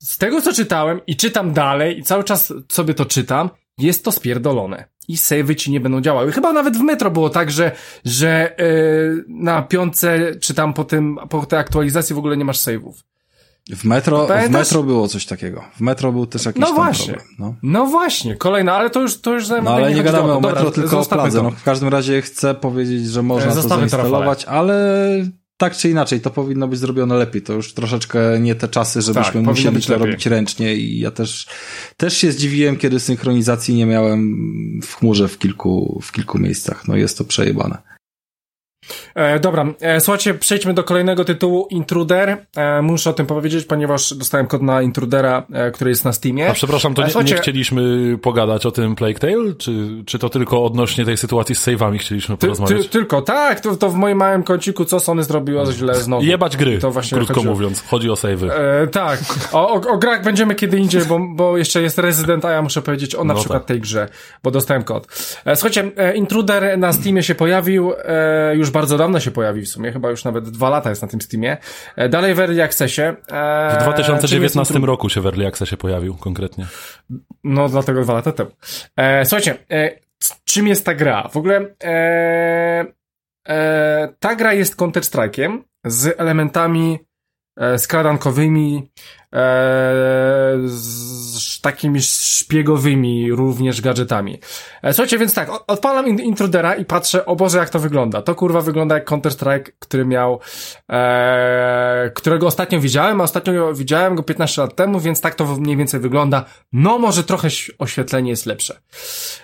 [0.00, 4.12] z tego, co czytałem i czytam dalej i cały czas sobie to czytam, jest to
[4.12, 4.84] spierdolone.
[5.08, 6.32] I savey ci nie będą działały.
[6.32, 7.72] Chyba nawet w Metro było tak, że,
[8.04, 12.58] że yy, na piątce, czy tam po tym, po tej aktualizacji w ogóle nie masz
[12.58, 12.92] save'ów.
[13.70, 15.64] W metro, w metro było coś takiego.
[15.76, 17.14] W metro był też jakiś no właśnie.
[17.14, 17.36] problem.
[17.38, 17.54] No.
[17.62, 20.70] no właśnie, kolejna, ale to już, to już No ale nie gadamy o metro, Dobra,
[20.70, 21.42] tylko o Pladze.
[21.42, 25.06] No, w każdym razie chcę powiedzieć, że można to zainstalować, ale
[25.60, 27.42] tak czy inaczej, to powinno być zrobione lepiej.
[27.42, 30.06] To już troszeczkę nie te czasy, żebyśmy tak, musieli to lepiej.
[30.06, 31.46] robić ręcznie i ja też,
[31.96, 36.88] też się zdziwiłem, kiedy synchronizacji nie miałem w chmurze w kilku, w kilku miejscach.
[36.88, 37.89] No jest to przejebane.
[39.14, 42.46] E, dobra, e, słuchajcie, przejdźmy do kolejnego tytułu, Intruder.
[42.56, 46.50] E, muszę o tym powiedzieć, ponieważ dostałem kod na Intrudera, e, który jest na Steamie.
[46.50, 47.82] A przepraszam, to nie, nie chcieliśmy
[48.22, 49.54] pogadać o tym Plague Tale?
[49.58, 49.72] Czy,
[50.06, 52.78] czy to tylko odnośnie tej sytuacji z save'ami chcieliśmy porozmawiać?
[52.78, 56.24] Ty, ty, tylko, tak, to, to w moim małym kąciku, co Sony zrobiło źle znowu.
[56.24, 58.50] Jebać gry, to właśnie krótko mówiąc, chodzi o save'y.
[58.50, 59.20] E, tak,
[59.52, 62.82] o, o, o, grach będziemy kiedy indziej, bo, bo jeszcze jest Resident, a ja muszę
[62.82, 63.68] powiedzieć o na no przykład tak.
[63.68, 64.08] tej grze,
[64.42, 65.06] bo dostałem kod.
[65.44, 67.92] E, słuchajcie, Intruder na Steamie się pojawił,
[68.54, 71.20] już bardzo dawno się pojawił w sumie, chyba już nawet dwa lata jest na tym
[71.20, 71.56] Steamie.
[71.96, 73.02] E, dalej w Early Accessie.
[73.02, 73.14] E,
[73.80, 76.66] w 2019 roku się w Early Accessie pojawił konkretnie.
[77.44, 78.50] No, dlatego dwa lata temu.
[78.96, 79.90] E, słuchajcie, e,
[80.44, 81.28] czym jest ta gra?
[81.28, 82.86] W ogóle e,
[83.48, 86.98] e, ta gra jest Counter-Strike'iem z elementami
[87.76, 88.90] skradankowymi,
[89.34, 90.54] e,
[91.62, 94.38] takimi szpiegowymi również gadżetami.
[94.82, 98.22] E, słuchajcie, więc tak, odpalam Intrudera i patrzę, o Boże, jak to wygląda.
[98.22, 100.40] To kurwa wygląda jak Counter-Strike, który miał,
[100.90, 105.76] e, którego ostatnio widziałem, a ostatnio widziałem go 15 lat temu, więc tak to mniej
[105.76, 106.44] więcej wygląda.
[106.72, 107.48] No, może trochę
[107.78, 108.80] oświetlenie jest lepsze.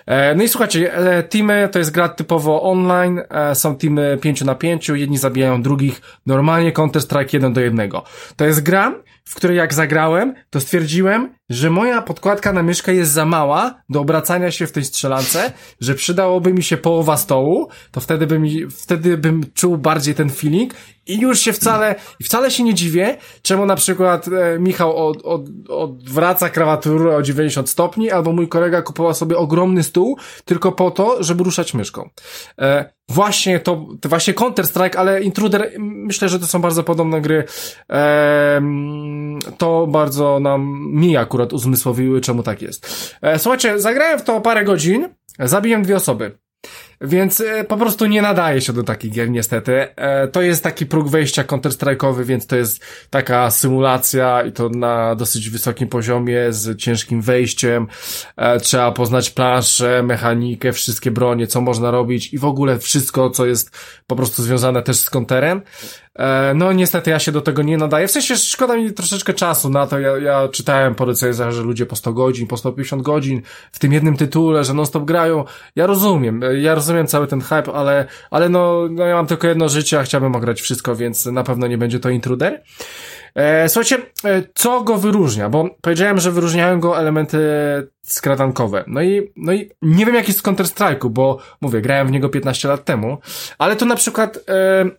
[0.07, 4.45] E, no i słuchajcie, e, teamy to jest gra typowo online, e, są teamy 5
[4.45, 7.91] na 5, jedni zabijają drugich, normalnie Counter-Strike 1 do 1.
[8.37, 8.95] To jest gra,
[9.25, 14.01] w której jak zagrałem, to stwierdziłem, że moja podkładka na myszkę jest za mała do
[14.01, 19.19] obracania się w tej strzelance, że przydałoby mi się połowa stołu, to wtedy bym, wtedy
[19.19, 20.75] bym czuł bardziej ten feeling
[21.07, 25.43] i już się wcale, wcale się nie dziwię, czemu na przykład e, Michał od, od,
[25.69, 31.23] odwraca krawaturę o 90 stopni, albo mój kolega kupował sobie ogromny stół tylko po to,
[31.23, 32.11] żeby ruszać myszką.
[32.59, 37.45] E, właśnie to, to właśnie Counter-Strike, ale Intruder, myślę, że to są bardzo podobne gry.
[37.91, 38.63] E,
[39.59, 43.15] to bardzo nam mi akurat uzmysłowiły, czemu tak jest.
[43.23, 45.09] E, słuchajcie, zagrałem w to parę godzin,
[45.39, 46.39] zabiłem dwie osoby.
[47.01, 49.97] Więc e, po prostu nie nadaje się do takich gier, niestety.
[49.97, 55.15] E, to jest taki próg wejścia counter-strike'owy, więc to jest taka symulacja i to na
[55.15, 57.87] dosyć wysokim poziomie z ciężkim wejściem.
[58.37, 63.47] E, trzeba poznać planszę, mechanikę, wszystkie bronie, co można robić i w ogóle wszystko, co
[63.47, 65.63] jest po prostu związane też z counterem.
[66.55, 68.09] No niestety ja się do tego nie nadaję.
[68.09, 69.99] W sensie szkoda mi troszeczkę czasu na to.
[69.99, 73.43] Ja, ja czytałem po recenzjach, że ludzie po 100 godzin, po 150 godzin
[73.73, 75.45] w tym jednym tytule, że non-stop grają.
[75.77, 76.41] Ja rozumiem.
[76.61, 80.01] Ja rozumiem rozumiem cały ten hype, ale, ale no, no ja mam tylko jedno życie,
[80.01, 82.63] a chciałbym ograć wszystko, więc na pewno nie będzie to intruder.
[83.35, 85.49] E, słuchajcie, e, co go wyróżnia?
[85.49, 87.39] Bo powiedziałem, że wyróżniają go elementy
[88.03, 88.85] skradankowe.
[88.87, 92.69] No i, no i nie wiem jak jest Counter-Strike'u, bo mówię, grałem w niego 15
[92.69, 93.19] lat temu,
[93.59, 94.91] ale to na przykład E,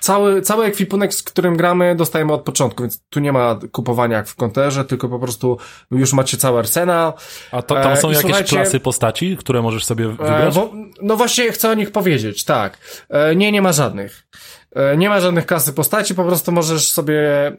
[0.00, 4.28] cały, cały ekwipunek, z którym gramy, dostajemy od początku, więc tu nie ma kupowania jak
[4.28, 5.58] w konterze, tylko po prostu
[5.90, 7.12] już macie cały arsenał.
[7.52, 10.54] A to, tam są e, jakieś klasy postaci, które możesz sobie e, wybrać?
[10.54, 12.78] Bo, no właśnie chcę o nich powiedzieć, tak.
[13.36, 14.26] Nie, nie ma żadnych.
[14.74, 17.16] E, nie ma żadnych klasy postaci, po prostu możesz sobie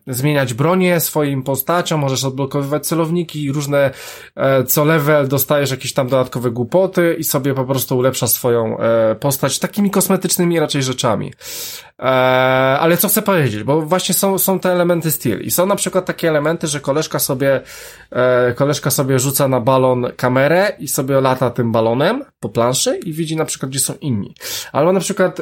[0.08, 3.92] zmieniać bronię swoim postaciom, możesz odblokowywać celowniki, różne
[4.36, 9.16] e, co level dostajesz jakieś tam dodatkowe głupoty i sobie po prostu ulepszasz swoją e,
[9.16, 11.34] postać takimi kosmetycznymi raczej rzeczami.
[12.80, 16.06] Ale co chcę powiedzieć, bo właśnie są, są te elementy styl i są na przykład
[16.06, 17.62] takie elementy, że koleżka sobie
[18.56, 23.36] koleżka sobie rzuca na balon kamerę i sobie lata tym balonem po planszy i widzi
[23.36, 24.36] na przykład, gdzie są inni.
[24.72, 25.42] Albo na przykład,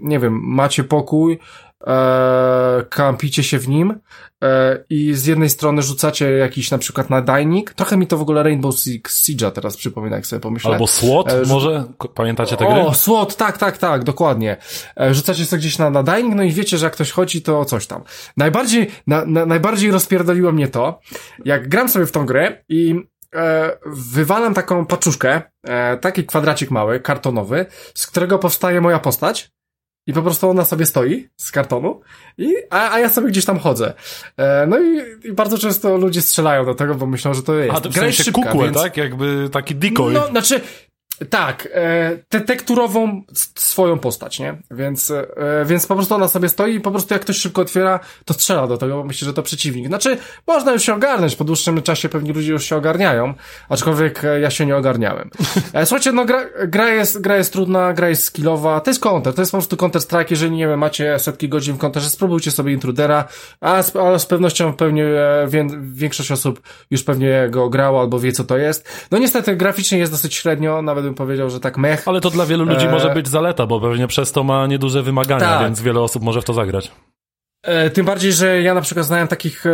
[0.00, 1.38] nie wiem, macie pokój,
[1.86, 4.00] e, kampicie się w nim
[4.44, 7.74] e, i z jednej strony rzucacie jakiś na przykład nadajnik.
[7.74, 10.72] Trochę mi to w ogóle Rainbow Six Siege'a teraz przypomina, jak sobie pomyślę.
[10.72, 11.84] Albo SWOT e, może?
[12.14, 12.80] Pamiętacie te gry?
[12.80, 14.56] O, SWOT, tak, tak, tak, dokładnie.
[15.00, 17.86] E, rzucacie sobie gdzieś na nadajnik, no i wiecie, że jak ktoś chodzi, to coś
[17.86, 18.02] tam.
[18.36, 21.00] Najbardziej, na, na, najbardziej rozpierdoliło mnie to,
[21.44, 22.94] jak gram sobie w tą grę i
[23.34, 29.52] e, wywalam taką paczuszkę, e, taki kwadracik mały, kartonowy, z którego powstaje moja postać
[30.06, 32.00] i po prostu ona sobie stoi z kartonu,
[32.38, 33.92] i, a, a ja sobie gdzieś tam chodzę.
[34.36, 37.76] E, no i, i, bardzo często ludzie strzelają do tego, bo myślą, że to jest.
[37.76, 38.76] A to w sensie szybka, kukłę, więc...
[38.76, 38.96] tak?
[38.96, 40.12] Jakby taki decoy.
[40.12, 40.60] No, znaczy,
[41.30, 43.22] Tak, e, te tekturową
[43.54, 44.54] swoją postać, nie?
[44.70, 48.00] Więc, e, więc po prostu ona sobie stoi i po prostu jak ktoś szybko otwiera,
[48.24, 49.86] to strzela do tego, bo że to przeciwnik.
[49.86, 53.34] Znaczy, można już się ogarnąć, po dłuższym czasie pewnie ludzie już się ogarniają,
[53.68, 55.30] aczkolwiek ja się nie ogarniałem.
[55.84, 59.42] Słuchajcie, no gra, gra, jest, gra jest trudna, gra jest skillowa, to jest counter, to
[59.42, 63.24] jest po prostu counter-strike, jeżeli nie wiem, macie setki godzin w counterze, spróbujcie sobie intrudera,
[63.60, 65.04] a z, a z pewnością pewnie
[65.48, 68.88] wie, większość osób już pewnie go grało albo wie co to jest.
[69.10, 72.08] No niestety graficznie jest dosyć średnio, nawet bym powiedział, że tak mech.
[72.08, 72.90] Ale to dla wielu ludzi e...
[72.90, 75.62] może być zaleta, bo pewnie przez to ma nieduże wymagania, tak.
[75.62, 76.92] więc wiele osób może w to zagrać.
[77.62, 79.70] E, tym bardziej, że ja na przykład znałem takich e,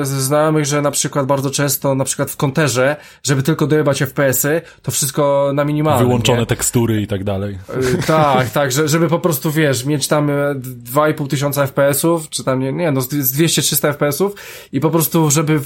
[0.00, 4.62] e, znajomych, że na przykład bardzo często, na przykład w konterze, żeby tylko dojebać FPS-y,
[4.82, 6.06] to wszystko na minimalnym.
[6.06, 6.46] Wyłączone nie?
[6.46, 7.58] tekstury i tak dalej.
[8.06, 12.72] tak, tak, że, żeby po prostu, wiesz, mieć tam 2,5 tysiąca FPS-ów, czy tam, nie,
[12.72, 14.34] nie no, z 200-300 FPS-ów
[14.72, 15.60] i po prostu, żeby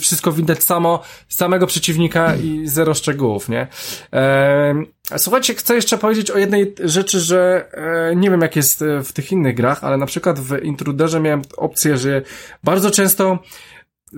[0.00, 3.66] wszystko widać samo, samego przeciwnika i zero szczegółów, nie?
[4.10, 9.04] Ehm, Słuchajcie, chcę jeszcze powiedzieć o jednej rzeczy, że e, nie wiem jak jest e,
[9.04, 12.22] w tych innych grach, ale na przykład w Intruderze miałem opcję, że
[12.64, 13.38] bardzo często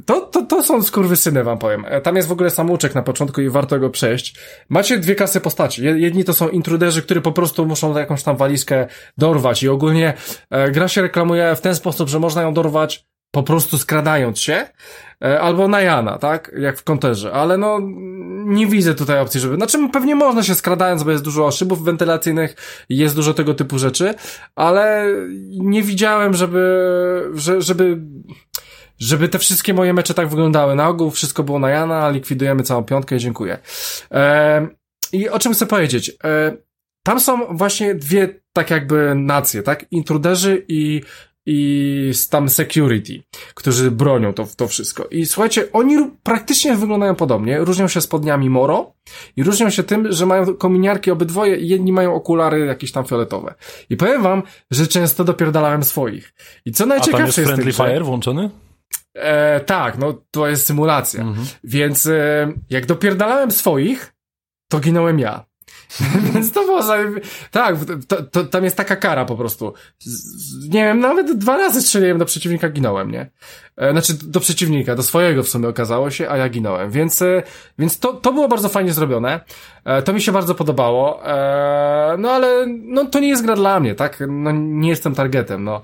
[0.06, 1.84] to, to, to są skurwysyny, wam powiem.
[1.88, 4.38] E, tam jest w ogóle samouczek na początku i warto go przejść.
[4.68, 5.82] Macie dwie klasy postaci.
[5.84, 8.86] Jedni to są intruderzy, którzy po prostu muszą jakąś tam walizkę
[9.18, 10.14] dorwać i ogólnie
[10.50, 14.66] e, gra się reklamuje w ten sposób, że można ją dorwać po prostu skradając się,
[15.24, 16.52] e, albo na Jana, tak?
[16.58, 17.78] Jak w konterze, ale no
[18.44, 22.56] nie widzę tutaj opcji, żeby, znaczy pewnie można się skradając, bo jest dużo szybów wentylacyjnych
[22.88, 24.14] jest dużo tego typu rzeczy,
[24.54, 25.06] ale
[25.50, 26.62] nie widziałem, żeby,
[27.34, 27.98] że, żeby,
[28.98, 30.74] żeby te wszystkie moje mecze tak wyglądały.
[30.74, 33.58] Na ogół wszystko było na Jana, likwidujemy całą piątkę dziękuję.
[34.10, 34.68] E,
[35.12, 36.12] I o czym chcę powiedzieć?
[36.24, 36.56] E,
[37.02, 39.86] tam są właśnie dwie, tak jakby nacje, tak?
[39.90, 41.02] Intruderzy i
[41.46, 43.22] i tam security,
[43.54, 45.04] którzy bronią to, to wszystko.
[45.04, 48.92] I słuchajcie, oni praktycznie wyglądają podobnie, różnią się spodniami Moro
[49.36, 53.54] i różnią się tym, że mają kominiarki obydwoje i jedni mają okulary jakieś tam fioletowe.
[53.90, 56.34] I powiem wam, że często dopierdalałem swoich.
[56.64, 58.50] I co najciekawsze A tam jest, jest Friendly Fire włączony?
[59.14, 61.20] E, tak, no to jest symulacja.
[61.22, 61.46] Mhm.
[61.64, 64.14] Więc e, jak dopierdalałem swoich,
[64.68, 65.51] to ginąłem ja.
[66.34, 66.80] Więc to było,
[67.50, 67.76] tak,
[68.08, 69.74] to, to, tam jest taka kara po prostu.
[70.68, 73.30] Nie wiem, nawet dwa razy strzeliłem do przeciwnika, ginąłem, nie?
[73.76, 76.90] E, znaczy do przeciwnika, do swojego w sumie okazało się, a ja ginąłem.
[76.90, 77.42] Więc, e,
[77.78, 79.40] więc to, to było bardzo fajnie zrobione.
[79.84, 81.20] E, to mi się bardzo podobało.
[82.18, 84.22] No ale no, to nie jest gra dla mnie, tak?
[84.28, 85.82] No, nie jestem targetem, no.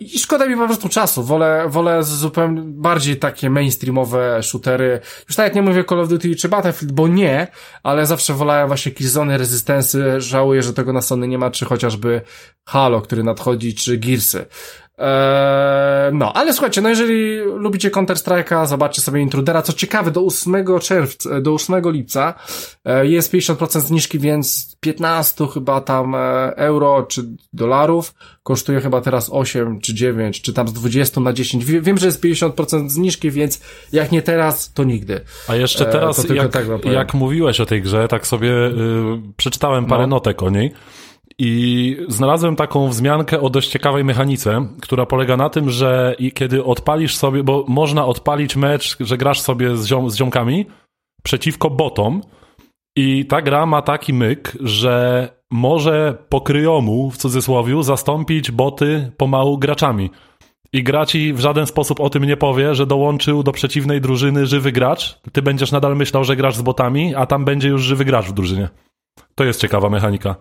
[0.00, 1.22] I szkoda mi po prostu czasu.
[1.22, 5.00] Wolę, wolę zupełnie bardziej takie mainstreamowe shootery.
[5.28, 7.46] Już tak jak nie mówię Call of Duty czy Battlefield, bo nie,
[7.82, 10.20] ale zawsze wolałem właśnie Killzone, Resistance.
[10.20, 12.20] Żałuję, że tego na Sony nie ma, czy chociażby
[12.64, 14.46] Halo, który nadchodzi, czy Gearsy.
[14.98, 19.62] Eee, no, ale słuchajcie, no jeżeli lubicie Counter-Strike'a, zobaczcie sobie Intrudera.
[19.62, 22.34] Co ciekawe, do 8 czerwca, do 8 lipca
[22.84, 26.18] e, jest 50% zniżki, więc 15 chyba tam e,
[26.56, 31.64] euro czy dolarów kosztuje chyba teraz 8 czy 9, czy tam z 20 na 10.
[31.64, 33.60] Wiem, że jest 50% zniżki, więc
[33.92, 35.20] jak nie teraz, to nigdy.
[35.48, 38.72] A jeszcze e, teraz, jak, tak jak mówiłeś o tej grze, tak sobie y,
[39.36, 40.16] przeczytałem parę no.
[40.16, 40.72] notek o niej.
[41.38, 47.16] I znalazłem taką wzmiankę o dość ciekawej mechanice, która polega na tym, że kiedy odpalisz
[47.16, 50.66] sobie, bo można odpalić mecz, że grasz sobie z, ziom, z ziomkami
[51.22, 52.22] przeciwko botom
[52.96, 59.58] i ta gra ma taki myk, że może po kryjomu, w cudzysłowie, zastąpić boty pomału
[59.58, 60.10] graczami.
[60.72, 64.46] I gra ci w żaden sposób o tym nie powie, że dołączył do przeciwnej drużyny
[64.46, 65.18] żywy gracz.
[65.32, 68.32] Ty będziesz nadal myślał, że grasz z botami, a tam będzie już żywy gracz w
[68.32, 68.68] drużynie.
[69.34, 70.36] To jest ciekawa mechanika.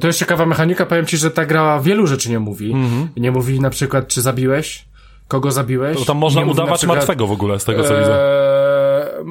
[0.00, 2.74] To jest ciekawa mechanika, powiem ci, że ta gra wielu rzeczy nie mówi.
[2.74, 3.06] Mm-hmm.
[3.16, 4.84] Nie mówi na przykład, czy zabiłeś,
[5.28, 5.98] kogo zabiłeś.
[5.98, 8.14] To tam można nie udawać przykład, martwego w ogóle, z tego co widzę.
[8.14, 9.24] Eee,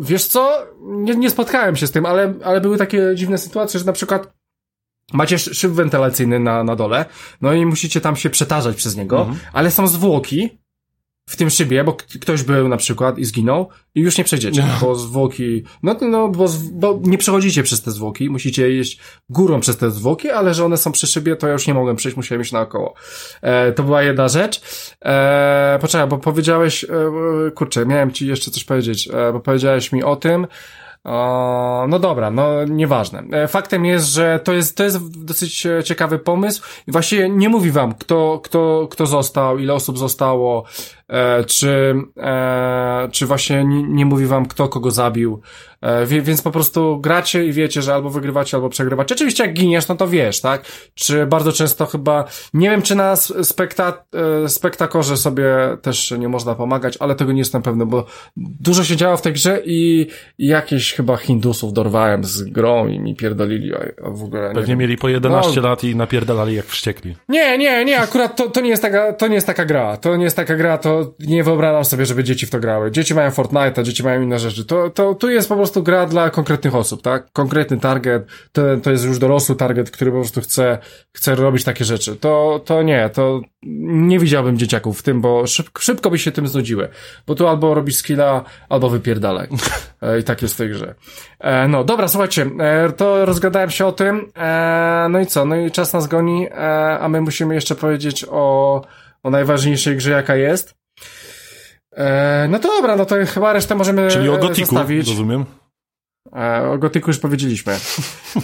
[0.00, 0.66] wiesz co?
[0.82, 4.32] Nie, nie spotkałem się z tym, ale, ale były takie dziwne sytuacje, że na przykład
[5.12, 7.04] macie szyb wentylacyjny na, na dole,
[7.40, 9.36] no i musicie tam się przetarzać przez niego, mm-hmm.
[9.52, 10.58] ale są zwłoki,
[11.28, 14.86] w tym szybie, bo ktoś był na przykład i zginął i już nie przejdziecie, no.
[14.86, 18.98] bo zwłoki, no, no bo, bo nie przechodzicie przez te zwłoki, musicie jeść
[19.28, 21.96] górą przez te zwłoki, ale że one są przy szybie, to ja już nie mogłem
[21.96, 22.94] przejść, musiałem iść naokoło.
[23.42, 24.60] E, to była jedna rzecz.
[25.04, 26.88] E, poczekaj, bo powiedziałeś, e,
[27.50, 30.46] kurczę, miałem ci jeszcze coś powiedzieć, e, bo powiedziałeś mi o tym,
[31.88, 33.22] no dobra, no nieważne.
[33.32, 37.48] E, faktem jest, że to jest, to jest dosyć e, ciekawy pomysł i właściwie nie
[37.48, 40.95] mówi wam, kto, kto, kto został, ile osób zostało, e,
[41.46, 45.40] czy, e, e, czy właśnie nie, nie mówi wam kto kogo zabił,
[45.80, 49.14] e, więc po prostu gracie i wiecie, że albo wygrywacie, albo przegrywacie.
[49.14, 50.64] Oczywiście jak giniesz, no to wiesz, tak?
[50.94, 52.24] Czy bardzo często chyba,
[52.54, 54.04] nie wiem czy na spekta,
[54.44, 55.46] e, spektakorze sobie
[55.82, 58.06] też nie można pomagać, ale tego nie jestem pewny, bo
[58.36, 60.06] dużo się działo w tej grze i,
[60.38, 64.78] jakieś chyba Hindusów dorwałem z grą i mi pierdolili, w ogóle nie Pewnie wiem.
[64.78, 67.16] mieli po 11 lat i napierdalali jak wściekli.
[67.28, 69.96] Nie, nie, nie, akurat to, to nie jest taka, to nie jest taka gra.
[69.96, 72.90] To nie jest taka gra, to nie wyobrażam sobie, żeby dzieci w to grały.
[72.90, 74.64] Dzieci mają Fortnite'a, dzieci mają inne rzeczy.
[74.64, 77.32] To, to, tu jest po prostu gra dla konkretnych osób, tak?
[77.32, 80.78] Konkretny target, to, to jest już dorosły target, który po prostu chce,
[81.12, 82.16] chce robić takie rzeczy.
[82.16, 83.40] To, to nie, to
[83.82, 86.88] nie widziałbym dzieciaków w tym, bo szybko, szybko by się tym znudziły.
[87.26, 89.48] Bo tu albo robisz skilla, albo wypierdalaj.
[90.02, 90.94] E, I tak jest w tej grze.
[91.40, 94.32] E, no, dobra, słuchajcie, e, to rozgadałem się o tym.
[94.36, 95.44] E, no i co?
[95.44, 98.84] No i czas nas goni, e, a my musimy jeszcze powiedzieć o,
[99.22, 100.75] o najważniejszej grze, jaka jest.
[101.96, 105.08] E, no to dobra, no to chyba resztę możemy Czyli o Gotiku, zostawić.
[105.08, 105.44] rozumiem?
[106.36, 107.76] E, o Gotiku już powiedzieliśmy.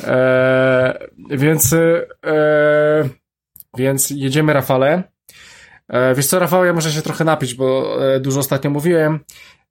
[0.05, 3.09] E, więc, e,
[3.77, 5.03] więc jedziemy, Rafale.
[5.89, 9.21] E, wiesz co, Rafał, ja muszę się trochę napić, bo dużo ostatnio mówiłem,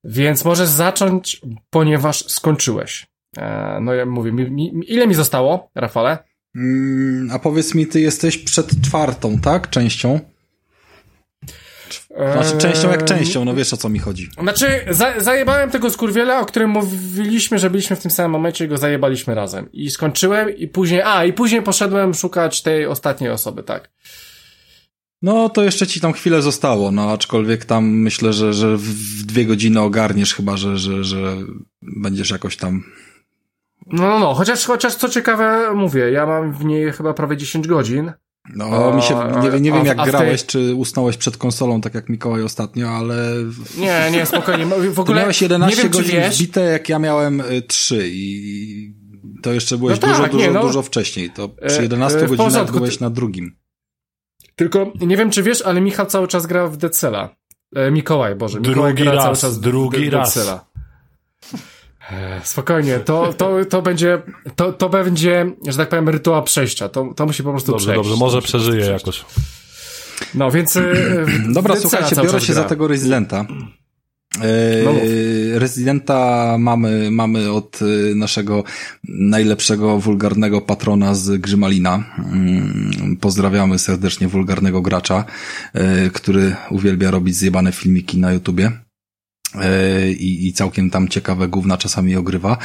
[0.04, 3.08] więc możesz zacząć, ponieważ skończyłeś.
[3.38, 6.18] E, no ja mówię, mi, mi, ile mi zostało, Rafale?
[6.56, 9.70] Mm, a powiedz mi, ty jesteś przed czwartą, tak?
[9.70, 10.20] Częścią?
[12.34, 14.30] Znaczy częścią jak częścią, no wiesz o co mi chodzi.
[14.42, 18.68] Znaczy, za, zajebałem tego skurwiela, o którym mówiliśmy, że byliśmy w tym samym momencie i
[18.68, 19.72] go zajebaliśmy razem.
[19.74, 23.90] I skończyłem i później, a, i później poszedłem szukać tej ostatniej osoby, tak.
[25.22, 29.46] No to jeszcze ci tam chwilę zostało, no aczkolwiek tam myślę, że, że w dwie
[29.46, 31.38] godziny ogarniesz chyba, że, że, że
[31.82, 32.84] będziesz jakoś tam...
[33.88, 37.68] No, no, no, chociaż, chociaż co ciekawe, mówię, ja mam w niej chyba prawie 10
[37.68, 38.12] godzin.
[38.56, 41.38] No, mi się, nie, nie a- wiem a jak w tej- grałeś, czy usnąłeś przed
[41.38, 43.16] konsolą, tak jak Mikołaj ostatnio, ale...
[43.78, 46.90] Nie, nie, spokojnie, w Ty ogóle miałeś nie 11 wiem, czy godzin wiesz, wbite, jak
[46.90, 48.94] ja miałem y, 3 i
[49.42, 50.62] to jeszcze byłeś No dużo, tak, dużo, nie, no.
[50.62, 51.30] dużo wcześniej.
[51.30, 53.56] To E, przy 11 e, w godzinach porządku, byłeś ty- na drugim.
[54.56, 57.36] tylko nie wiem, czy wiesz, ale Michał cały czas gra w Dead Cella.
[57.76, 60.38] E, Mikołaj, Boże, Mikołaj Drugi gra cały raz, czas w drugi Dead raz.
[62.10, 64.22] E, Spokojnie, to, to, to będzie,
[64.56, 66.90] to, to będzie, że tak powiem, rytuał przejścia.
[66.90, 68.10] To, to musi po prostu Dobrze, przejść.
[68.10, 68.88] dobrze, może przejść.
[68.88, 69.26] jakoś.
[70.36, 70.76] No, więc...
[70.76, 70.82] e,
[71.54, 72.64] Dobra, Cella słuchajcie, biorę się gra.
[72.64, 73.46] za tego Residenta.
[74.86, 75.04] No mów.
[75.56, 77.80] E, Residenta mamy, mamy od
[78.16, 78.64] naszego
[79.08, 82.04] najlepszego wulgarnego patrona z Grzymalina.
[82.18, 85.26] Mm, Pozdrawiamy serdecznie wulgarnego gracza,
[86.14, 88.72] który uwielbia robić zjebane filmiki na YouTubie.
[89.56, 92.58] E, I, I całkiem tam ciekawe gówna czasami ogrywa.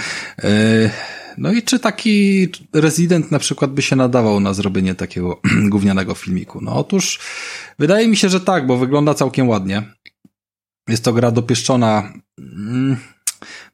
[0.42, 0.90] E,
[1.38, 5.40] No i czy taki rezydent na przykład by się nadawał na zrobienie takiego
[5.72, 6.60] gównianego filmiku?
[6.62, 7.20] No otóż
[7.78, 9.82] wydaje mi się, że tak, bo wygląda całkiem ładnie.
[10.88, 12.96] Jest to gra dopieszczona, mm,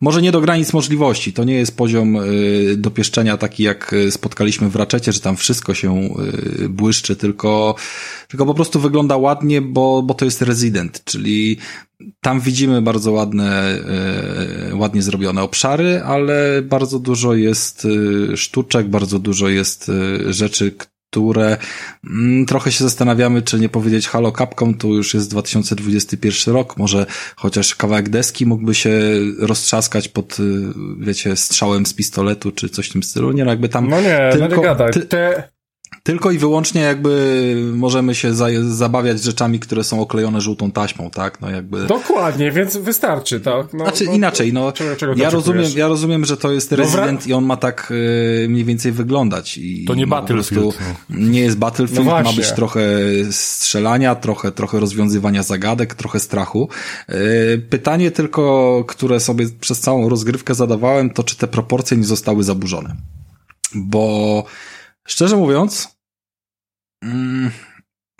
[0.02, 1.32] może nie do granic możliwości.
[1.32, 5.74] To nie jest poziom y, dopieszczenia taki, jak y, spotkaliśmy w Ratchetie, że tam wszystko
[5.74, 6.14] się
[6.64, 7.74] y, błyszczy, tylko,
[8.28, 11.56] tylko po prostu wygląda ładnie, bo, bo to jest rezydent, czyli
[12.20, 13.78] tam widzimy bardzo ładne,
[14.70, 19.90] y, ładnie zrobione obszary, ale bardzo dużo jest y, sztuczek, bardzo dużo jest
[20.26, 20.74] rzeczy,
[21.12, 21.56] które
[22.10, 27.06] mm, trochę się zastanawiamy, czy nie powiedzieć halo Capcom, to już jest 2021 rok, może
[27.36, 28.90] chociaż kawałek deski mógłby się
[29.38, 30.42] roztrzaskać pod, y,
[30.98, 33.32] wiecie, strzałem z pistoletu, czy coś w tym stylu.
[33.32, 34.92] Nie no, jakby tam No nie, no nie tylko, gadaj.
[34.92, 35.48] ty, Te,
[36.02, 41.40] tylko i wyłącznie jakby możemy się za, zabawiać rzeczami, które są oklejone żółtą taśmą, tak?
[41.40, 41.86] No jakby...
[41.86, 43.72] dokładnie, więc wystarczy, tak?
[43.72, 47.26] No, Znaczy no, inaczej, no czego- czego ja rozumiem, ja rozumiem, że to jest Resident
[47.26, 47.92] i on ma tak
[48.44, 49.58] y, mniej więcej wyglądać.
[49.58, 50.78] I, To nie i po Battlefield,
[51.10, 51.16] no.
[51.18, 52.80] Nie jest Battlefield, No ma być trochę
[53.30, 56.68] strzelania, trochę, trochę rozwiązywania zagadek, trochę strachu.
[57.10, 62.44] Y, pytanie tylko, które sobie przez całą rozgrywkę zadawałem, to czy te proporcje nie zostały
[62.44, 62.96] zaburzone.
[63.74, 64.44] Bo
[65.08, 65.96] szczerze mówiąc,
[67.02, 67.50] mm,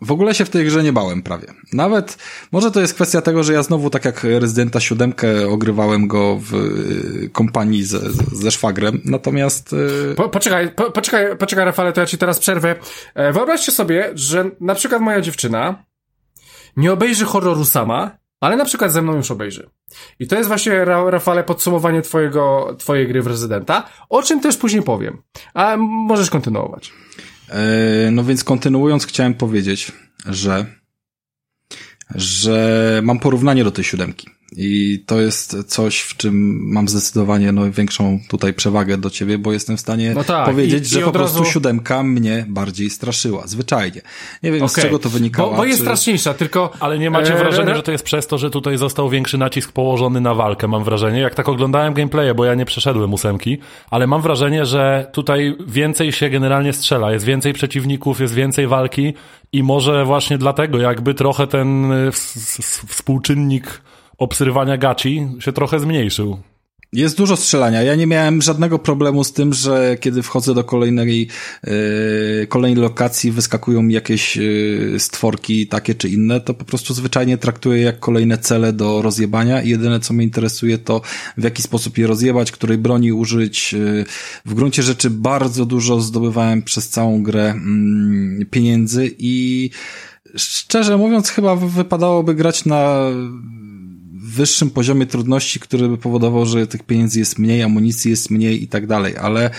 [0.03, 1.47] w ogóle się w tej grze nie bałem prawie.
[1.73, 2.19] Nawet,
[2.53, 5.15] może to jest kwestia tego, że ja znowu, tak jak Rezydenta 7,
[5.49, 8.01] ogrywałem go w y, kompanii ze,
[8.33, 9.73] ze, szwagrem, natomiast...
[9.73, 12.77] y, Po, poczekaj, po, poczekaj, poczekaj, Rafale, to ja ci teraz przerwę.
[13.15, 15.85] E, wyobraźcie sobie, że na przykład moja dziewczyna
[16.77, 19.71] nie obejrzy horroru sama, ale na przykład ze mną już obejrzy.
[20.19, 24.57] I to jest właśnie, Ra- Rafale, podsumowanie twojego, twojej gry w Rezydenta, o czym też
[24.57, 25.23] później powiem.
[25.55, 26.93] A możesz kontynuować.
[27.49, 29.93] E, No więc kontynuując, chciałem powiedzieć,
[30.27, 30.67] że
[32.15, 34.31] że mam porównanie do tej siódemki.
[34.57, 39.53] I to jest coś, w czym mam zdecydowanie no, większą tutaj przewagę do ciebie, bo
[39.53, 41.51] jestem w stanie no tak, powiedzieć, i, że i po prostu razu...
[41.51, 44.01] siódemka mnie bardziej straszyła, zwyczajnie.
[44.43, 44.83] Nie wiem, okay.
[44.83, 45.51] z czego to wynikało.
[45.51, 45.85] Bo, bo jest czy...
[45.85, 46.73] straszniejsza, tylko...
[46.81, 49.73] Ale nie macie e, wrażenia, że to jest przez to, że tutaj został większy nacisk
[49.73, 51.21] położony na walkę, mam wrażenie.
[51.21, 53.59] Jak tak oglądałem gameplaye, bo ja nie przeszedłem ósemki,
[53.91, 59.15] ale mam wrażenie, że tutaj więcej się generalnie strzela, jest więcej przeciwników, jest więcej walki
[59.53, 62.13] i może właśnie dlatego jakby trochę ten e,
[62.89, 63.83] współczynnik
[64.19, 66.39] obserwowania gaci się trochę zmniejszył.
[66.93, 67.83] Jest dużo strzelania.
[67.83, 71.29] Ja nie miałem żadnego problemu z tym, że kiedy wchodzę do kolejnej,
[71.67, 77.39] yy, kolejnej lokacji, wyskakują mi jakieś yy, stworki takie czy inne, to po prostu zwyczajnie
[77.39, 81.01] traktuję jak kolejne cele do rozjebania i jedyne co mnie interesuje to
[81.37, 83.73] w jaki sposób je rozjebać, której broni użyć.
[83.73, 84.05] Yy,
[84.45, 87.55] w gruncie rzeczy bardzo dużo zdobywałem przez całą grę
[88.39, 89.71] yy, pieniędzy i
[90.37, 93.11] szczerze mówiąc chyba wypadałoby grać na
[94.33, 98.69] wyższym poziomie trudności, który by powodował, że tych pieniędzy jest mniej, amunicji jest mniej i
[98.69, 99.51] tak dalej, ale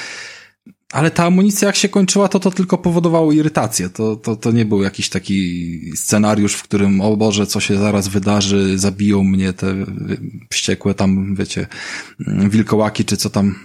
[0.93, 3.89] ale ta amunicja jak się kończyła, to to tylko powodowało irytację.
[3.89, 8.07] To, to, to nie był jakiś taki scenariusz, w którym, o Boże, co się zaraz
[8.07, 9.85] wydarzy, zabiją mnie te
[10.51, 11.67] wściekłe tam, wiecie,
[12.49, 13.55] wilkołaki, czy co tam,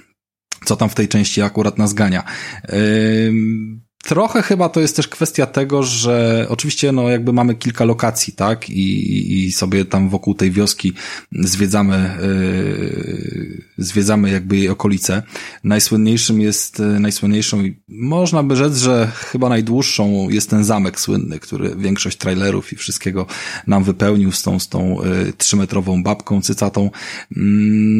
[0.64, 2.22] co tam w tej części akurat nas gania.
[2.68, 8.32] Yy Trochę chyba to jest też kwestia tego, że oczywiście no jakby mamy kilka lokacji,
[8.32, 8.70] tak?
[8.70, 10.92] I, i sobie tam wokół tej wioski
[11.32, 15.22] zwiedzamy, yy, zwiedzamy jakby jej okolice.
[15.64, 21.76] Najsłynniejszym jest, najsłynniejszą i można by rzec, że chyba najdłuższą jest ten zamek słynny, który
[21.76, 23.26] większość trailerów i wszystkiego
[23.66, 26.90] nam wypełnił z tą, z tą yy, trzymetrową babką cycatą.
[27.30, 27.42] Yy,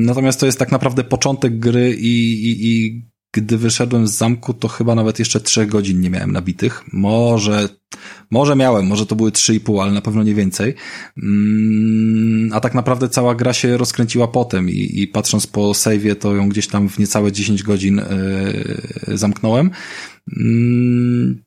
[0.05, 3.03] natomiast to jest tak naprawdę początek gry i, i, i
[3.33, 6.85] gdy wyszedłem z zamku, to chyba nawet jeszcze trzech godzin nie miałem nabitych.
[6.93, 7.69] Może,
[8.31, 10.75] może miałem, może to były trzy i pół, ale na pewno nie więcej.
[11.23, 16.35] Mm, a tak naprawdę cała gra się rozkręciła potem i, i patrząc po save'ie, to
[16.35, 18.01] ją gdzieś tam w niecałe 10 godzin
[19.07, 19.71] yy, zamknąłem.
[20.27, 21.43] Yy,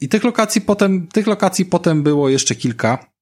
[0.00, 3.13] I tych lokacji potem, tych lokacji potem było jeszcze kilka.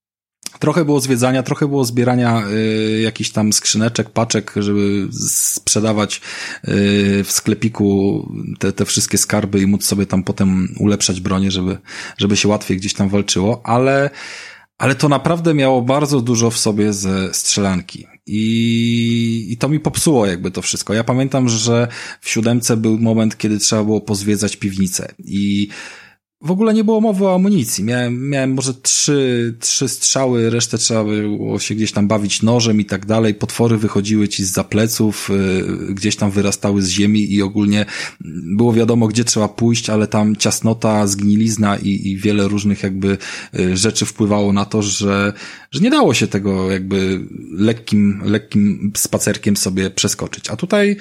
[0.59, 6.21] Trochę było zwiedzania, trochę było zbierania y, jakichś tam skrzyneczek, paczek, żeby sprzedawać
[6.69, 11.79] y, w sklepiku te, te wszystkie skarby i móc sobie tam potem ulepszać bronię, żeby,
[12.19, 14.11] żeby się łatwiej gdzieś tam walczyło, ale,
[14.79, 18.07] ale to naprawdę miało bardzo dużo w sobie ze strzelanki.
[18.27, 20.95] I, I to mi popsuło jakby to wszystko.
[20.95, 21.89] Ja pamiętam, że
[22.21, 25.69] w siódemce był moment, kiedy trzeba było pozwiedzać piwnicę i
[26.43, 27.85] w ogóle nie było mowy o amunicji.
[27.85, 32.85] Miałem, miałem może trzy, trzy strzały, resztę trzeba było się gdzieś tam bawić nożem i
[32.85, 33.35] tak dalej.
[33.35, 37.87] Potwory wychodziły ci z zapleców, y, gdzieś tam wyrastały z ziemi i ogólnie
[38.57, 43.19] było wiadomo, gdzie trzeba pójść, ale tam ciasnota, zgnilizna i, i wiele różnych jakby
[43.59, 45.33] y, rzeczy wpływało na to, że,
[45.71, 47.21] że nie dało się tego jakby
[47.53, 50.51] lekkim, lekkim spacerkiem sobie przeskoczyć.
[50.51, 50.97] A tutaj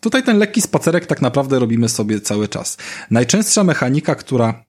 [0.00, 2.76] Tutaj ten lekki spacerek tak naprawdę robimy sobie cały czas.
[3.10, 4.64] Najczęstsza mechanika, która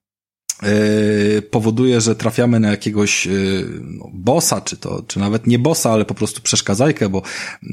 [0.62, 3.66] yy, powoduje, że trafiamy na jakiegoś yy,
[4.14, 7.22] bossa, czy to, czy nawet nie bossa, ale po prostu przeszkadzajkę, bo
[7.64, 7.70] yy,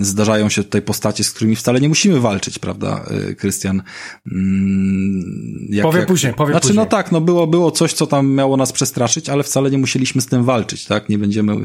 [0.00, 3.82] zdarzają się tutaj postacie, z którymi wcale nie musimy walczyć, prawda, y, Krystian?
[4.26, 6.84] Yy, powie jak, później, powie znaczy, później.
[6.84, 10.20] no tak, no było, było coś, co tam miało nas przestraszyć, ale wcale nie musieliśmy
[10.20, 11.08] z tym walczyć, tak?
[11.08, 11.56] Nie będziemy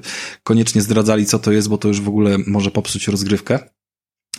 [0.44, 3.60] koniecznie zdradzali, co to jest, bo to już w ogóle może popsuć rozgrywkę.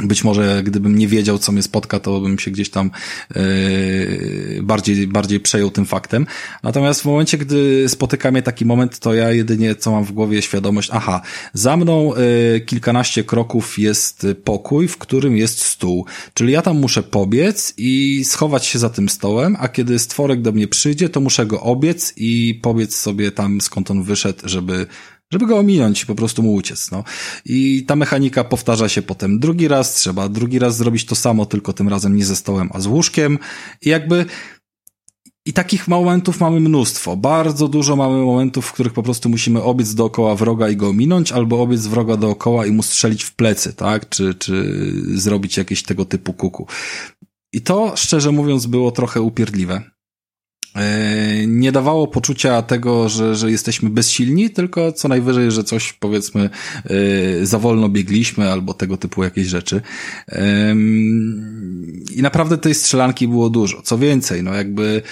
[0.00, 2.90] Być może gdybym nie wiedział, co mnie spotka, to bym się gdzieś tam
[3.34, 6.26] yy, bardziej, bardziej przejął tym faktem.
[6.62, 10.42] Natomiast w momencie, gdy spotyka mnie taki moment, to ja jedynie co mam w głowie
[10.42, 12.12] świadomość, aha, za mną
[12.52, 16.06] yy, kilkanaście kroków jest pokój, w którym jest stół.
[16.34, 20.52] Czyli ja tam muszę pobiec i schować się za tym stołem, a kiedy stworek do
[20.52, 24.86] mnie przyjdzie, to muszę go obiec i pobiec sobie tam, skąd on wyszedł, żeby
[25.32, 27.04] żeby go ominąć i po prostu mu uciec, no.
[27.44, 31.72] I ta mechanika powtarza się potem drugi raz, trzeba drugi raz zrobić to samo, tylko
[31.72, 33.38] tym razem nie ze stołem, a z łóżkiem
[33.82, 34.26] i jakby
[35.46, 37.16] i takich momentów mamy mnóstwo.
[37.16, 41.32] Bardzo dużo mamy momentów, w których po prostu musimy obiec dookoła wroga i go ominąć,
[41.32, 44.08] albo obiec wroga dookoła i mu strzelić w plecy, tak?
[44.08, 44.74] Czy, czy
[45.14, 46.66] zrobić jakieś tego typu kuku.
[47.52, 49.91] I to, szczerze mówiąc, było trochę upierdliwe.
[50.74, 56.50] E, nie dawało poczucia tego, że, że jesteśmy bezsilni, tylko co najwyżej, że coś powiedzmy
[56.84, 59.80] e, za wolno biegliśmy albo tego typu jakieś rzeczy.
[62.16, 63.82] I naprawdę tej strzelanki było dużo.
[63.82, 65.02] Co więcej, no jakby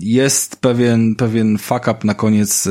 [0.00, 2.70] jest pewien, pewien fuck up na koniec, e,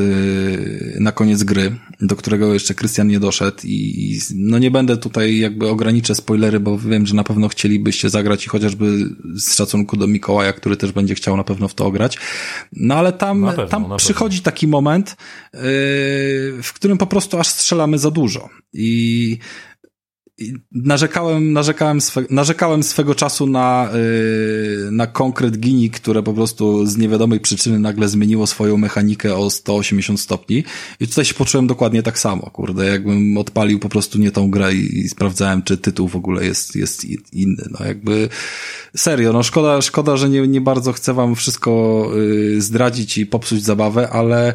[0.99, 5.69] na koniec gry, do którego jeszcze Krystian nie doszedł i no nie będę tutaj jakby
[5.69, 10.53] ograniczę spoilery, bo wiem, że na pewno chcielibyście zagrać i chociażby z szacunku do Mikołaja,
[10.53, 12.17] który też będzie chciał na pewno w to ograć.
[12.73, 15.09] No ale tam, pewno, tam przychodzi taki moment,
[15.53, 15.59] yy,
[16.63, 18.49] w którym po prostu aż strzelamy za dużo.
[18.73, 19.39] I
[20.71, 26.97] narzekałem, narzekałem, swe, narzekałem swego czasu na, yy, na konkret Gini, które po prostu z
[26.97, 30.63] niewiadomej przyczyny nagle zmieniło swoją mechanikę o 180 stopni.
[30.99, 34.73] I tutaj się poczułem dokładnie tak samo, kurde, jakbym odpalił po prostu nie tą grę
[34.73, 38.29] i, i sprawdzałem, czy tytuł w ogóle jest, jest inny, no jakby
[38.95, 43.63] serio, no szkoda, szkoda, że nie, nie bardzo chcę wam wszystko yy, zdradzić i popsuć
[43.63, 44.53] zabawę, ale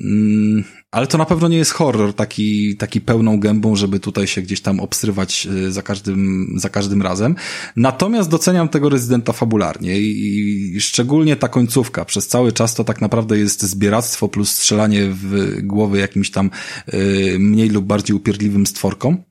[0.00, 0.64] mm,
[0.96, 4.60] ale to na pewno nie jest horror taki, taki pełną gębą, żeby tutaj się gdzieś
[4.60, 7.34] tam obstrywać y, za każdym, za każdym razem.
[7.76, 12.04] Natomiast doceniam tego rezydenta fabularnie i, i szczególnie ta końcówka.
[12.04, 16.50] Przez cały czas to tak naprawdę jest zbieractwo plus strzelanie w głowy jakimś tam
[16.94, 19.22] y, mniej lub bardziej upierdliwym stworkom.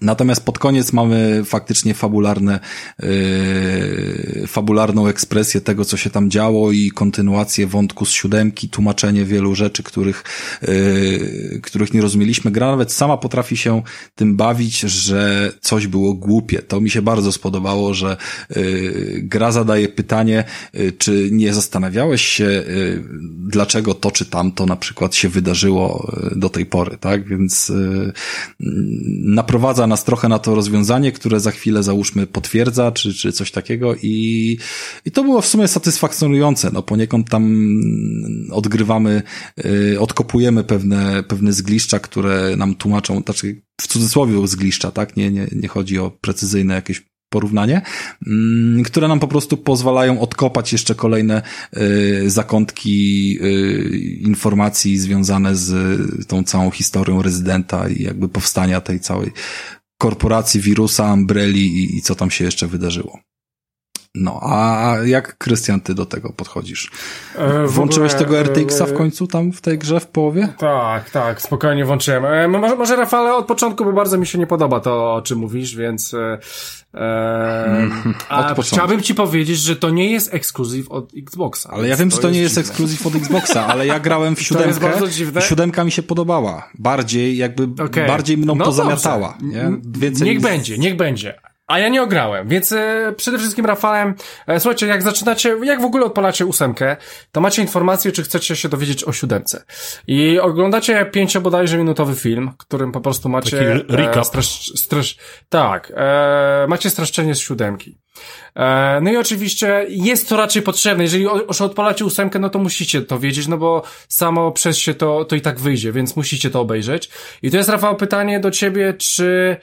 [0.00, 2.60] Natomiast pod koniec mamy faktycznie fabularne,
[3.02, 9.54] yy, fabularną ekspresję tego, co się tam działo i kontynuację wątku z siódemki, tłumaczenie wielu
[9.54, 10.24] rzeczy, których,
[10.62, 12.50] yy, których nie rozumieliśmy.
[12.50, 13.82] Gra nawet sama potrafi się
[14.14, 16.62] tym bawić, że coś było głupie.
[16.62, 18.16] To mi się bardzo spodobało, że
[18.56, 20.44] yy, gra zadaje pytanie,
[20.74, 23.04] yy, czy nie zastanawiałeś się, yy,
[23.38, 27.28] dlaczego to czy tamto na przykład się wydarzyło yy, do tej pory, tak?
[27.28, 28.12] Więc yy,
[29.24, 33.94] naprowadza nas trochę na to rozwiązanie, które za chwilę załóżmy potwierdza, czy, czy coś takiego
[34.02, 34.58] i,
[35.04, 37.66] i to było w sumie satysfakcjonujące, no poniekąd tam
[38.50, 39.22] odgrywamy,
[39.56, 45.16] yy, odkopujemy pewne, pewne zgliszcza, które nam tłumaczą, znaczy w cudzysłowie zgliszcza, tak?
[45.16, 47.82] Nie, nie, nie chodzi o precyzyjne jakieś porównanie,
[48.26, 51.42] mm, które nam po prostu pozwalają odkopać jeszcze kolejne
[51.76, 59.30] y, zakątki y, informacji związane z tą całą historią rezydenta i jakby powstania tej całej
[60.00, 63.18] korporacji, wirusa, Umbrelli i, i co tam się jeszcze wydarzyło.
[64.14, 66.90] No, a jak Krystian, ty do tego podchodzisz?
[67.36, 70.48] E, Włączyłeś ogóle, tego RTX-a w e, końcu tam w tej grze w połowie?
[70.58, 72.24] Tak, tak, spokojnie włączyłem.
[72.24, 75.38] E, może, może Rafale od początku, bo bardzo mi się nie podoba to, o czym
[75.38, 76.38] mówisz, więc e,
[76.94, 77.90] e
[78.28, 81.70] a chciałbym ci powiedzieć, że to nie jest ekskluzyw od Xboxa.
[81.72, 84.64] Ale ja wiem, że to, nie jest ekskluzyw od Xboxa, ale ja grałem w siódemkę.
[84.80, 85.42] to jest bardzo dziwne.
[85.42, 86.68] Siódemka mi się podobała.
[86.78, 88.06] Bardziej, jakby, okay.
[88.06, 88.82] bardziej mną no to dobrze.
[88.82, 89.38] zamiatała.
[89.42, 89.72] Nie?
[89.98, 91.49] Więcej niech będzie, niech będzie.
[91.70, 94.14] A ja nie ograłem, więc e, przede wszystkim Rafałem,
[94.46, 96.96] e, słuchajcie, jak zaczynacie, jak w ogóle odpalacie ósemkę,
[97.32, 99.64] to macie informację, czy chcecie się dowiedzieć o siódemce.
[100.06, 103.58] I oglądacie pięcio bodajże minutowy film, którym po prostu macie...
[103.58, 104.16] Taki recap.
[104.16, 105.16] E, stresz, stresz,
[105.48, 107.98] tak, e, macie streszczenie z siódemki.
[108.56, 111.04] E, no i oczywiście jest to raczej potrzebne.
[111.04, 115.24] Jeżeli już odpalacie ósemkę, no to musicie to wiedzieć, no bo samo przez się to,
[115.24, 117.10] to i tak wyjdzie, więc musicie to obejrzeć.
[117.42, 119.56] I to jest, Rafał, pytanie do ciebie, czy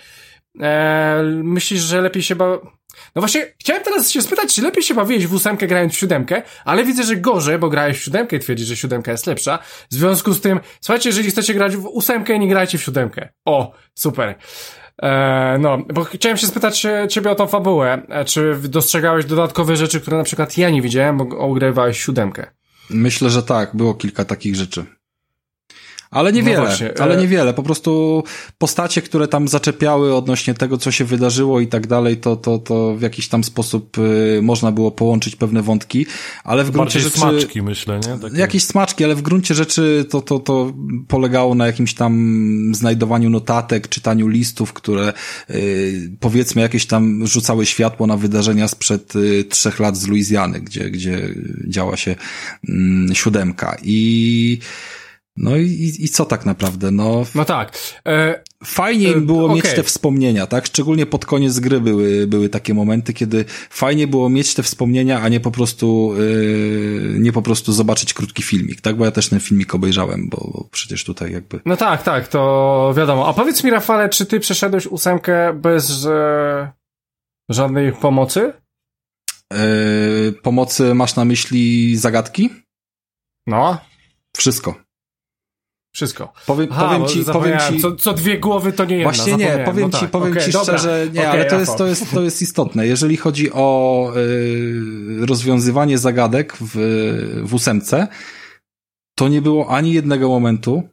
[0.62, 2.60] e, myślisz, że lepiej się ba...
[3.16, 6.42] No właśnie, chciałem teraz się spytać, czy lepiej się bawić w ósemkę grając w siódemkę,
[6.66, 9.60] ale widzę, że gorzej, bo grałeś w siódemkę i twierdzisz, że siódemka jest lepsza.
[9.92, 13.30] W związku z tym, słuchajcie, jeżeli chcecie grać w ósemkę, nie grajcie w siódemkę.
[13.46, 14.36] O, super.
[15.02, 18.02] E, no, bo chciałem się spytać ciebie o tą fabułę.
[18.10, 22.52] E, czy dostrzegałeś dodatkowe rzeczy, które na przykład ja nie widziałem, bo ogrywałeś siódemkę?
[22.90, 23.76] Myślę, że tak.
[23.76, 24.86] Było kilka takich rzeczy.
[26.12, 27.54] Ale niewiele, no ale e- niewiele.
[27.54, 28.24] Po prostu
[28.58, 32.96] postacie, które tam zaczepiały odnośnie tego, co się wydarzyło i tak dalej, to, to, to
[32.96, 36.06] w jakiś tam sposób y, można było połączyć pewne wątki,
[36.44, 37.18] ale w gruncie rzeczy...
[37.18, 38.20] smaczki, myślę, nie?
[38.20, 38.38] Takie...
[38.38, 40.74] Jakieś smaczki, ale w gruncie rzeczy to, to, to
[41.08, 45.14] polegało na jakimś tam znajdowaniu notatek, czytaniu listów, które
[45.50, 50.90] y, powiedzmy jakieś tam rzucały światło na wydarzenia sprzed y, trzech lat z Luizjany, gdzie,
[50.90, 51.30] gdzie
[51.68, 52.16] działa się
[53.12, 53.78] y, siódemka.
[53.84, 54.60] I
[55.38, 56.92] no i, i co tak naprawdę?
[56.92, 57.78] No, no tak.
[58.08, 60.66] E, fajnie im było e, mieć te wspomnienia, tak?
[60.66, 65.30] Szczególnie pod koniec gry były, były takie momenty, kiedy fajnie było mieć te wspomnienia, a
[65.30, 66.14] nie po prostu,
[67.16, 68.96] e, nie po prostu zobaczyć krótki filmik, tak?
[68.96, 71.60] Bo ja też ten filmik obejrzałem, bo, bo przecież tutaj jakby...
[71.66, 73.28] No tak, tak, to wiadomo.
[73.28, 76.72] A powiedz mi, Rafale, czy ty przeszedłeś ósemkę bez e,
[77.50, 78.54] żadnej pomocy?
[79.54, 79.60] E,
[80.32, 82.50] pomocy masz na myśli zagadki?
[83.48, 83.78] No.
[84.38, 84.87] Wszystko.
[85.98, 86.34] Wszystko.
[86.46, 87.80] Powiem, Aha, powiem ci, powiem ci.
[87.80, 89.12] Co, co, dwie głowy to nie jedna.
[89.12, 90.12] Właśnie nie, powiem no ci, tak.
[90.12, 90.78] powiem okay, ci dobra.
[90.78, 92.88] szczerze, nie, okay, ale to jest, to jest, to jest istotne.
[92.88, 96.76] Jeżeli chodzi o y, rozwiązywanie zagadek w,
[97.44, 98.08] w ósemce,
[99.16, 100.84] to nie było ani jednego momentu,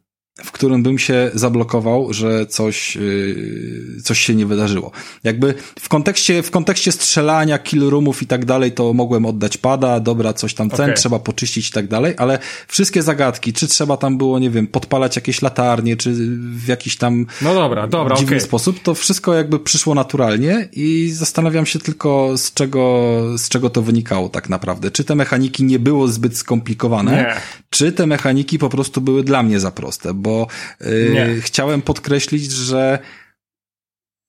[0.42, 4.90] w którym bym się zablokował, że coś, yy, coś się nie wydarzyło.
[5.24, 10.00] Jakby w kontekście, w kontekście strzelania, kill roomów i tak dalej, to mogłem oddać pada,
[10.00, 10.94] dobra, coś tam ten, okay.
[10.94, 12.38] trzeba poczyścić i tak dalej, ale
[12.68, 17.26] wszystkie zagadki, czy trzeba tam było, nie wiem, podpalać jakieś latarnie, czy w jakiś tam
[17.42, 18.46] no dobra, dobra, dziwny okay.
[18.46, 23.82] sposób, to wszystko jakby przyszło naturalnie i zastanawiam się tylko z czego, z czego to
[23.82, 24.90] wynikało tak naprawdę.
[24.90, 27.34] Czy te mechaniki nie było zbyt skomplikowane, nie.
[27.70, 30.46] czy te mechaniki po prostu były dla mnie za proste, bo
[30.80, 32.98] yy, chciałem podkreślić, że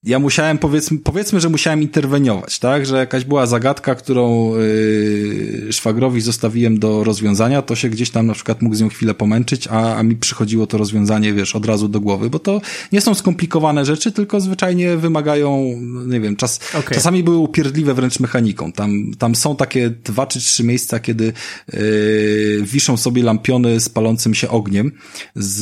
[0.04, 2.86] ja musiałem, powiedzmy, powiedzmy, że musiałem interweniować, tak?
[2.86, 8.34] Że jakaś była zagadka, którą yy, szwagrowi zostawiłem do rozwiązania, to się gdzieś tam na
[8.34, 11.88] przykład mógł z nią chwilę pomęczyć, a, a mi przychodziło to rozwiązanie, wiesz, od razu
[11.88, 12.60] do głowy, bo to
[12.92, 16.94] nie są skomplikowane rzeczy, tylko zwyczajnie wymagają, nie wiem, czas, okay.
[16.94, 18.72] czasami były upierdliwe wręcz mechaniką.
[18.72, 21.32] Tam, tam są takie dwa czy trzy miejsca, kiedy
[21.72, 24.92] yy, wiszą sobie lampiony z palącym się ogniem
[25.34, 25.58] z,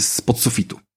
[0.00, 0.87] z pod sufitu.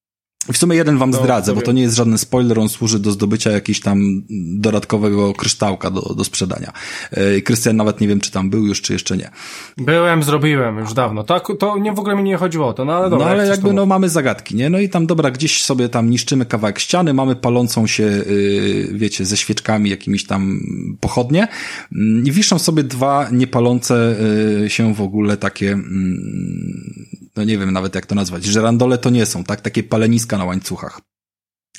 [0.54, 3.12] W sumie jeden wam no, zdradzę, bo to nie jest żaden spoiler, on służy do
[3.12, 4.22] zdobycia jakiegoś tam
[4.60, 6.72] dodatkowego kryształka do, do sprzedania.
[7.12, 9.30] E, Krystian nawet nie wiem, czy tam był już, czy jeszcze nie.
[9.78, 11.24] Byłem, zrobiłem już dawno.
[11.24, 13.26] To, to nie w ogóle mi nie chodziło o to, no ale dobra.
[13.26, 14.70] No ale jak jakby no mamy zagadki, nie?
[14.70, 19.26] No i tam dobra, gdzieś sobie tam niszczymy kawałek ściany, mamy palącą się, yy, wiecie,
[19.26, 20.60] ze świeczkami jakimiś tam
[21.00, 21.48] pochodnie
[21.96, 24.16] mm, i wiszą sobie dwa niepalące
[24.62, 29.10] yy, się w ogóle takie yy, no nie wiem nawet jak to nazwać, żerandole to
[29.10, 29.62] nie są, tak?
[29.62, 31.02] Takie paleniska na łańcuchach.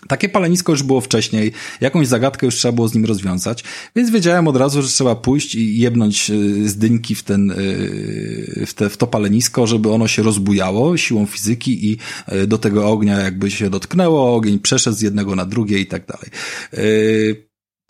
[0.09, 3.65] Takie palenisko już było wcześniej, jakąś zagadkę już trzeba było z nim rozwiązać,
[3.97, 8.65] więc wiedziałem od razu, że trzeba pójść i jebnąć y, z dynki w ten, y,
[8.66, 11.99] w, te, w to palenisko, żeby ono się rozbujało siłą fizyki i
[12.33, 16.07] y, do tego ognia jakby się dotknęło, ogień przeszedł z jednego na drugie i tak
[16.07, 16.31] dalej.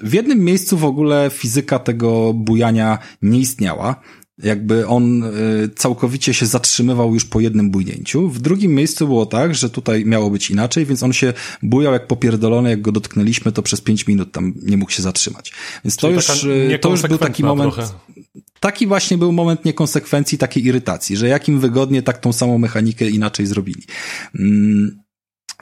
[0.03, 4.01] W jednym miejscu w ogóle fizyka tego bujania nie istniała
[4.43, 8.29] jakby on y, całkowicie się zatrzymywał już po jednym bujnięciu.
[8.29, 11.33] W drugim miejscu było tak, że tutaj miało być inaczej, więc on się
[11.63, 15.53] bujał jak popierdolony, jak go dotknęliśmy, to przez pięć minut tam nie mógł się zatrzymać.
[15.85, 17.93] Więc to już, y, to już był taki moment, trochę.
[18.61, 23.47] taki właśnie był moment niekonsekwencji, takiej irytacji, że jakim wygodnie tak tą samą mechanikę inaczej
[23.47, 23.83] zrobili.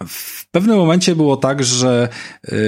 [0.08, 2.08] W pewnym momencie było tak, że,
[2.48, 2.58] yy,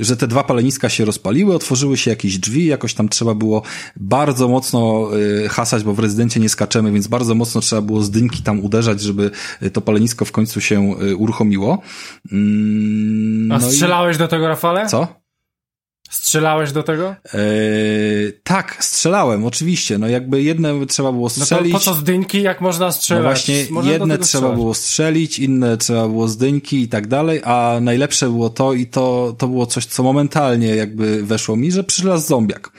[0.00, 3.62] że te dwa paleniska się rozpaliły, otworzyły się jakieś drzwi, jakoś tam trzeba było
[3.96, 5.08] bardzo mocno
[5.42, 8.64] yy, hasać, bo w rezydencie nie skaczemy, więc bardzo mocno trzeba było z dynki tam
[8.64, 9.30] uderzać, żeby
[9.72, 11.78] to palenisko w końcu się yy, uruchomiło.
[12.32, 12.38] Yy,
[13.50, 14.18] A no strzelałeś i...
[14.18, 14.86] do tego, Rafale?
[14.86, 15.25] Co?
[16.10, 17.14] Strzelałeś do tego?
[17.34, 19.98] Eee, tak, strzelałem, oczywiście.
[19.98, 21.72] No jakby jedne trzeba było strzelić.
[21.72, 23.22] No to po co z dynki, jak można strzelać?
[23.22, 24.54] No właśnie, można jedne trzeba strzelać.
[24.54, 28.86] było strzelić, inne trzeba było z dynki i tak dalej, a najlepsze było to i
[28.86, 32.70] to, to było coś, co momentalnie jakby weszło mi, że przylazł zombiak.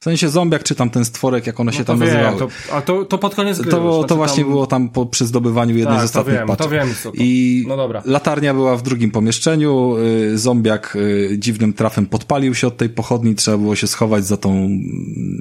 [0.00, 2.38] W sensie zombiak, czy tam ten stworek, jak one no się tam wiem, nazywały.
[2.38, 3.70] To, a to, to pod koniec gry.
[3.70, 4.52] To, znaczy to właśnie tam...
[4.52, 7.16] było tam po, przy zdobywaniu jednej tak, z ostatnich to wiem, To wiem, co to.
[7.18, 8.02] I no dobra.
[8.04, 13.34] latarnia była w drugim pomieszczeniu, y, zombiak y, dziwnym trafem podpalił się od tej pochodni,
[13.34, 14.68] trzeba było się schować za tą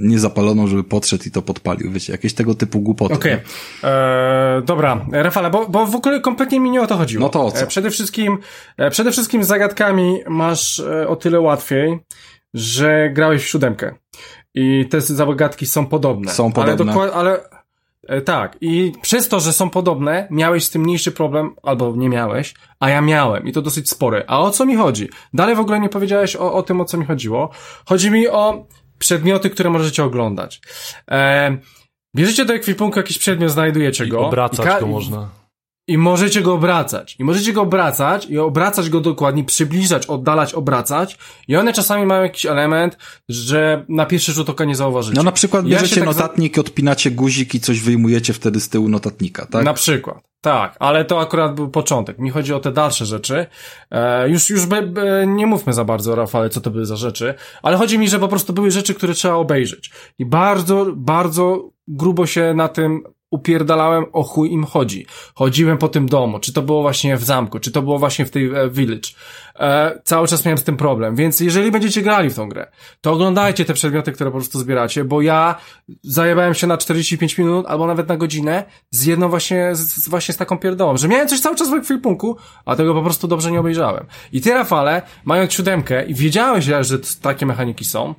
[0.04, 1.92] niezapaloną, żeby podszedł i to podpalił.
[1.92, 3.14] Wiecie, jakieś tego typu głupoty.
[3.14, 3.34] Okej.
[3.34, 3.92] Okay.
[3.92, 7.22] Eee, dobra, Rafale, bo, bo w ogóle kompletnie mi nie o to chodziło.
[7.22, 7.64] No to o co?
[7.64, 8.38] E, przede wszystkim,
[8.78, 12.00] e, przede wszystkim z zagadkami masz e, o tyle łatwiej,
[12.54, 13.96] że grałeś w siódemkę.
[14.56, 16.32] I te zagadki są podobne.
[16.32, 16.94] Są podobne.
[16.94, 17.50] Ale, ale
[18.08, 22.10] e, tak, i przez to, że są podobne, miałeś z tym mniejszy problem, albo nie
[22.10, 24.24] miałeś, a ja miałem i to dosyć spory.
[24.28, 25.10] A o co mi chodzi?
[25.34, 27.50] Dalej w ogóle nie powiedziałeś o, o tym, o co mi chodziło.
[27.86, 28.68] Chodzi mi o
[29.00, 30.62] przedmioty, które możecie oglądać.
[31.12, 31.58] E,
[32.16, 34.22] bierzecie do ekwipunku jakiś przedmiot, znajdujecie go.
[34.22, 35.39] I obracać i go można.
[35.90, 37.16] I możecie go obracać.
[37.20, 41.18] I możecie go obracać i obracać go dokładnie, przybliżać, oddalać, obracać.
[41.48, 42.98] I one czasami mają jakiś element,
[43.30, 45.18] że na pierwszy rzut oka nie zauważycie.
[45.18, 46.62] No na przykład bierzecie ja tak notatnik, za...
[46.62, 49.66] odpinacie guzik i coś wyjmujecie wtedy z tyłu notatnika, tak?
[49.66, 50.30] Na przykład.
[50.42, 52.20] Tak, ale to akurat był początek.
[52.20, 53.46] Mi chodzi o te dalsze rzeczy.
[53.92, 57.34] E, już już be, be, nie mówmy za bardzo, Rafale, co to były za rzeczy,
[57.62, 59.92] ale chodzi mi, że po prostu były rzeczy, które trzeba obejrzeć.
[60.20, 65.06] I bardzo, bardzo grubo się na tym upierdalałem o chuj im chodzi.
[65.36, 68.32] Chodziłem po tym domu, czy to było właśnie w zamku, czy to było właśnie w
[68.32, 69.10] tej e, village.
[69.60, 73.12] E, cały czas miałem z tym problem, więc jeżeli będziecie grali w tą grę, to
[73.12, 75.56] oglądajcie te przedmioty, które po prostu zbieracie, bo ja
[76.04, 80.38] zajebałem się na 45 minut albo nawet na godzinę z jedną właśnie, z, właśnie z
[80.38, 83.60] taką pierdołą, że miałem coś cały czas w ekwipunku, a tego po prostu dobrze nie
[83.60, 84.06] obejrzałem.
[84.32, 88.16] I ty, Rafale, mając siódemkę i wiedziałeś, że takie mechaniki są,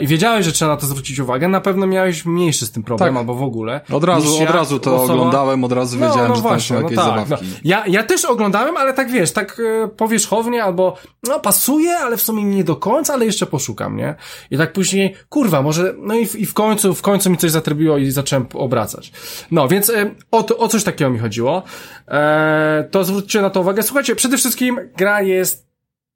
[0.00, 3.14] i wiedziałeś, że trzeba na to zwrócić uwagę, na pewno miałeś mniejszy z tym problem,
[3.14, 3.18] Tak.
[3.20, 3.80] albo w ogóle.
[3.92, 7.30] Od razu, od razu to osoba- oglądałem, od razu wiedziałem, że tam są jakieś zabawki.
[7.30, 7.36] No.
[7.64, 10.96] Ja, ja też oglądałem, ale tak wiesz, tak e, powierzchownie, albo
[11.28, 14.14] no pasuje, ale w sumie nie do końca, ale jeszcze poszukam, nie?
[14.50, 17.50] I tak później, kurwa, może, no i w, i w końcu, w końcu mi coś
[17.50, 19.12] zatrybiło i zacząłem obracać.
[19.50, 21.62] No, więc e, o, to- o coś takiego mi chodziło.
[22.08, 23.82] E, to zwróćcie na to uwagę.
[23.82, 25.71] Słuchajcie, przede wszystkim gra jest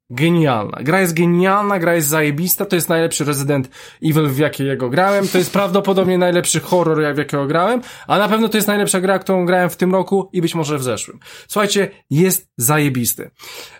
[0.09, 0.77] genialna.
[0.81, 3.69] Gra jest genialna, gra jest zajebista, to jest najlepszy Resident
[4.03, 8.49] Evil, w jakiego grałem, to jest prawdopodobnie najlepszy horror, w jakiego grałem, a na pewno
[8.49, 11.19] to jest najlepsza gra, którą grałem w tym roku i być może w zeszłym.
[11.47, 13.31] Słuchajcie, jest zajebisty.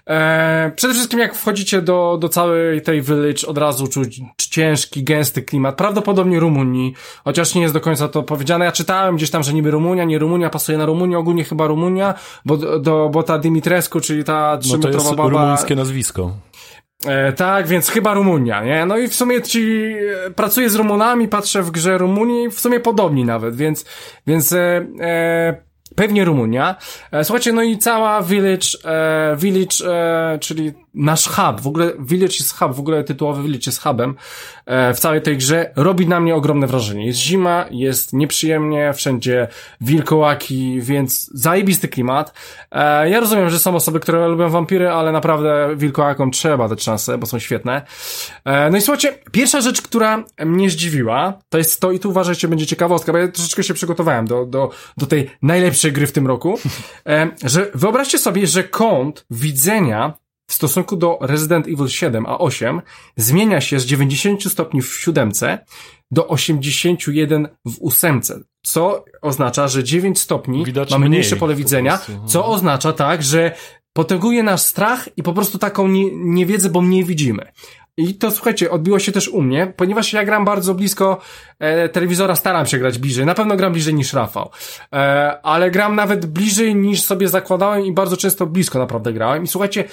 [0.07, 5.41] Eee, przede wszystkim jak wchodzicie do, do całej tej village, od razu czuć ciężki, gęsty
[5.41, 6.93] klimat, prawdopodobnie Rumunii,
[7.23, 8.65] chociaż nie jest do końca to powiedziane.
[8.65, 12.13] Ja czytałem gdzieś tam, że niby Rumunia, nie Rumunia, pasuje na Rumunię, ogólnie chyba Rumunia,
[12.45, 15.29] bo, do, bo ta Dimitrescu, czyli ta No to trzymetrowa jest baba...
[15.29, 16.31] rumuńskie nazwisko.
[17.05, 18.85] E, tak, więc chyba Rumunia, nie?
[18.85, 19.83] No i w sumie ci
[20.25, 23.85] e, pracuję z Rumunami, patrzę w grze Rumunii, w sumie podobni nawet, więc,
[24.27, 25.66] więc e, e,
[25.97, 26.75] pewnie Rumunia.
[27.11, 32.33] E, słuchajcie, no i cała Village, e, Village, e, czyli nasz hub, w ogóle Village
[32.39, 34.15] jest hub, w ogóle tytułowy Village jest hubem
[34.65, 37.05] e, w całej tej grze, robi na mnie ogromne wrażenie.
[37.05, 39.47] Jest zima, jest nieprzyjemnie, wszędzie
[39.81, 42.33] wilkołaki, więc zajebisty klimat.
[42.71, 47.17] E, ja rozumiem, że są osoby, które lubią wampiry, ale naprawdę wilkołakom trzeba dać szansę,
[47.17, 47.81] bo są świetne.
[48.45, 52.47] E, no i słuchajcie, pierwsza rzecz, która mnie zdziwiła, to jest to, i tu uważajcie,
[52.47, 56.27] będzie ciekawostka, bo ja troszeczkę się przygotowałem do, do, do tej najlepszej gry w tym
[56.27, 56.59] roku,
[57.07, 60.13] e, że wyobraźcie sobie, że kąt widzenia
[60.47, 62.81] w stosunku do Resident Evil 7 a 8
[63.15, 65.65] zmienia się z 90 stopni w siódemce
[66.11, 71.97] do 81 w ósemce, co oznacza, że 9 stopni Widać mniej mniejsze pole po widzenia,
[71.97, 72.27] prostu.
[72.27, 73.55] co oznacza tak, że
[73.93, 77.51] potęguje nasz strach i po prostu taką nie, niewiedzę, bo mniej widzimy.
[77.97, 81.21] I to słuchajcie, odbiło się też u mnie, ponieważ ja gram bardzo blisko
[81.59, 83.25] e, telewizora, staram się grać bliżej.
[83.25, 84.49] Na pewno gram bliżej niż Rafał.
[84.93, 89.43] E, ale gram nawet bliżej niż sobie zakładałem i bardzo często blisko naprawdę grałem.
[89.43, 89.83] I słuchajcie,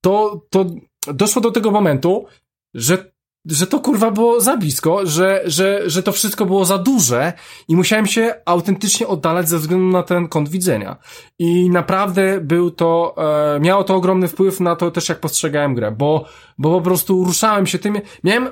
[0.00, 0.66] to, to
[1.06, 2.26] doszło do tego momentu,
[2.74, 3.16] że
[3.48, 7.32] że to kurwa było za blisko, że, że, że to wszystko było za duże
[7.68, 10.96] i musiałem się autentycznie oddalać ze względu na ten kąt widzenia.
[11.38, 13.14] I naprawdę był to,
[13.56, 16.24] e, miało to ogromny wpływ na to też jak postrzegałem grę, bo,
[16.58, 18.48] bo po prostu ruszałem się tym, miałem,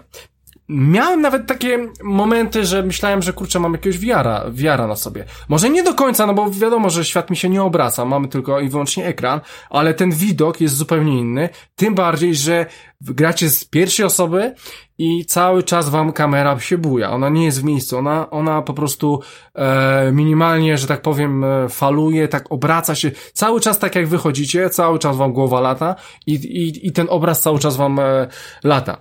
[0.68, 5.24] Miałem nawet takie momenty, że myślałem, że kurczę, mam jakiegoś wiara, wiara na sobie.
[5.48, 8.60] Może nie do końca, no bo wiadomo, że świat mi się nie obraca, mamy tylko
[8.60, 11.48] i wyłącznie ekran, ale ten widok jest zupełnie inny.
[11.76, 12.66] Tym bardziej, że
[13.00, 14.54] gracie z pierwszej osoby
[14.98, 17.10] i cały czas wam kamera się buja.
[17.10, 19.20] Ona nie jest w miejscu, ona, ona po prostu
[19.54, 23.10] e, minimalnie, że tak powiem, e, faluje, tak obraca się.
[23.32, 25.94] Cały czas tak jak wychodzicie, cały czas wam głowa lata
[26.26, 28.28] i, i, i ten obraz cały czas wam e,
[28.64, 28.98] lata.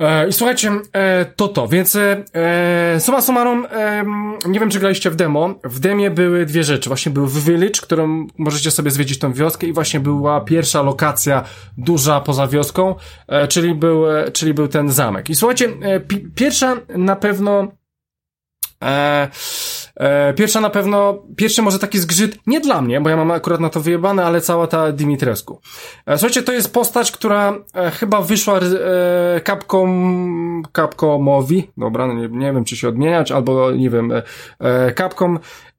[0.00, 3.66] E, I słuchajcie, e, to to, więc e, summa summarum,
[4.48, 8.26] nie wiem czy graliście w demo, w demie były dwie rzeczy, właśnie był Village, którą
[8.38, 11.44] możecie sobie zwiedzić tą wioskę i właśnie była pierwsza lokacja
[11.78, 12.94] duża poza wioską,
[13.48, 15.30] czyli był, czyli był ten zamek.
[15.30, 15.68] I słuchajcie,
[16.08, 17.68] pi, pierwsza na pewno
[18.82, 19.28] E,
[19.96, 23.60] e, pierwsza na pewno, pierwszy może taki zgrzyt, nie dla mnie, bo ja mam akurat
[23.60, 25.60] na to wyjebane, ale cała ta Dimitrescu.
[26.06, 32.28] E, słuchajcie, to jest postać, która e, chyba wyszła e, Capcom, Capcomowi, dobra, no nie,
[32.28, 34.22] nie wiem czy się odmieniać, albo nie wiem, e,
[34.60, 34.94] e,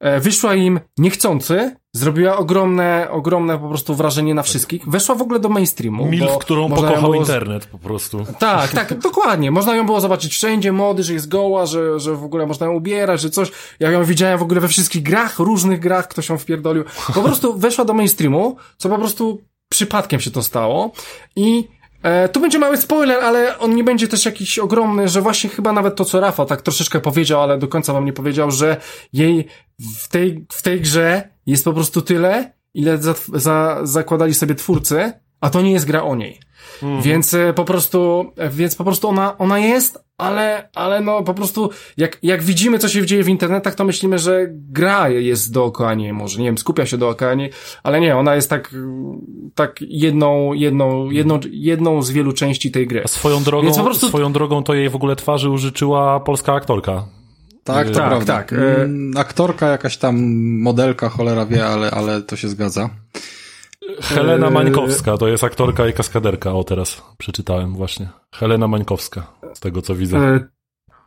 [0.00, 5.40] e, wyszła im niechcący, zrobiła ogromne, ogromne po prostu wrażenie na wszystkich, weszła w ogóle
[5.40, 6.06] do mainstreamu.
[6.06, 8.26] Milf, bo którą pokochał było internet po prostu.
[8.38, 9.50] tak, tak, dokładnie.
[9.50, 12.72] Można ją było zobaczyć wszędzie, mody, że jest goła, że, że w ogóle można ją
[12.72, 13.50] ubierać, że coś.
[13.80, 16.84] Ja ją widziałem w ogóle we wszystkich grach, różnych grach, ktoś ją wpierdolił.
[17.14, 20.92] Po prostu weszła do mainstreamu, co po prostu przypadkiem się to stało
[21.36, 21.68] i
[22.02, 25.72] E, tu będzie mały spoiler, ale on nie będzie też jakiś ogromny, że właśnie chyba
[25.72, 28.76] nawet to, co Rafał tak troszeczkę powiedział, ale do końca wam nie powiedział, że
[29.12, 29.46] jej
[30.02, 35.12] w tej, w tej grze jest po prostu tyle, ile za, za, zakładali sobie twórcy,
[35.40, 36.40] a to nie jest gra o niej.
[37.02, 41.34] Więc e, po prostu, e, więc po prostu ona, ona jest, ale, ale no po
[41.34, 45.94] prostu jak, jak widzimy, co się dzieje w internetach, to myślimy, że gra jest dookoła
[45.94, 47.50] niej, może, nie wiem, skupia się dookoła niej,
[47.82, 48.74] ale nie, ona jest tak,
[49.54, 53.02] tak jedną, jedną, jedną, jedną z wielu części tej gry.
[53.04, 56.54] A swoją drogą, Więc po prostu- swoją drogą to jej w ogóle twarzy użyczyła polska
[56.54, 57.04] aktorka.
[57.64, 58.34] Tak, to Tak, prawda.
[58.34, 60.16] tak, e- Mm, Aktorka, jakaś tam
[60.62, 62.90] modelka, cholera wie, ale, ale to się zgadza.
[64.00, 64.52] Helena Eee.
[64.52, 66.52] Mańkowska, to jest aktorka i kaskaderka.
[66.52, 68.08] O, teraz przeczytałem właśnie.
[68.34, 70.18] Helena Mańkowska, z tego co widzę.
[70.18, 70.40] E,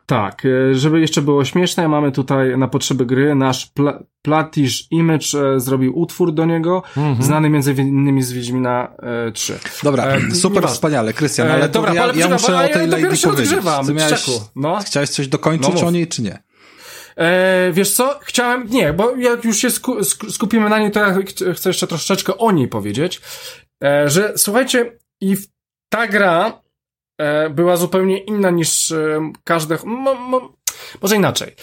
[0.07, 5.25] Tak, e, żeby jeszcze było śmieszne, mamy tutaj na potrzeby gry nasz pla Platish Image
[5.55, 7.23] e, zrobił utwór do niego, Mhm.
[7.23, 8.87] znany między innymi z Wiedźmina
[9.27, 9.59] e, 3.
[9.83, 12.87] Dobra, E, super wspaniale, Krystian, E, ale dobra, to ja, ale ja muszę o tej
[12.87, 13.55] Lady się powiedzieć.
[13.87, 14.25] Ty miałeś,
[14.55, 14.79] no.
[14.85, 16.43] Chciałeś coś dokończyć No o niej, czy nie?
[17.17, 18.19] E, wiesz co?
[18.21, 21.69] Chciałem, nie, bo jak już się sku, sk- skupimy na niej, to ja ch- chcę
[21.69, 23.21] jeszcze troszeczkę o niej powiedzieć,
[23.83, 25.35] e, że słuchajcie, i
[25.89, 26.61] ta gra
[27.17, 30.53] e, była zupełnie inna niż e, każde, mo, mo,
[31.01, 31.55] może inaczej.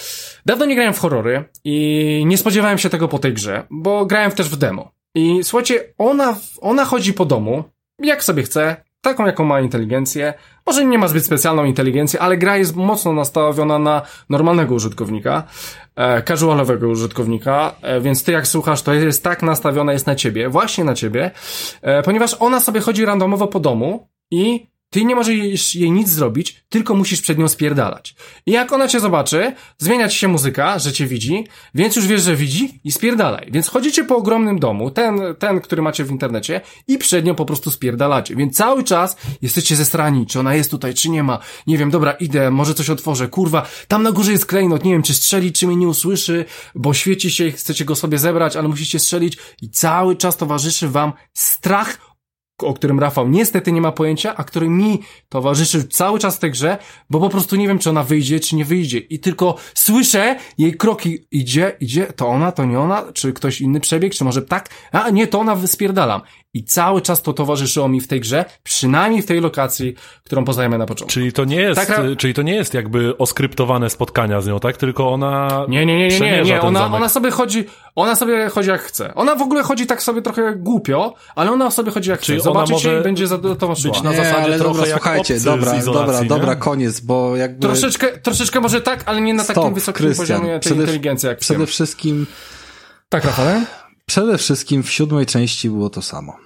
[0.46, 4.30] Dawno nie grałem w horrory i nie spodziewałem się tego po tej grze, bo grałem
[4.32, 4.92] też w demo.
[5.14, 7.64] I słuchajcie, ona, ona chodzi po domu,
[7.98, 10.34] jak sobie chce, taką jaką ma inteligencję.
[10.66, 15.42] Może nie ma zbyt specjalną inteligencję, ale gra jest mocno nastawiona na normalnego użytkownika,
[15.96, 20.48] e, casualowego użytkownika, e, więc ty jak słuchasz, to jest tak nastawiona jest na ciebie,
[20.48, 21.30] właśnie na ciebie,
[21.82, 26.64] e, ponieważ ona sobie chodzi randomowo po domu i ty nie możesz jej nic zrobić,
[26.68, 28.14] tylko musisz przed nią spierdalać.
[28.46, 32.22] I jak ona cię zobaczy, zmienia ci się muzyka, że cię widzi, więc już wiesz,
[32.22, 33.48] że widzi i spierdalaj.
[33.52, 37.44] Więc chodzicie po ogromnym domu, ten, ten, który macie w internecie i przed nią po
[37.44, 38.36] prostu spierdalacie.
[38.36, 41.38] Więc cały czas jesteście zestrani, czy ona jest tutaj, czy nie ma.
[41.66, 45.02] Nie wiem, dobra, idę, może coś otworzę, kurwa, tam na górze jest klejnot, nie wiem,
[45.02, 46.44] czy strzeli, czy mnie nie usłyszy,
[46.74, 50.88] bo świeci się i chcecie go sobie zebrać, ale musicie strzelić i cały czas towarzyszy
[50.88, 52.11] wam strach
[52.62, 56.50] o którym Rafał niestety nie ma pojęcia, a który mi towarzyszy cały czas w tej
[56.50, 56.78] grze,
[57.10, 58.98] bo po prostu nie wiem, czy ona wyjdzie, czy nie wyjdzie.
[58.98, 61.18] I tylko słyszę jej kroki.
[61.30, 64.68] Idzie, idzie, to ona, to nie ona, czy ktoś inny przebieg, czy może tak?
[64.92, 66.20] A nie, to ona wyspierdalam.
[66.54, 70.78] I cały czas to towarzyszyło mi w tej grze, przynajmniej w tej lokacji, którą poznajemy
[70.78, 71.12] na początku.
[71.14, 74.76] Czyli to nie jest, Taka- czyli to nie jest jakby oskryptowane spotkania z nią, tak?
[74.76, 76.60] Tylko ona Nie, nie, nie, nie, nie, nie.
[76.60, 76.94] Ona, zamek.
[76.96, 77.64] ona sobie chodzi,
[77.94, 79.14] ona sobie chodzi jak chce.
[79.14, 82.44] Ona w ogóle chodzi tak sobie trochę głupio, ale ona sobie chodzi jak Czyli chce.
[82.44, 83.90] Zobaczycie może i będzie za to szła.
[83.92, 86.28] być na nie, zasadzie ale trochę dobra, jak słuchajcie, obcy dobra, z izolacji, dobra, nie?
[86.28, 87.60] dobra, koniec, bo jakby...
[87.66, 90.26] Troszeczkę, troszeczkę może tak, ale nie na takim Stop, wysokim Krystian.
[90.26, 91.66] poziomie tej Przede- inteligencji jak Przede przede...
[91.66, 92.26] wszystkim,
[93.08, 93.64] Tak, Rafale?
[94.06, 96.36] Przede wszystkim w siódmej części było to samo.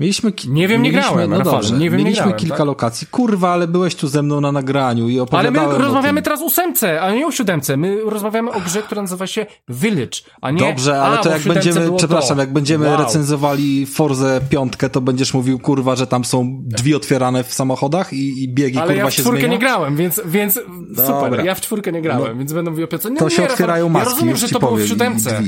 [0.00, 2.56] Mieliśmy, Nie wiem, nie mieliśmy, grałem, no Rafale, dobrze, nie wiem, nie mieliśmy grałem, kilka
[2.56, 2.66] tak?
[2.66, 3.06] lokacji.
[3.06, 6.40] Kurwa, ale byłeś tu ze mną na nagraniu i Ale opowiadałem my o rozmawiamy teraz
[6.40, 7.76] o ósemce, a nie o siódemce.
[7.76, 10.58] My rozmawiamy o grze, która nazywa się Village, a nie...
[10.60, 12.42] Dobrze, ale a, to jak w będziemy, było przepraszam, to.
[12.42, 12.98] jak będziemy Wow.
[12.98, 18.42] recenzowali Forzę piątkę, to będziesz mówił, kurwa, że tam są drzwi otwierane w samochodach i,
[18.44, 19.52] i biegi, Ale kurwa, ja w się czwórkę zmienia?
[19.54, 20.54] nie grałem, więc, więc
[20.90, 21.44] super, Dobra.
[21.44, 23.10] ja w czwórkę nie grałem, więc będę mówił o piątce.
[23.10, 24.84] Nie, To nie, się otwierają maski, Ja rozumiem, że to było powiem.
[24.86, 25.42] w i siódemce.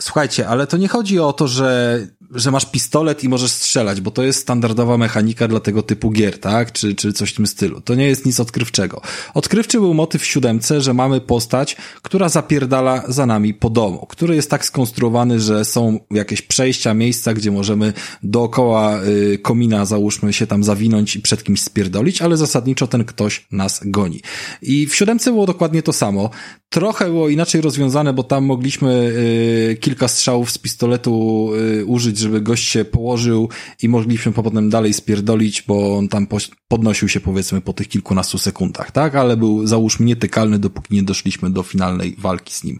[0.00, 1.98] Słuchajcie, ale to nie chodzi o to, że,
[2.34, 6.40] że masz pistolet i możesz strzelać, bo to jest standardowa mechanika dla tego typu gier,
[6.40, 6.72] tak?
[6.72, 7.80] Czy, czy coś w tym stylu.
[7.80, 9.00] To nie jest nic odkrywczego.
[9.34, 14.36] Odkrywczy był motyw w siódemce, że mamy postać, która zapierdala za nami po domu, który
[14.36, 17.92] jest tak skonstruowany, że są jakieś przejścia, miejsca, gdzie możemy
[18.22, 23.46] dookoła y, komina, załóżmy, się tam zawinąć i przed kimś spierdolić, ale zasadniczo ten ktoś
[23.52, 24.20] nas goni.
[24.62, 26.30] I w siódemce było dokładnie to samo.
[26.68, 29.12] Trochę było inaczej rozwiązane, bo tam mogliśmy
[29.72, 33.48] y, kilka strzałów z pistoletu y, użyć, żeby gość się położył
[33.82, 38.38] i mogliśmy potem dalej spierdolić, bo on tam poś- podnosił się powiedzmy po tych kilkunastu
[38.38, 39.14] sekundach, tak?
[39.14, 42.78] Ale był załóżmy nietykalny, dopóki nie doszliśmy do finalnej walki z nim.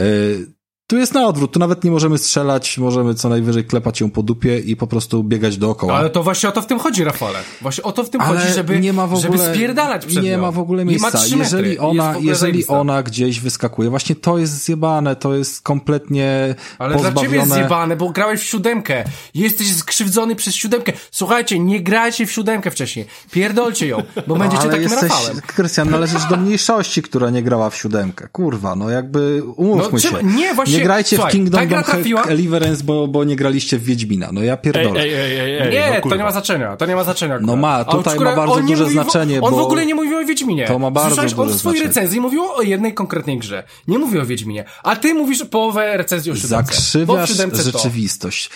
[0.00, 0.52] Y,
[0.92, 4.22] tu jest na odwrót, tu nawet nie możemy strzelać, możemy co najwyżej klepać ją po
[4.22, 5.94] dupie i po prostu biegać dookoła.
[5.94, 7.38] Ale to właśnie o to w tym chodzi, Rafale.
[7.62, 10.22] Właśnie o to w tym Ale chodzi, żeby, nie ma w ogóle, żeby spierdalać przed
[10.22, 10.40] Nie nią.
[10.40, 11.18] ma w ogóle miejsca.
[11.36, 16.98] Jeżeli ona, jeżeli ona gdzieś wyskakuje, właśnie to jest zjebane, to jest kompletnie Ale dla
[16.98, 17.26] pozbawione...
[17.26, 19.04] ciebie jest zjebane, bo grałeś w siódemkę.
[19.34, 20.92] Jesteś skrzywdzony przez siódemkę.
[21.10, 23.06] Słuchajcie, nie grajcie w siódemkę wcześniej.
[23.30, 25.40] Pierdolcie ją, bo będziecie ale takim jesteś, Rafałem.
[25.46, 28.28] Krystian, należysz do mniejszości, która nie grała w siódemkę.
[28.32, 30.24] Kurwa, no jakby umówmy No, się.
[30.24, 33.84] nie, właśnie- nie grajcie słuchaj, w Kingdom Come trafiła- Deliverance, bo, bo nie graliście w
[33.84, 34.28] Wiedźmina.
[34.32, 35.00] No ja pierdolę.
[35.00, 37.34] ej, ej, ej, ej, Nie, no to nie ma znaczenia, to nie ma znaczenia.
[37.34, 37.46] akurat.
[37.46, 40.66] No ma, tutaj ma bardzo duże znaczenie, On w bo- ogóle nie mówił o Wiedźminie.
[40.66, 41.94] To ma bardzo Słyszałeś, duże on w swojej znaczenie.
[41.94, 43.62] recenzji mówił o jednej konkretnej grze.
[43.88, 44.64] Nie mówił o Wiedźminie.
[44.82, 46.34] A ty mówisz połowę recenzji o.
[46.34, 47.30] Bo Zakrzywiasz
[47.64, 48.50] rzeczywistość.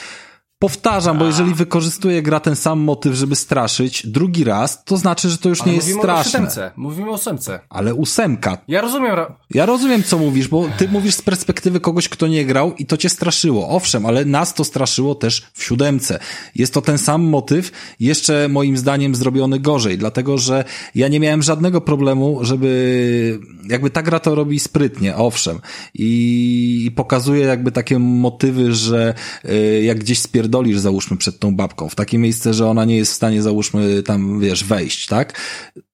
[0.58, 5.38] Powtarzam, bo jeżeli wykorzystuje gra ten sam motyw, żeby straszyć drugi raz, to znaczy, że
[5.38, 6.32] to już Ale nie jest mówimy o straszne.
[6.32, 6.70] siódemce.
[6.76, 7.60] Mówimy o ósemce.
[7.68, 8.58] Ale ósemka.
[8.68, 9.16] Ja rozumiem,
[9.50, 12.96] Ja rozumiem, co mówisz, bo ty mówisz z perspektywy kogoś, kto nie grał i to
[12.96, 13.68] cię straszyło.
[13.68, 16.18] Owszem, ale nas to straszyło też w siódemce.
[16.54, 20.64] Jest to ten sam motyw, jeszcze moim zdaniem zrobiony gorzej, dlatego że
[20.94, 25.60] ja nie miałem żadnego problemu, żeby jakby ta gra to robi sprytnie, owszem.
[25.94, 29.14] I, i pokazuje jakby takie motywy, że
[29.44, 33.12] y, jak gdzieś spierdolisz, załóżmy, przed tą babką, w takie miejsce, że ona nie jest
[33.12, 35.40] w stanie, załóżmy, tam, wiesz, wejść, tak?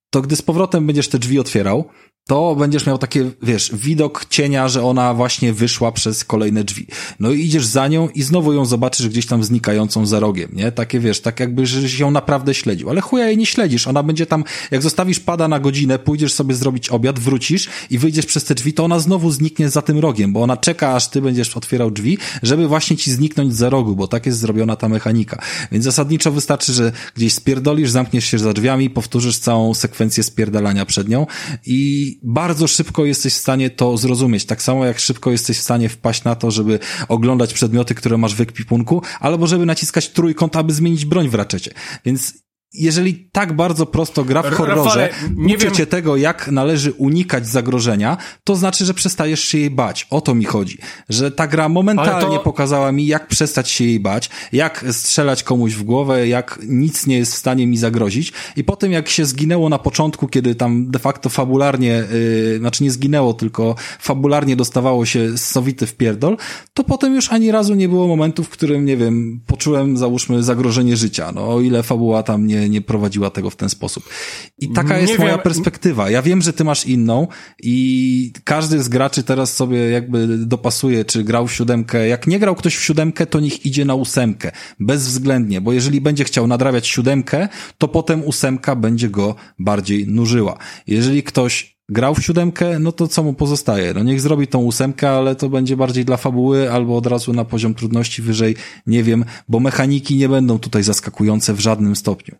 [0.09, 1.89] To gdy z powrotem będziesz te drzwi otwierał,
[2.27, 6.87] to będziesz miał takie, wiesz, widok cienia, że ona właśnie wyszła przez kolejne drzwi.
[7.19, 10.71] No i idziesz za nią i znowu ją zobaczysz gdzieś tam znikającą za rogiem, nie?
[10.71, 12.89] Takie, wiesz, tak jakby, że ją naprawdę śledził.
[12.89, 13.87] Ale chuja jej nie śledzisz.
[13.87, 18.25] Ona będzie tam, jak zostawisz pada na godzinę, pójdziesz sobie zrobić obiad, wrócisz i wyjdziesz
[18.25, 21.21] przez te drzwi, to ona znowu zniknie za tym rogiem, bo ona czeka, aż ty
[21.21, 25.41] będziesz otwierał drzwi, żeby właśnie ci zniknąć za rogu, bo tak jest zrobiona ta mechanika.
[25.71, 31.09] Więc zasadniczo wystarczy, że gdzieś spierdolisz, zamkniesz się za drzwiami, powtórzysz całą sekwencję spierdalania przed
[31.09, 31.27] nią
[31.65, 34.45] i bardzo szybko jesteś w stanie to zrozumieć.
[34.45, 38.35] Tak samo jak szybko jesteś w stanie wpaść na to, żeby oglądać przedmioty, które masz
[38.35, 41.71] w ekwipunku, albo żeby naciskać trójkąt, aby zmienić broń w raczecie.
[42.05, 42.43] Więc
[42.73, 48.17] jeżeli tak bardzo prosto gra w horrorze, nie uczy cię tego, jak należy unikać zagrożenia,
[48.43, 50.07] to znaczy, że przestajesz się jej bać.
[50.09, 50.77] O to mi chodzi.
[51.09, 52.43] Że ta gra momentalnie to...
[52.43, 57.17] pokazała mi, jak przestać się jej bać, jak strzelać komuś w głowę, jak nic nie
[57.17, 58.33] jest w stanie mi zagrozić.
[58.55, 62.03] I potem jak się zginęło na początku, kiedy tam de facto fabularnie,
[62.51, 66.37] yy, znaczy nie zginęło, tylko fabularnie dostawało się sowity w pierdol,
[66.73, 70.97] to potem już ani razu nie było momentu, w którym, nie wiem, poczułem, załóżmy, zagrożenie
[70.97, 71.31] życia.
[71.31, 74.09] No, o ile fabuła tam nie nie, prowadziła tego w ten sposób.
[74.59, 76.09] I taka jest moja perspektywa.
[76.09, 77.27] Ja wiem, że ty masz inną
[77.63, 82.07] i każdy z graczy teraz sobie jakby dopasuje, czy grał w siódemkę.
[82.07, 84.51] Jak nie grał ktoś w siódemkę, to niech idzie na ósemkę.
[84.79, 90.57] Bezwzględnie, bo jeżeli będzie chciał nadrabiać siódemkę, to potem ósemka będzie go bardziej nużyła.
[90.87, 93.93] Jeżeli ktoś grał w siódemkę, no to co mu pozostaje?
[93.93, 97.45] No niech zrobi tą ósemkę, ale to będzie bardziej dla fabuły albo od razu na
[97.45, 98.55] poziom trudności wyżej,
[98.87, 102.35] nie wiem, bo mechaniki nie będą tutaj zaskakujące w żadnym stopniu.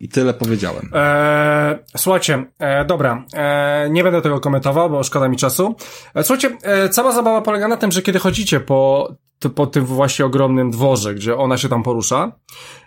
[0.00, 0.90] I tyle powiedziałem.
[0.94, 5.74] Eee, słuchajcie, e, dobra, e, nie będę tego komentował, bo szkoda mi czasu.
[6.14, 9.14] E, słuchajcie, e, cała zabawa polega na tym, że kiedy chodzicie po,
[9.54, 12.32] po tym właśnie ogromnym dworze, gdzie ona się tam porusza,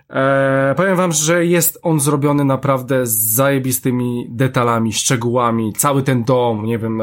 [0.09, 5.73] e, powiem wam, że jest on zrobiony naprawdę z zajebistymi detalami, szczegółami.
[5.73, 7.01] Cały ten dom, nie wiem,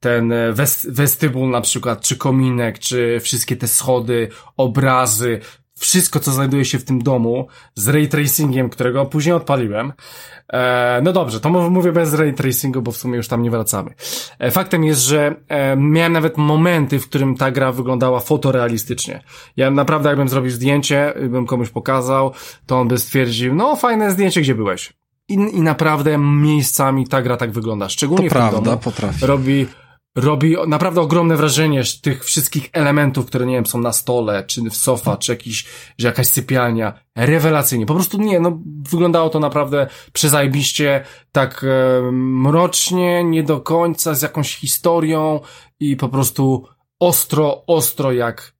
[0.00, 5.40] ten west, westybul na przykład, czy kominek, czy wszystkie te schody, obrazy,
[5.80, 9.92] wszystko, co znajduje się w tym domu z ray tracingiem, którego później odpaliłem.
[10.52, 13.94] E, no dobrze, to mówię bez ray tracingu, bo w sumie już tam nie wracamy.
[14.38, 19.22] E, faktem jest, że e, miałem nawet momenty, w którym ta gra wyglądała fotorealistycznie.
[19.56, 22.32] Ja naprawdę, jakbym zrobił zdjęcie, bym komuś pokazał,
[22.66, 24.92] to on by stwierdził, no fajne zdjęcie, gdzie byłeś?
[25.28, 27.88] I, i naprawdę miejscami ta gra tak wygląda.
[27.88, 28.78] Szczególnie to w prawda, domu.
[28.78, 29.26] potrafi.
[29.26, 29.66] Robi
[30.16, 34.76] robi naprawdę ogromne wrażenie tych wszystkich elementów, które, nie wiem, są na stole, czy w
[34.76, 35.66] sofa, czy jakiś,
[35.98, 36.92] że jakaś sypialnia.
[37.16, 37.86] Rewelacyjnie.
[37.86, 38.58] Po prostu nie, no,
[38.90, 45.40] wyglądało to naprawdę przezajbiście, tak e, mrocznie, nie do końca, z jakąś historią
[45.80, 46.66] i po prostu
[47.00, 48.52] ostro, ostro jak,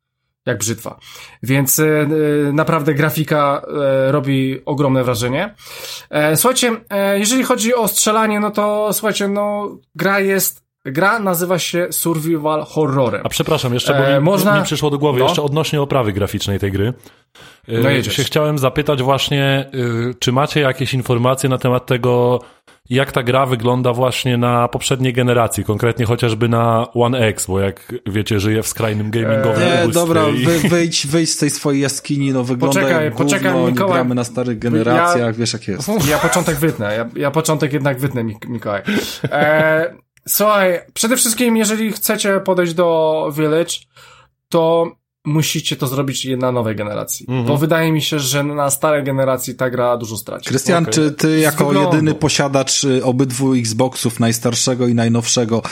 [0.46, 0.98] jak brzytwa.
[1.42, 2.08] Więc e, e
[2.52, 5.54] naprawdę grafika e, robi ogromne wrażenie.
[6.10, 11.58] E, słuchajcie, e, jeżeli chodzi o strzelanie, no to słuchajcie, no gra jest Gra nazywa
[11.58, 13.20] się Survival Horrorem.
[13.24, 14.58] A przepraszam, jeszcze, bo mi, e, można...
[14.58, 15.24] mi przyszło do głowy, no.
[15.24, 16.92] jeszcze odnośnie oprawy graficznej tej gry.
[17.68, 18.16] E, no jedziesz.
[18.16, 22.40] się chciałem zapytać właśnie, y, czy macie jakieś informacje na temat tego,
[22.90, 27.94] jak ta gra wygląda właśnie na poprzedniej generacji, konkretnie chociażby na One X, bo jak
[28.06, 32.32] wiecie, żyje w skrajnym gamingowym eee, Nie, dobra, wy, wyjdź, wyjdź z tej swojej jaskini,
[32.32, 35.90] no wygląda poczekaj, jak gówno, poczekaj, Mikołaj, gramy na starych generacjach, ja, wiesz jak jest.
[36.08, 38.82] Ja początek wytnę, ja, ja początek jednak wytnę, Mikołaj.
[39.30, 39.86] Eee,
[40.30, 43.72] Słuchaj, przede wszystkim, jeżeli chcecie podejść do Village,
[44.48, 44.92] to
[45.24, 47.26] musicie to zrobić na nowej generacji.
[47.28, 47.46] Mhm.
[47.46, 50.48] Bo wydaje mi się, że na starej generacji ta gra dużo straci.
[50.48, 50.94] Krystian, okay.
[50.94, 55.62] czy ty jako jedyny posiadacz y, obydwu Xboxów, najstarszego i najnowszego,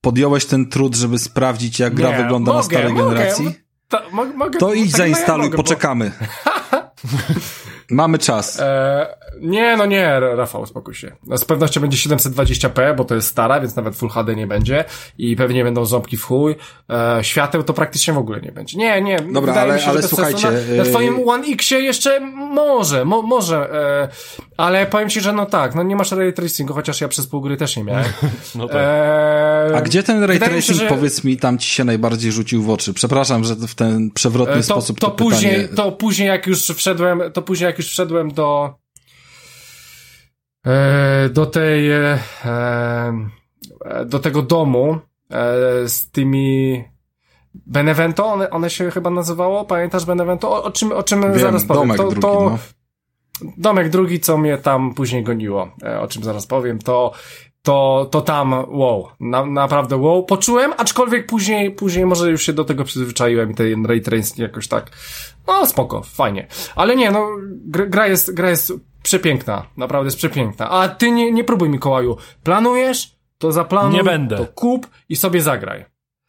[0.00, 3.54] podjąłeś ten trud, żeby sprawdzić, jak gra wygląda mogę, na starej mogę, generacji?
[3.88, 3.98] To,
[4.34, 6.12] mogę, to idź tak zainstaluj, poczekamy.
[7.90, 8.60] Mamy czas.
[8.60, 11.12] E, nie, no nie, Rafał, spokój się.
[11.26, 14.84] No, z pewnością będzie 720p, bo to jest stara, więc nawet Full HD nie będzie
[15.18, 16.56] i pewnie będą ząbki w chuj.
[16.90, 18.78] E, świateł to praktycznie w ogóle nie będzie.
[18.78, 19.20] Nie, nie.
[19.32, 20.50] Dobra, ale, się, ale słuchajcie.
[20.50, 24.08] Na, na twoim One Xie jeszcze może, mo, może, e,
[24.56, 27.40] ale powiem ci, że no tak, no nie masz ray tracingu, chociaż ja przez pół
[27.40, 28.04] gry też nie miałem.
[28.54, 28.76] no tak.
[28.76, 30.86] e, A gdzie ten ray tracing, się, że...
[30.86, 32.94] powiedz mi, tam ci się najbardziej rzucił w oczy?
[32.94, 35.76] Przepraszam, że w ten przewrotny e, to, sposób to, to później, pytanie...
[35.76, 38.74] To później jak już wszedłem, to później jak już wszedłem do
[40.66, 42.18] e, do tej e,
[44.06, 44.98] do tego domu
[45.86, 46.84] z tymi
[47.54, 50.50] Benevento, one, one się chyba nazywało, pamiętasz Benevento?
[50.50, 51.96] O, o czym, o czym Wiem, zaraz powiem.
[51.96, 52.58] To, drugi, to, no.
[53.56, 57.12] Domek drugi, co mnie tam później goniło, o czym zaraz powiem, to
[57.62, 62.64] to, to tam wow, na, naprawdę wow, poczułem, aczkolwiek później, później może już się do
[62.64, 64.02] tego przyzwyczaiłem i ten ray
[64.36, 64.90] jakoś tak,
[65.48, 66.46] no spoko, fajnie.
[66.76, 67.28] Ale nie, no,
[67.66, 68.72] gra jest, gra jest
[69.02, 70.70] przepiękna, naprawdę jest przepiękna.
[70.70, 74.36] A ty nie, nie próbuj Mikołaju, planujesz, to zaplanuj, Nie będę.
[74.36, 75.84] to kup i sobie zagraj.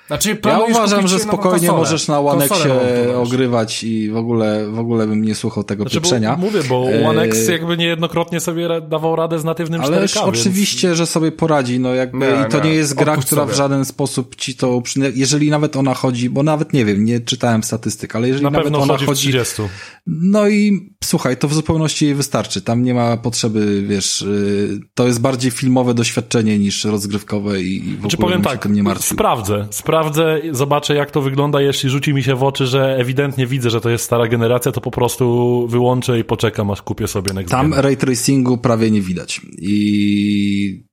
[0.10, 1.78] Znaczy, Ja uważam, że spokojnie konsolę.
[1.78, 3.28] możesz na One Konsolę Xie montować.
[3.28, 6.36] ogrywać i w ogóle, w ogóle bym nie słuchał tego Znaczy, bo, pieprzenia.
[6.40, 10.40] mówię, bo E, One X jakby niejednokrotnie sobie dawał radę z natywnym Ależ 4K, więc-
[10.40, 13.54] oczywiście, że sobie poradzi, no jakby Nie, i to nie, nie jest gra, która sobie.
[13.54, 17.20] w żaden sposób ci to, przy- jeżeli nawet ona chodzi, bo nawet nie wiem, nie
[17.20, 19.64] czytałem statystyk, ale jeżeli Na nawet pewno ona chodzi w chodzi, 30.
[20.08, 25.08] no i słuchaj, to w zupełności jej wystarczy, tam nie ma potrzeby, wiesz, y, to
[25.08, 28.84] jest bardziej filmowe doświadczenie niż rozgrywkowe i i w Czy ogóle powiem tak, tym nie
[28.84, 29.14] martwił.
[29.16, 33.70] sprawdzę, sprawdzę, zobaczę jak to wygląda, jeśli rzuci mi się w oczy, że ewidentnie widzę,
[33.70, 37.52] że to jest stara generacja, to po prostu wyłączę i poczekam, aż kupię sobie Next
[37.52, 37.80] Tam Gen.
[37.80, 40.84] ray tracingu prawie nie widać i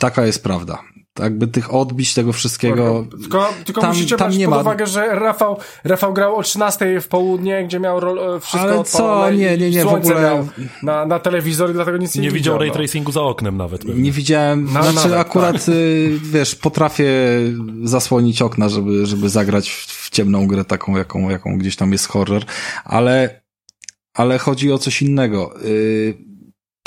[0.00, 0.78] taka jest prawda.
[1.18, 3.06] Jakby tych odbić tego wszystkiego.
[3.20, 6.42] Tylko, tylko tam- musicie tam brać nie pod ma- uwagę, że Rafał, Rafał grał o
[6.42, 9.30] 13 w południe, gdzie miał rol, e, wszystko Ale co?
[9.30, 10.46] Nie, nie, nie, w ogóle-
[10.82, 12.74] na, na telewizor i dlatego nic nie, Nie widział ray no.
[12.74, 13.84] tracingu za oknem nawet.
[13.84, 14.02] pewnie.
[14.02, 17.10] Nie widziałem, No, znaczy nawet, akurat, y, wiesz, potrafię
[17.84, 22.06] zasłonić okna, żeby, żeby zagrać w, w ciemną grę taką, jaką, jaką gdzieś tam jest
[22.08, 22.42] horror,
[22.84, 23.40] ale,
[24.14, 25.54] ale chodzi o coś innego.
[25.64, 26.27] Y,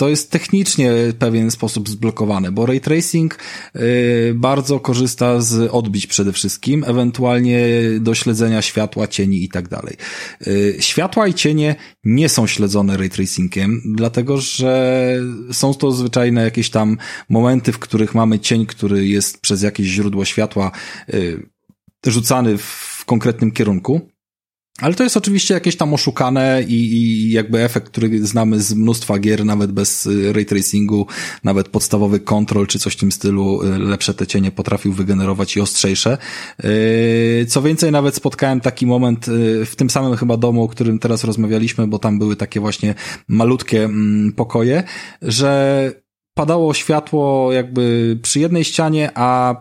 [0.01, 3.37] to jest technicznie pewien sposób zblokowane, bo ray tracing
[3.75, 7.65] y, bardzo korzysta z odbić przede wszystkim, ewentualnie
[7.99, 9.95] do śledzenia światła, cieni i tak dalej.
[10.47, 15.15] Y, Światła i cienie nie są śledzone ray tracingiem, dlatego że
[15.51, 16.97] są to zwyczajne jakieś tam
[17.29, 20.71] momenty, w których mamy cień, który jest przez jakieś źródło światła
[21.13, 21.49] y,
[22.05, 24.11] rzucany w konkretnym kierunku.
[24.81, 29.19] Ale to jest oczywiście jakieś tam oszukane i, i jakby efekt, który znamy z mnóstwa
[29.19, 31.07] gier, nawet bez y, ray tracingu,
[31.43, 35.61] nawet podstawowy kontrol czy coś w tym stylu, y, lepsze te cienie potrafił wygenerować i
[35.61, 36.17] ostrzejsze.
[36.63, 39.25] Y, Co więcej, nawet spotkałem taki moment
[39.65, 42.95] w tym samym chyba domu, o którym teraz rozmawialiśmy, bo tam były takie właśnie
[43.27, 44.83] malutkie mm, pokoje,
[45.21, 45.91] że
[46.33, 49.55] padało światło jakby przy jednej ścianie, a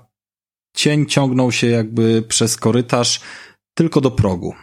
[0.77, 3.21] cień ciągnął się jakby przez korytarz
[3.75, 4.55] tylko do progu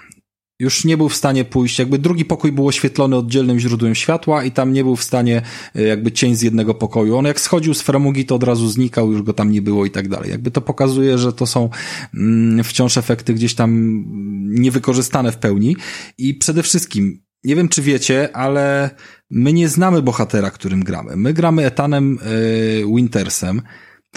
[0.60, 4.52] już nie był w stanie pójść, jakby drugi pokój był oświetlony oddzielnym źródłem światła i
[4.52, 5.42] tam nie był w stanie
[5.76, 7.16] e, jakby cień z jednego pokoju.
[7.16, 9.92] On jak schodził z framugi, to od razu znikał, już go tam nie było i
[9.92, 10.32] tak dalej.
[10.32, 11.70] Jakby to pokazuje, że to są
[12.14, 14.04] mm, wciąż efekty gdzieś tam
[14.46, 15.76] niewykorzystane w pełni
[16.18, 18.90] i przede wszystkim nie wiem, czy wiecie, ale
[19.30, 21.16] my nie znamy bohatera, którym gramy.
[21.16, 23.62] My gramy Etanem e, Wintersem,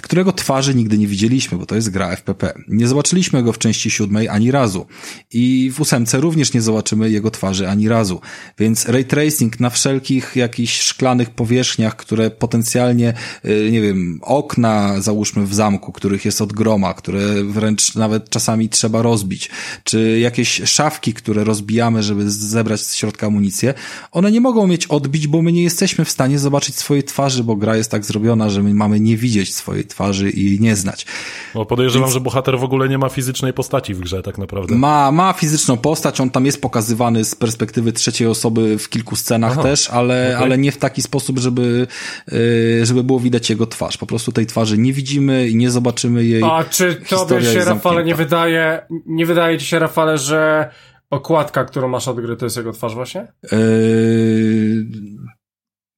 [0.02, 2.52] którego twarzy nigdy nie widzieliśmy, bo to jest gra FPP.
[2.68, 4.86] Nie zobaczyliśmy go w części siódmej ani razu.
[5.32, 8.20] I w ósemce również nie zobaczymy jego twarzy ani razu.
[8.58, 13.14] Więc ray tracing na wszelkich jakichś szklanych powierzchniach, które potencjalnie,
[13.44, 18.68] y, nie wiem, okna załóżmy w zamku, których jest od groma, które wręcz nawet czasami
[18.68, 19.50] trzeba rozbić,
[19.84, 23.74] czy jakieś szafki, które rozbijamy, żeby zebrać z środka amunicję,
[24.12, 27.56] one nie mogą mieć odbić, bo my nie jesteśmy w stanie zobaczyć swojej twarzy, bo
[27.56, 31.07] gra jest tak zrobiona, że my mamy nie widzieć swojej twarzy i jej nie znać.
[31.55, 34.74] Bo podejrzewam, że bohater w ogóle nie ma fizycznej postaci w grze tak naprawdę.
[34.74, 39.52] Ma, ma fizyczną postać, on tam jest pokazywany z perspektywy trzeciej osoby w kilku scenach
[39.52, 40.44] Aha, też, ale, okej.
[40.44, 41.86] ale nie w taki sposób, żeby,
[42.32, 43.98] yy, żeby było widać jego twarz.
[43.98, 46.43] Po prostu tej twarzy nie widzimy i nie zobaczymy jej.
[46.43, 50.70] A czy tobie się, Rafale, nie wydaje, nie wydaje ci się, Rafale, że
[51.11, 53.32] okładka, którą masz od gry, to jest jego twarz właśnie?
[53.52, 54.86] Yy,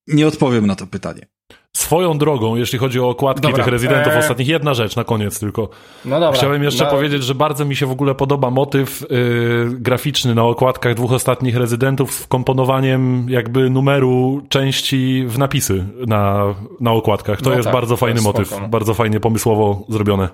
[0.07, 1.27] nie odpowiem na to pytanie.
[1.77, 5.41] Swoją drogą, jeśli chodzi o okładki Dobra, tych rezydentów e- ostatnich, jedna rzecz na koniec
[5.41, 5.69] tylko.
[6.05, 6.39] No dobra.
[6.39, 10.45] Chciałem jeszcze no, powiedzieć, że bardzo mi się w ogóle podoba motyw yy, graficzny na
[10.45, 17.41] okładkach dwóch ostatnich rezydentów z komponowaniem jakby numeru części w napisy na, na okładkach.
[17.41, 20.29] To No jest tak, bardzo fajny motyw, spoko, bardzo fajnie pomysłowo zrobione.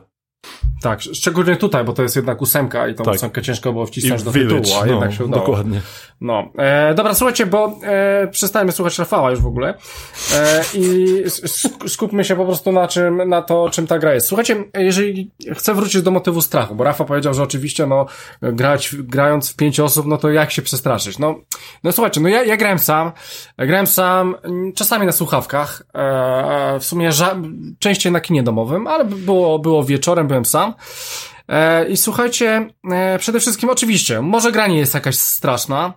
[0.82, 3.15] Tak, szczególnie tutaj, bo to jest jednak ósemka i tą Tak.
[3.15, 5.40] ósemkę ciężko było I wcisnąć do Village, tytułu, a no, jednak się udało.
[5.47, 5.81] dokładnie.
[6.20, 9.74] No, e, dobra, słuchajcie, bo e, przestajemy słuchać Rafała już w ogóle
[10.35, 14.27] e, i sk- skupmy się po prostu na czym, na to, czym ta gra jest.
[14.28, 18.06] Słuchajcie, jeżeli chcę wrócić do motywu strachu, bo Rafa powiedział, że oczywiście, no,
[18.43, 21.19] grać, grając w pięć osób, no to jak się przestraszyć?
[21.19, 21.35] No,
[21.85, 23.12] no słuchajcie, no ja, ja grałem sam,
[23.59, 27.10] grałem sam, mm, czasami na słuchawkach, e, w sumie
[27.78, 30.74] częściej na kinie domowym, ale było, było wieczorem, byłem sam.
[31.48, 35.94] E, I słuchajcie, e, przede wszystkim oczywiście, może gra nie jest jakaś straszna.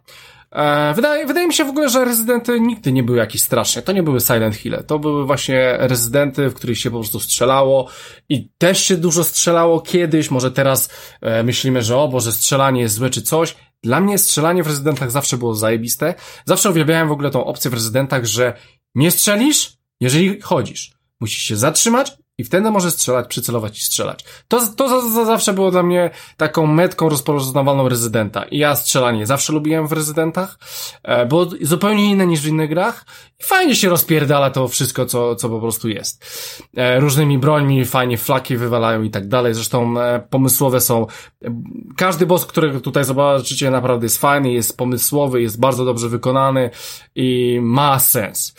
[0.52, 3.82] E, wydaje, wydaje mi się w ogóle, że rezydenty nigdy nie były jakieś straszne.
[3.82, 4.78] To nie były Silent Hill.
[4.88, 7.90] To były właśnie rezydenty, w których się po prostu strzelało
[8.30, 10.32] i też się dużo strzelało kiedyś.
[10.32, 10.90] Może teraz
[11.22, 13.56] e, myślimy, że o Boże, strzelanie jest złe czy coś.
[13.84, 16.14] Dla mnie strzelanie w rezydentach zawsze było zajebiste.
[16.46, 18.54] Zawsze uwielbiałem w ogóle tą opcję w rezydentach, że
[18.96, 20.94] nie strzelisz, jeżeli chodzisz.
[21.20, 24.26] Musisz się zatrzymać i wtedy może strzelać, przycelować i strzelać.
[24.48, 28.44] To, to za, za zawsze było dla mnie taką metką rozpoznawalną rezydenta.
[28.44, 30.60] I ja strzelanie zawsze lubiłem w rezydentach.
[31.04, 33.06] E, było zupełnie inne niż w innych grach.
[33.40, 36.26] I fajnie się rozpierdala to wszystko, co, co po prostu jest.
[36.78, 39.54] E, różnymi brońmi, fajnie flaki wywalają i tak dalej.
[39.54, 41.08] Zresztą e, pomysłowe są.
[41.98, 46.70] Każdy boss, którego tutaj zobaczycie, naprawdę jest fajny, jest pomysłowy, jest bardzo dobrze wykonany
[47.16, 48.56] i ma sens.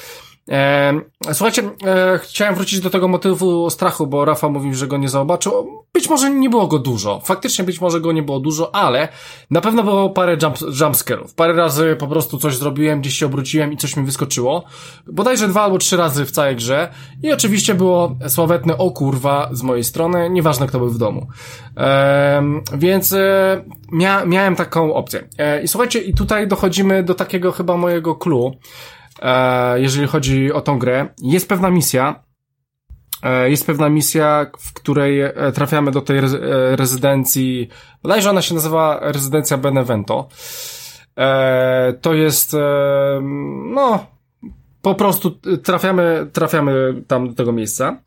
[1.33, 5.83] Słuchajcie, e, chciałem wrócić do tego motywu strachu, bo Rafa mówił, że go nie zobaczył.
[5.95, 7.21] Być może nie było go dużo.
[7.25, 9.09] Faktycznie być może go nie było dużo, ale
[9.51, 10.37] na pewno było parę
[10.81, 10.97] jump.
[11.37, 14.65] Parę razy po prostu coś zrobiłem, gdzieś się obróciłem i coś mi wyskoczyło.
[15.07, 16.89] Bodajże dwa albo trzy razy w całej grze.
[17.23, 21.27] I oczywiście było sławetne o kurwa z mojej strony, nieważne kto był w domu.
[21.77, 22.43] E,
[22.75, 25.29] więc e, mia miałem taką opcję.
[25.39, 28.53] E, I słuchajcie, i tutaj dochodzimy do takiego chyba mojego clue.
[29.23, 31.09] E, jeżeli chodzi o tą grę.
[31.23, 32.25] Jest pewna misja,
[33.23, 36.21] e, jest pewna misja, w której e, trafiamy do tej
[36.77, 37.69] rezydencji,
[38.03, 40.29] bodajże ona się nazywa rezydencja Benevento.
[42.01, 42.57] To jest,
[43.75, 44.07] no,
[44.83, 45.31] po prostu
[45.63, 48.03] trafiamy, trafiamy tam do tego miejsca.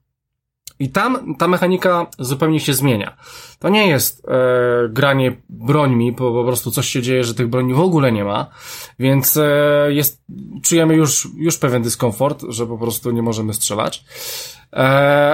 [0.80, 3.18] I tam ta mechanika zupełnie się zmienia.
[3.60, 7.73] To nie jest e, granie brońmi, bo po prostu coś się dzieje, że tych broni
[7.73, 8.47] w ogóle nie ma,
[8.99, 10.22] więc e, jest,
[10.64, 14.06] czujemy już, już pewien dyskomfort, że po prostu nie możemy strzelać.
[14.73, 14.77] E,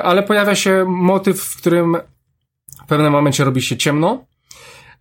[0.03, 1.97] ale pojawia się motyw, w którym
[2.83, 4.25] w pewnym momencie robi się ciemno,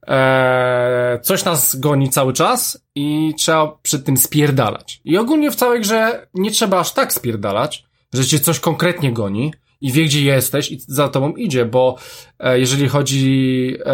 [0.07, 5.01] e, coś nas goni cały czas i trzeba przed tym spierdalać.
[5.05, 9.53] I ogólnie w całej grze nie trzeba aż tak spierdalać, że cię coś konkretnie goni,
[9.81, 11.97] i wie, gdzie jesteś i za tobą idzie, bo
[12.39, 13.85] e, jeżeli chodzi e,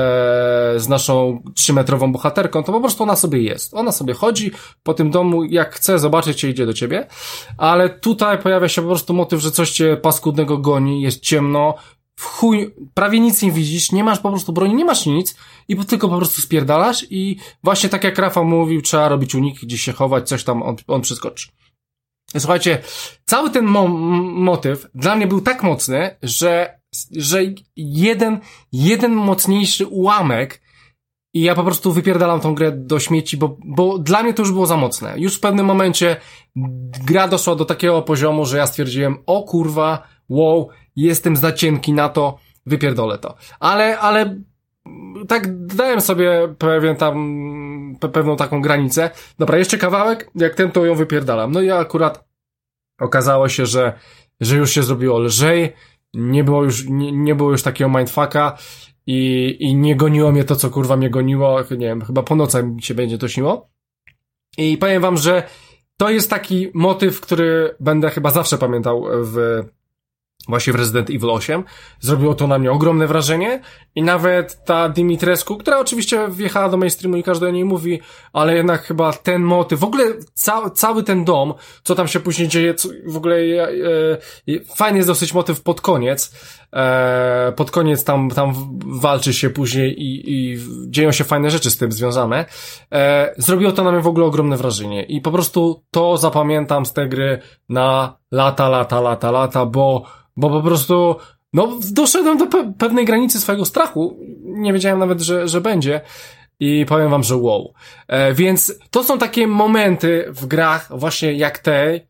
[0.76, 3.74] z naszą trzymetrową bohaterką, to po prostu ona sobie jest.
[3.74, 4.50] Ona sobie chodzi
[4.82, 7.06] po tym domu, jak chce zobaczyć cię, idzie do ciebie,
[7.58, 11.74] ale tutaj pojawia się po prostu motyw, że coś cię paskudnego goni, jest ciemno,
[12.16, 15.36] w chuj, prawie nic nie widzisz, nie masz po prostu broni, nie masz nic
[15.68, 19.82] i tylko po prostu spierdalasz i właśnie tak jak Rafa mówił, trzeba robić uniki, gdzieś
[19.82, 21.48] się chować, coś tam on, on przeskoczy.
[22.38, 22.78] Słuchajcie,
[23.24, 26.78] cały ten mo motyw dla mnie był tak mocny, że,
[27.16, 27.40] że
[27.76, 28.40] jeden,
[28.72, 30.60] jeden mocniejszy ułamek
[31.34, 34.52] i ja po prostu wypierdalam tą grę do śmieci, bo, bo dla mnie to już
[34.52, 35.14] było za mocne.
[35.16, 36.16] Już w pewnym momencie
[37.06, 42.08] gra doszła do takiego poziomu, że ja stwierdziłem, o kurwa, wow, jestem za cienki na
[42.08, 43.34] to, wypierdolę to.
[43.60, 44.40] Ale, ale
[45.28, 49.10] tak dałem sobie pewien tam, pewną taką granicę.
[49.38, 51.52] Dobra, jeszcze kawałek, jak ten to ją wypierdalam.
[51.52, 52.24] No i akurat
[53.00, 53.98] okazało się, że,
[54.40, 55.72] że już się zrobiło lżej,
[56.14, 58.58] nie było już, nie, nie było już takiego mindfucka
[59.06, 62.64] i, i nie goniło mnie to, co kurwa mnie goniło, nie wiem, chyba po nocach
[62.64, 63.70] mi się będzie to śniło.
[64.58, 65.42] I powiem wam, że
[65.96, 69.64] to jest taki motyw, który będę chyba zawsze pamiętał w
[70.48, 71.64] właśnie w Resident Evil 8.
[72.00, 73.60] Zrobiło to na mnie ogromne wrażenie
[73.94, 78.00] i nawet ta Dimitrescu, która oczywiście wjechała do mainstreamu i każdy o niej mówi,
[78.32, 80.04] ale jednak chyba ten motyw, w ogóle
[80.34, 83.68] ca cały ten dom, co tam się później dzieje, co, w ogóle e,
[84.48, 86.32] e, fajny jest dosyć motyw pod koniec,
[86.76, 88.54] e, pod koniec tam, tam
[88.86, 90.58] walczy się później i, i
[90.88, 92.44] dzieją się fajne rzeczy z tym związane.
[92.92, 96.92] E, zrobiło to na mnie w ogóle ogromne wrażenie i po prostu to zapamiętam z
[96.92, 97.38] tej gry
[97.68, 101.16] na lata, lata, lata, lata, bo bo po prostu,
[101.52, 104.16] no, doszedłem do pe pewnej granicy swojego strachu.
[104.44, 106.00] Nie wiedziałem nawet, że, że będzie.
[106.60, 107.74] I powiem wam, że wow.
[108.08, 112.00] E, więc to są takie momenty w grach właśnie jak te,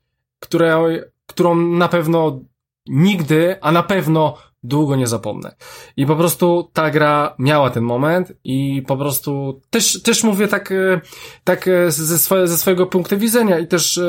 [0.40, 2.40] które, którą na pewno
[2.88, 4.36] nigdy, a na pewno
[4.66, 5.54] długo nie zapomnę.
[5.96, 10.72] I po prostu ta gra miała ten moment i po prostu też, też mówię tak,
[10.72, 11.00] e,
[11.44, 14.02] tak e, ze, swoje, ze swojego punktu widzenia i też e,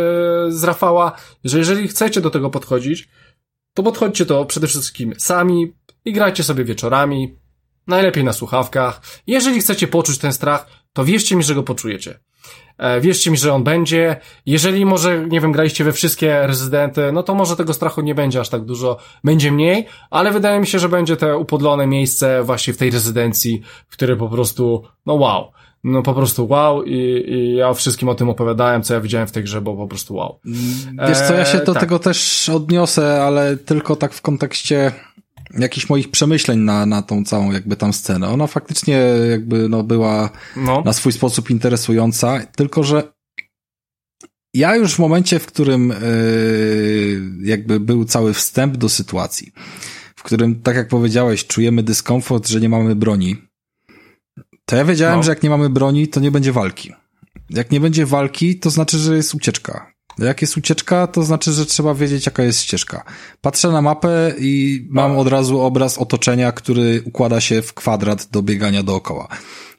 [0.50, 1.12] z Rafała,
[1.44, 3.10] że jeżeli chcecie do tego podchodzić,
[3.74, 5.74] to podchodźcie to przede wszystkim sami
[6.06, 7.38] i grajcie sobie wieczorami,
[7.88, 9.02] najlepiej na słuchawkach.
[9.28, 12.20] Jeżeli chcecie poczuć ten strach, to wierzcie mi, że go poczujecie.
[12.78, 14.16] E, wierzcie mi, że on będzie.
[14.46, 18.40] Jeżeli może, nie wiem, graliście we wszystkie rezydenty, no to może tego strachu nie będzie
[18.40, 22.74] aż tak dużo, będzie mniej, ale wydaje mi się, że będzie te upodlone miejsce właśnie
[22.74, 25.52] w tej rezydencji, w której po prostu, no wow
[25.84, 29.32] no po prostu wow i, i ja wszystkim o tym opowiadałem, co ja widziałem w
[29.32, 30.40] tej grze, bo po prostu wow.
[31.08, 31.82] Wiesz co, ja się do tak.
[31.82, 34.92] tego też odniosę, ale tylko tak w kontekście
[35.60, 38.30] jakichś moich przemyśleń na, na tą całą jakby tam scenę.
[38.30, 40.82] Ona faktycznie jakby no była no.
[40.82, 43.14] na swój sposób interesująca, tylko że
[44.54, 49.52] ja już w momencie, w którym yy, jakby był cały wstęp do sytuacji,
[50.16, 53.48] w którym, tak jak powiedziałeś, czujemy dyskomfort, że nie mamy broni,
[54.66, 55.24] to ja wiedziałem, no.
[55.24, 56.94] że jak nie mamy broni, to nie będzie walki.
[57.50, 59.92] Jak nie będzie walki, to znaczy, że jest ucieczka.
[60.20, 63.04] Jak jest ucieczka, to znaczy, że trzeba wiedzieć, jaka jest ścieżka.
[63.42, 68.42] Patrzę na mapę i mam od razu obraz otoczenia, który układa się w kwadrat do
[68.42, 69.28] biegania dookoła.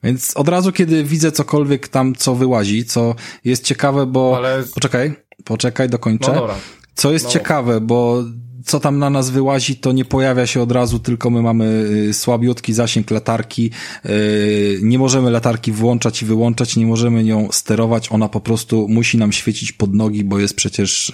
[0.02, 4.36] Więc od razu, kiedy widzę cokolwiek tam, co wyłazi, co jest ciekawe, bo...
[4.36, 6.32] Ale- Poczekaj, poczekaj, dokończę.
[6.32, 6.54] No dobra.
[6.94, 7.30] Co jest No.
[7.30, 8.22] ciekawe, bo
[8.68, 11.64] co tam na nas wyłazi, to nie pojawia się od razu, tylko my mamy
[12.08, 13.70] y, słabiutki zasięg latarki,
[14.06, 19.18] y, nie możemy latarki włączać i wyłączać, nie możemy nią sterować, ona po prostu musi
[19.18, 21.10] nam świecić pod nogi, bo jest przecież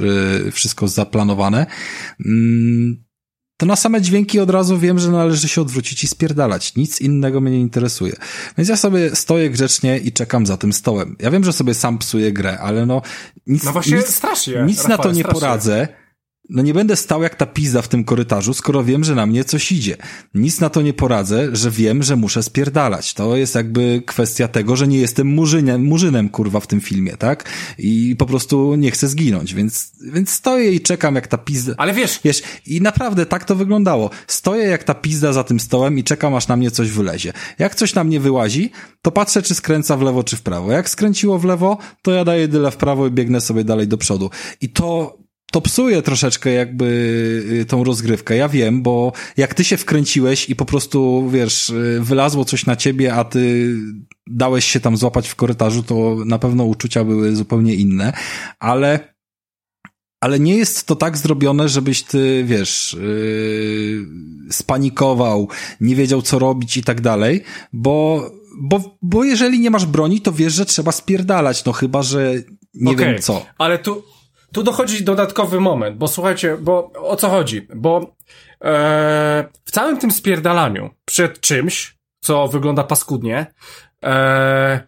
[0.47, 1.67] y, wszystko zaplanowane.
[2.27, 3.05] Mm,
[3.57, 6.77] to na same dźwięki od razu wiem, że należy się odwrócić i spierdalać.
[6.77, 8.13] Nic innego mnie nie interesuje.
[8.59, 11.17] Więc ja sobie stoję grzecznie i czekam za tym stołem.
[11.21, 13.03] Ja wiem, że sobie sam psuję grę, ale no
[13.47, 15.41] nic, No właśnie nic, strasznie, nic na to nie strasznie.
[15.41, 15.89] poradzę.
[16.49, 19.45] No nie będę stał jak ta pizza w tym korytarzu, skoro wiem, że na mnie
[19.45, 19.97] coś idzie.
[20.35, 23.15] Nic na to nie poradzę, że wiem, że muszę spierdalać.
[23.15, 27.45] To jest jakby kwestia tego, że nie jestem murzynem, murzynem kurwa w tym filmie, tak?
[27.79, 31.75] I po prostu nie chcę zginąć, więc, więc stoję i czekam jak ta pizza...
[31.77, 34.11] Ale wiesz, Wiesz, i naprawdę tak to wyglądało.
[34.27, 37.33] Stoję jak ta pizda za tym stołem i czekam, aż na mnie coś wylezie.
[37.59, 38.71] Jak coś na mnie wyłazi,
[39.03, 40.73] to patrzę, czy skręca w lewo, czy w prawo.
[40.73, 43.99] Jak skręciło w lewo, to ja daję dyle w prawo i biegnę sobie dalej do
[43.99, 44.31] przodu.
[44.61, 45.19] I to,
[45.55, 46.85] to psuje troszeczkę jakby
[47.61, 48.37] y, tą rozgrywkę.
[48.37, 52.77] Ja wiem, bo jak ty się wkręciłeś i po prostu, wiesz, y, wylazło coś na
[52.77, 53.75] ciebie, a ty
[54.27, 58.13] dałeś się tam złapać w korytarzu, to na pewno uczucia były zupełnie inne,
[58.59, 59.15] ale
[60.21, 64.07] ale nie jest to tak zrobione, żebyś ty, wiesz, yy,
[64.51, 65.49] spanikował,
[65.81, 70.33] nie wiedział co robić i tak dalej, bo, bo, bo jeżeli nie masz broni, to
[70.33, 72.35] wiesz, że trzeba spierdalać, no chyba, że
[72.75, 73.47] nie Okej, wiem co.
[73.59, 74.03] Ale tu,
[74.55, 77.67] tu dochodzi dodatkowy moment, bo słuchajcie, bo o co chodzi?
[77.75, 78.17] Bo
[78.65, 83.47] e, w całym tym spierdalaniu przed czymś, co wygląda paskudnie,
[84.05, 84.87] e,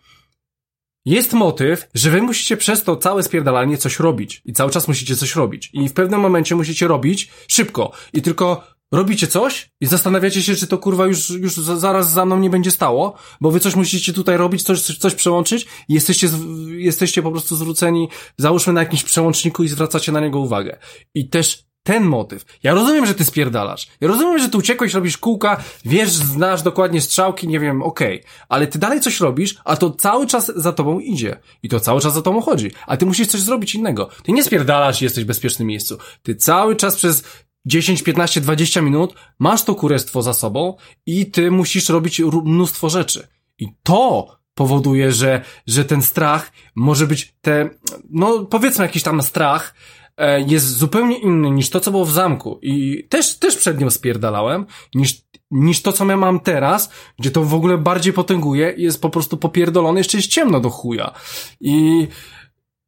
[1.04, 4.42] jest motyw, że wy musicie przez to całe spierdalanie coś robić.
[4.44, 5.70] I cały czas musicie coś robić.
[5.72, 7.92] I w pewnym momencie musicie robić szybko.
[8.12, 12.24] I tylko robicie coś i zastanawiacie się, czy to kurwa już, już za- zaraz za
[12.24, 16.28] mną nie będzie stało, bo wy coś musicie tutaj robić, coś, coś przełączyć i jesteście,
[16.68, 18.08] jesteście po prostu zwróceni,
[18.38, 20.78] załóżmy na jakimś przełączniku i zwracacie na niego uwagę.
[21.14, 22.44] I też ten motyw.
[22.62, 23.88] Ja rozumiem, że ty spierdalasz.
[24.00, 28.22] Ja rozumiem, że ty uciekłeś, robisz kółka, wiesz, znasz dokładnie strzałki, nie wiem, okej.
[28.48, 31.36] Ale ty dalej coś robisz, a to cały czas za tobą idzie.
[31.62, 32.70] I to cały czas za tobą chodzi.
[32.86, 34.08] A ty musisz coś zrobić innego.
[34.22, 35.98] Ty nie spierdalasz i jesteś w bezpiecznym miejscu.
[36.22, 37.24] Ty cały czas przez
[37.66, 40.76] 10, 15, 20 minut masz to kurestwo za sobą
[41.06, 43.28] i ty musisz robić mnóstwo rzeczy.
[43.58, 47.70] I to powoduje, że, że ten strach może być te,
[48.10, 49.74] no powiedzmy jakiś tam strach,
[50.16, 52.58] e, jest zupełnie inny niż to, co było w zamku.
[52.62, 57.42] I też, też przed nią spierdalałem, niż, niż to, co ja mam teraz, gdzie to
[57.42, 61.12] w ogóle bardziej potęguje jest po prostu popierdolone, jeszcze jest ciemno do chuja.
[61.60, 62.08] I,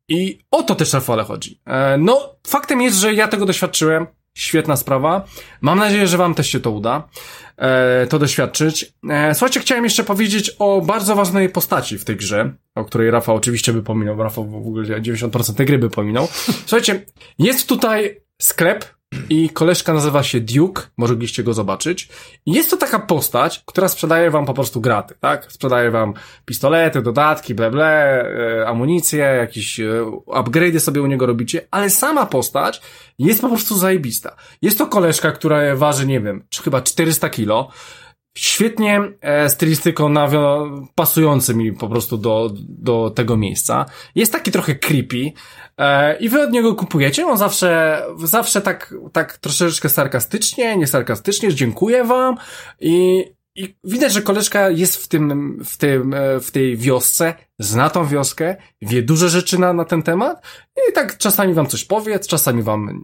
[0.09, 1.61] i o to też Rafale chodzi.
[1.67, 4.07] E, no, faktem jest, że ja tego doświadczyłem.
[4.35, 5.25] Świetna sprawa.
[5.61, 7.09] Mam nadzieję, że wam też się to uda,
[7.57, 8.93] e, to doświadczyć.
[9.11, 13.37] E, słuchajcie, chciałem jeszcze powiedzieć o bardzo ważnej postaci w tej grze, o której Rafał
[13.37, 14.23] oczywiście by pominął.
[14.23, 16.29] Rafał w ogóle 90% tej gry by pominął.
[16.67, 17.05] Słuchajcie,
[17.39, 18.98] jest tutaj sklep
[19.31, 22.09] i koleżka nazywa się Duke, mogliście go zobaczyć.
[22.47, 25.53] I jest to taka postać, która sprzedaje wam po prostu graty, tak?
[25.53, 26.15] Sprzedaje wam
[26.45, 32.27] pistolety, dodatki, ble, ble, e, amunicję, jakieś e, upgrade'y sobie u niego robicie, ale sama
[32.27, 32.81] postać
[33.19, 34.37] jest po prostu zajebista.
[34.63, 37.71] Jest to koleżka, która waży, nie wiem, chyba 400 kilo,
[38.41, 43.87] świetnie e, stylistyką nawio- pasujący mi po prostu do, do tego miejsca.
[44.15, 45.33] Jest taki trochę creepy
[45.79, 47.27] e, i wy od niego kupujecie.
[47.27, 52.37] On zawsze, zawsze tak, tak troszeczkę sarkastycznie, nie sarkastycznie, dziękuję wam
[52.81, 53.25] i,
[53.55, 58.07] i widać, że koleżka jest w tym, w tym, e, w tej wiosce, zna tą
[58.07, 60.43] wioskę, wie duże rzeczy na, na ten temat
[60.91, 63.03] i tak czasami wam coś powie, czasami wam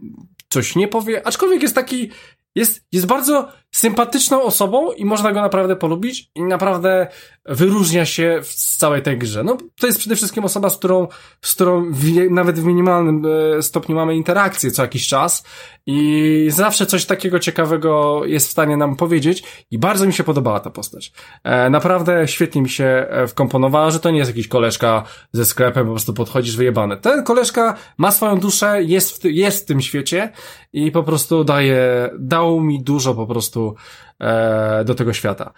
[0.49, 2.09] coś nie powie, aczkolwiek jest taki,
[2.55, 7.07] jest, jest bardzo sympatyczną osobą i można go naprawdę polubić i naprawdę
[7.45, 9.43] wyróżnia się w całej tej grze.
[9.43, 11.07] No, to jest przede wszystkim osoba, z którą,
[11.41, 13.25] z którą w, nawet w minimalnym
[13.57, 15.43] e, stopniu mamy interakcję co jakiś czas
[15.85, 20.59] i zawsze coś takiego ciekawego jest w stanie nam powiedzieć i bardzo mi się podobała
[20.59, 21.13] ta postać.
[21.43, 25.85] E, naprawdę świetnie mi się e, wkomponowała, że to nie jest jakiś koleżka ze sklepem,
[25.85, 26.97] po prostu podchodzisz wyjebany.
[26.97, 30.31] Ten koleżka ma swoją duszę, jest w, jest w tym świecie
[30.73, 33.75] i po prostu daje, dał mi dużo po prostu
[34.19, 35.53] e, do tego świata.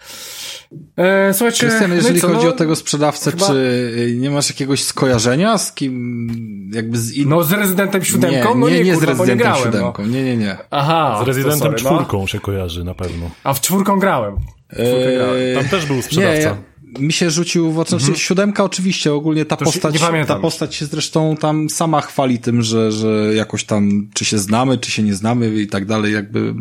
[0.98, 3.54] E, słuchajcie, Krystian, no jeżeli co, chodzi no, o tego sprzedawcę, chyba- czy
[3.98, 6.28] y, nie masz jakiegoś skojarzenia z kim,
[6.74, 7.30] jakby z innym?
[7.30, 8.54] No z Rezydentem siódemką?
[8.54, 9.72] nie, no nie, nie, kurwa, z nie Rezydentem grałem, no.
[9.72, 10.58] siódemką, nie, nie, nie.
[10.72, 11.78] Aha, Z Rezydentem sorry, no.
[11.90, 13.30] czwórką się kojarzy na pewno.
[13.44, 14.36] A w czwórką grałem.
[14.70, 15.36] W czwórkę grałem.
[15.42, 16.40] Eee, Tam też był Nie, sprzedawca.
[16.40, 16.58] ja,
[17.00, 18.20] mi się rzucił w oczy, znaczy mhm.
[18.20, 23.34] siódemka oczywiście, ogólnie ta postać, ta postać się zresztą tam sama chwali tym, że, że
[23.36, 26.54] jakoś tam, czy się znamy, czy się nie znamy i tak dalej, jakby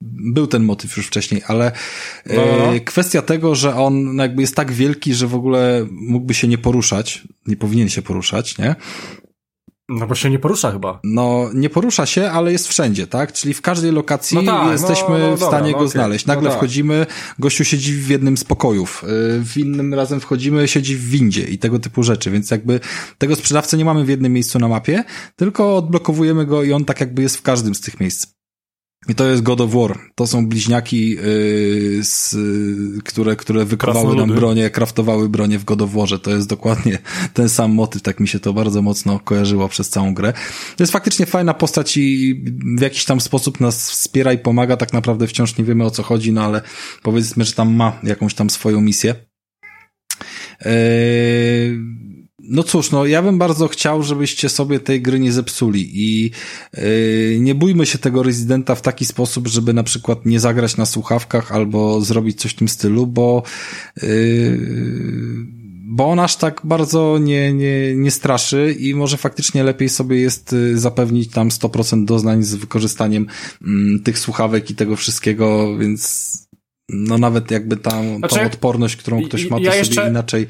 [0.00, 1.72] był ten motyw już wcześniej, ale
[2.26, 2.42] no, no.
[2.58, 2.74] no.
[2.74, 6.58] E, kwestia tego, że on jakby jest tak wielki, że w ogóle mógłby się nie
[6.58, 8.76] poruszać, nie powinien się poruszać, nie?
[9.88, 11.00] No bo się nie porusza chyba.
[11.04, 13.32] No, nie porusza się, ale jest wszędzie, tak?
[13.32, 15.88] Czyli w każdej lokacji no tak, jesteśmy no, no, w stanie dobra, go okay.
[15.88, 16.26] znaleźć.
[16.26, 16.58] Nagle no tak.
[16.58, 17.06] wchodzimy,
[17.38, 19.06] gościu siedzi w jednym z pokojów, y,
[19.44, 22.80] w innym razem wchodzimy, siedzi w windzie i tego typu rzeczy, więc jakby
[23.18, 25.04] tego sprzedawcę nie mamy w jednym miejscu na mapie,
[25.36, 28.37] tylko odblokowujemy go i on tak jakby jest w każdym z tych miejsc.
[29.08, 29.98] I to jest God of War.
[30.14, 31.20] To są bliźniaki, yy,
[32.02, 32.36] z,
[33.04, 36.18] które, które wykowały nam bronię, kraftowały bronię w God of Warze.
[36.18, 36.98] To jest dokładnie
[37.34, 38.02] ten sam motyw.
[38.02, 40.32] Tak mi się to bardzo mocno kojarzyło przez całą grę.
[40.76, 42.42] To jest faktycznie fajna postać i
[42.78, 44.76] w jakiś tam sposób nas wspiera i pomaga.
[44.76, 46.62] Tak naprawdę wciąż nie wiemy o co chodzi, no ale
[47.02, 49.14] powiedzmy, że tam ma jakąś tam swoją misję.
[50.64, 52.08] Yy
[52.48, 56.30] no cóż, no ja bym bardzo chciał, żebyście sobie tej gry nie zepsuli i
[56.76, 60.86] yy, nie bójmy się tego rezydenta w taki sposób, żeby na przykład nie zagrać na
[60.86, 63.42] słuchawkach albo zrobić coś w tym stylu, bo
[64.02, 64.58] yy,
[65.90, 70.52] bo on aż tak bardzo nie, nie, nie straszy i może faktycznie lepiej sobie jest
[70.52, 73.26] y, zapewnić tam 100% doznań z wykorzystaniem
[73.62, 76.47] mm, tych słuchawek i tego wszystkiego, więc
[76.88, 80.08] no nawet jakby tam znaczy, tą odporność, którą ktoś ma, to ja sobie jeszcze...
[80.08, 80.46] inaczej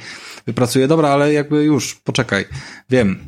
[0.46, 0.88] wypracuje.
[0.88, 2.44] Dobra, ale jakby już, poczekaj.
[2.90, 3.18] Wiem.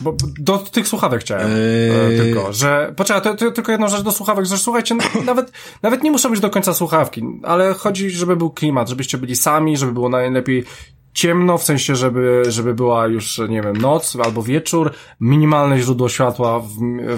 [0.00, 2.16] Bo do tych słuchawek chciałem yy...
[2.16, 4.96] tylko, że, poczekaj, to, to, tylko jedną rzecz do słuchawek, że słuchajcie,
[5.26, 9.36] nawet, nawet nie muszą być do końca słuchawki, ale chodzi, żeby był klimat, żebyście byli
[9.36, 10.64] sami, żeby było najlepiej
[11.12, 16.60] ciemno, w sensie, żeby, żeby była już, nie wiem, noc albo wieczór, minimalne źródło światła
[16.60, 16.68] w,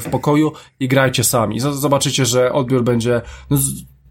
[0.00, 1.60] w pokoju i grajcie sami.
[1.60, 3.20] Zobaczycie, że odbiór będzie
[3.50, 3.58] no,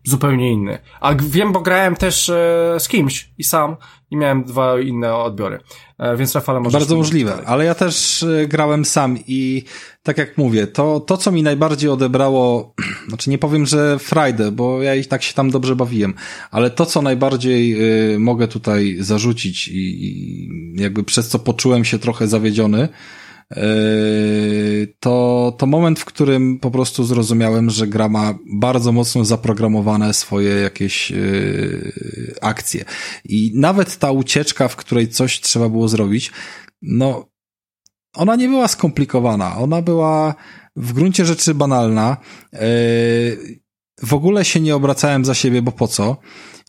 [0.03, 0.79] zupełnie inny.
[1.01, 3.75] A wiem, bo grałem też e, z kimś i sam
[4.11, 5.59] i miałem dwa inne odbiory.
[5.97, 6.77] E, więc Rafale może.
[6.77, 7.45] Bardzo możliwe, dalej.
[7.47, 9.63] ale ja też e, grałem sam i
[10.03, 12.73] tak jak mówię, to, to co mi najbardziej odebrało,
[13.07, 16.13] znaczy nie powiem, że Friday, bo ja i tak się tam dobrze bawiłem,
[16.51, 17.75] ale to co najbardziej
[18.13, 20.49] y, mogę tutaj zarzucić i, i
[20.81, 22.89] jakby przez co poczułem się trochę zawiedziony,
[24.99, 30.49] to, to moment, w którym po prostu zrozumiałem, że gra ma bardzo mocno zaprogramowane swoje
[30.49, 32.85] jakieś yy, akcje.
[33.25, 36.31] I nawet ta ucieczka, w której coś trzeba było zrobić,
[36.81, 37.29] no,
[38.13, 39.57] ona nie była skomplikowana.
[39.57, 40.35] Ona była
[40.75, 42.17] w gruncie rzeczy banalna.
[42.53, 42.59] Yy,
[44.03, 46.17] w ogóle się nie obracałem za siebie, bo po co?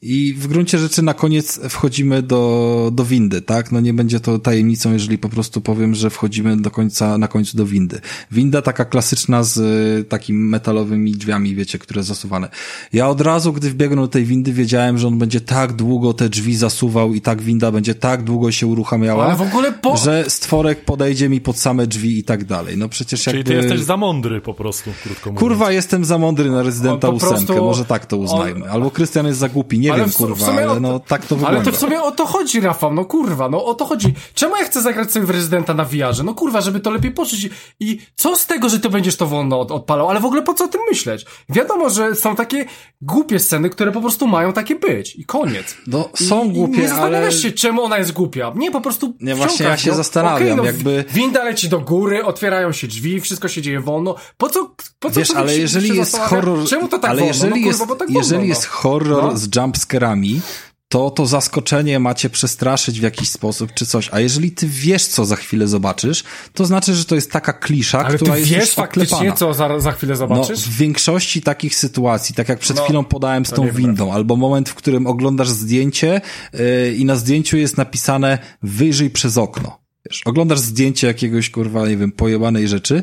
[0.05, 3.73] I w gruncie rzeczy na koniec wchodzimy do, do windy, tak?
[3.73, 7.57] No nie będzie to tajemnicą, jeżeli po prostu powiem, że wchodzimy do końca, na końcu
[7.57, 8.01] do windy.
[8.31, 9.57] Winda taka klasyczna z
[10.01, 12.49] y, takimi metalowymi drzwiami, wiecie, które zasuwane.
[12.93, 16.29] Ja od razu, gdy wbiegłem do tej windy, wiedziałem, że on będzie tak długo te
[16.29, 19.97] drzwi zasuwał i tak winda będzie tak długo się uruchamiała, ale w ogóle po...
[19.97, 22.79] że stworek podejdzie mi pod same drzwi i tak dalej.
[22.79, 23.53] No przecież Czyli jakby...
[23.53, 25.41] ty jesteś za mądry po prostu, krótko mówiąc.
[25.41, 27.65] Kurwa, jestem za mądry na rezydenta ósemkę, prostu...
[27.65, 28.70] może tak to uznajmy.
[28.70, 31.56] Albo Krystian jest za głupi, nie ale wiem, kurwa, ale no tak to wygląda.
[31.56, 34.14] Ale to w sumie o to chodzi, Rafał, no kurwa, no o to chodzi.
[34.35, 36.23] Czemu ja chcę zagrać sobie w Rezydenta na VR-ze?
[36.23, 37.48] No kurwa, żeby to lepiej poczuć.
[37.81, 40.10] I co z tego, że to będziesz to wolno od, odpalał?
[40.10, 41.27] Ale w ogóle po co o tym myśleć?
[41.48, 42.64] Wiadomo, że są takie
[43.02, 45.16] głupie sceny, które po prostu mają takie być.
[45.16, 45.77] I koniec.
[45.86, 47.43] No, są I, głupie, i nie zastanawiasz ale...
[47.43, 48.52] się, czemu ona jest głupia.
[48.56, 51.05] Nie, po prostu Nie, właśnie ja się no, zastanawiam, okay, no, jakby...
[51.12, 54.14] Winda leci do góry, otwierają się drzwi, wszystko się dzieje wolno.
[54.36, 56.69] Po co, po co Wiesz, ale jeżeli jest horror...
[56.69, 57.35] Czemu to tak ale wolno?
[57.35, 59.36] jeżeli no, jest, kurwa, tak jeżeli wolno, jest horror no.
[59.36, 59.48] z
[59.83, 60.41] jumpscarami,
[60.89, 64.09] to to zaskoczenie macie przestraszyć w jakiś sposób czy coś.
[64.13, 68.05] A jeżeli ty wiesz, co za chwilę zobaczysz, to znaczy, że to jest taka klisza,
[68.05, 70.67] Ale która ty jest wiesz faktycznie, co za, za chwilę zobaczysz?
[70.67, 74.37] No, w większości takich sytuacji, tak jak przed no, chwilą podałem z tą windą, albo
[74.37, 76.21] moment, w którym oglądasz zdjęcie
[76.53, 79.79] yy, i na zdjęciu jest napisane wyjrzyj przez okno.
[80.11, 83.03] Wiesz, oglądasz zdjęcie jakiegoś, kurwa, nie wiem, pojebanej rzeczy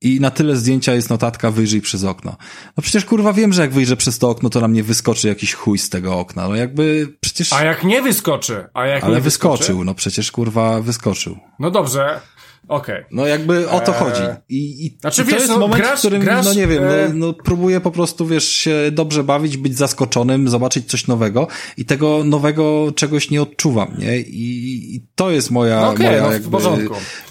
[0.00, 2.36] i na tyle zdjęcia jest notatka wyjrzyj przez okno.
[2.76, 5.54] No przecież kurwa wiem, że jak wyjrzę przez to okno, to na mnie wyskoczy jakiś
[5.54, 6.48] chuj z tego okna.
[6.48, 7.52] No jakby przecież...
[7.52, 8.64] A jak nie wyskoczy?
[8.74, 9.84] A jak Ale wyskoczył, wyskoczy?
[9.84, 11.38] no przecież kurwa wyskoczył.
[11.58, 12.20] No dobrze,
[12.68, 12.94] Okej.
[12.94, 13.06] Okay.
[13.10, 13.98] No jakby o to eee...
[13.98, 14.22] chodzi.
[14.48, 16.66] I, i, znaczy, i to wiesz, jest no, moment, grasz, w którym, grasz, no nie
[16.66, 17.08] wiem, no, e...
[17.14, 21.46] no próbuję po prostu, wiesz, się dobrze bawić, być zaskoczonym, zobaczyć coś nowego
[21.76, 24.20] i tego nowego czegoś nie odczuwam, nie?
[24.20, 26.56] I, i to jest moja, no okay, moja no, jakby,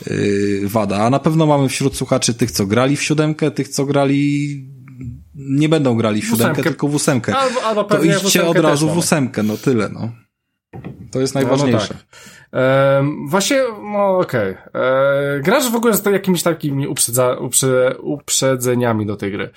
[0.07, 0.97] yy, wada.
[0.97, 4.77] A na pewno mamy wśród słuchaczy tych, co grali w siódemkę, tych, co grali
[5.35, 6.69] nie będą grali w siódemkę, ósemkę.
[6.69, 7.35] tylko w ósemkę.
[7.35, 10.11] Albo, albo to idźcie od razu w ósemkę, no tyle, no.
[11.11, 11.77] To jest najważniejsze.
[11.77, 12.36] No, no tak.
[12.51, 13.61] Um, właśnie,
[13.93, 14.51] no okej.
[14.51, 14.81] Okay.
[14.81, 19.49] E, grasz w ogóle z jakimiś takimi uprzedza, uprze, uprzedzeniami do tej gry?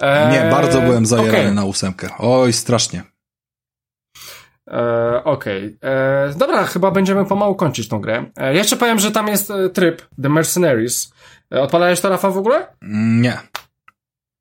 [0.00, 1.54] E, nie, bardzo byłem zajerany okay.
[1.54, 2.08] na ósemkę.
[2.18, 3.02] Oj, strasznie.
[4.70, 5.76] E, Okej.
[5.76, 6.34] Okay.
[6.38, 8.24] Dobra, chyba będziemy pomału kończyć tą grę.
[8.36, 11.12] E, jeszcze powiem, że tam jest e, tryb The Mercenaries.
[11.54, 12.66] E, odpalałeś to, Rafa, w ogóle?
[12.82, 13.38] Nie.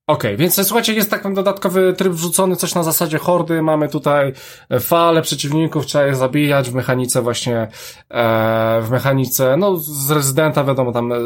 [0.07, 4.33] Okej, okay, więc słuchajcie, jest taki dodatkowy tryb wrzucony, coś na zasadzie hordy, mamy tutaj
[4.79, 7.67] fale przeciwników, trzeba je zabijać w mechanice właśnie,
[8.09, 11.17] e, w mechanice, no z rezydenta wiadomo, tam e,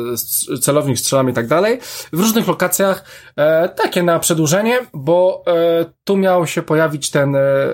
[0.62, 1.80] celownik strzelamy i tak dalej,
[2.14, 7.40] w różnych lokacjach, e, takie na przedłużenie, bo e, tu miał się pojawić ten e,
[7.40, 7.74] e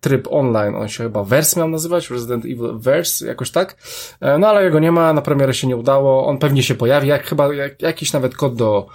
[0.00, 3.76] tryb online, on się chyba Verse miał nazywać, Resident Evil Verse, jakoś tak,
[4.20, 7.08] e, no ale jego nie ma, na premierę się nie udało, on pewnie się pojawi,
[7.08, 8.86] jak chyba jak, jakiś nawet kod do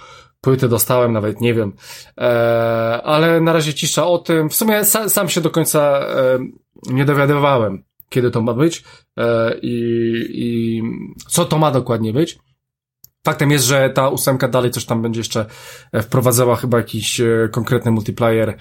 [0.42, 1.72] płyty dostałem, nawet nie wiem.
[2.18, 2.22] E,
[3.04, 4.50] ale na razie cisza o tym.
[4.50, 6.38] W sumie sa, sam się do końca e,
[6.92, 8.84] nie dowiadywałem, kiedy to ma być
[9.18, 9.74] e, i,
[10.34, 10.82] i
[11.28, 12.38] co to ma dokładnie być.
[13.24, 15.46] Faktem jest, że ta ósemka dalej coś tam będzie jeszcze
[15.92, 18.54] e, wprowadzała chyba jakiś e, konkretny multiplayer e,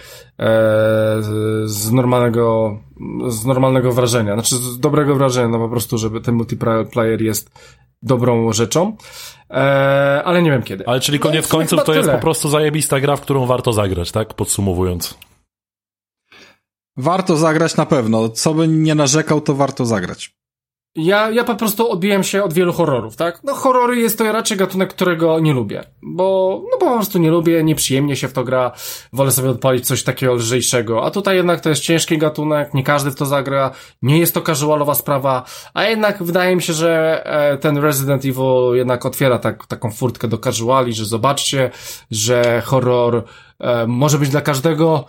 [1.65, 2.77] z normalnego,
[3.27, 7.51] z normalnego wrażenia, znaczy z dobrego wrażenia, no po prostu, żeby ten multiplayer jest
[8.01, 8.97] dobrą rzeczą.
[10.23, 10.87] Ale nie wiem kiedy.
[10.87, 14.11] Ale czyli koniec no, końców to jest po prostu zajebista gra, w którą warto zagrać,
[14.11, 14.33] tak?
[14.33, 15.17] Podsumowując.
[16.97, 18.29] Warto zagrać na pewno.
[18.29, 20.40] Co by nie narzekał, to warto zagrać.
[20.95, 23.39] Ja, ja po prostu odbiłem się od wielu horrorów, tak?
[23.43, 27.63] No horrory jest to raczej gatunek, którego nie lubię, bo, no po prostu nie lubię,
[27.63, 28.71] nieprzyjemnie się w to gra,
[29.13, 33.11] wolę sobie odpalić coś takiego lżejszego, a tutaj jednak to jest ciężki gatunek, nie każdy
[33.11, 33.71] w to zagra,
[34.01, 38.73] nie jest to casualowa sprawa, a jednak wydaje mi się, że e, ten Resident Evil
[38.73, 41.71] jednak otwiera tak, taką furtkę do casuali, że zobaczcie,
[42.11, 43.23] że horror
[43.59, 45.05] e, może być dla każdego,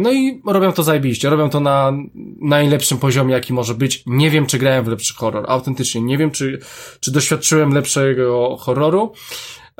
[0.00, 1.92] no i robią to zajebiście, robią to na
[2.40, 4.02] najlepszym poziomie, jaki może być.
[4.06, 6.58] Nie wiem, czy grałem w lepszy horror, autentycznie nie wiem, czy,
[7.00, 9.12] czy doświadczyłem lepszego horroru.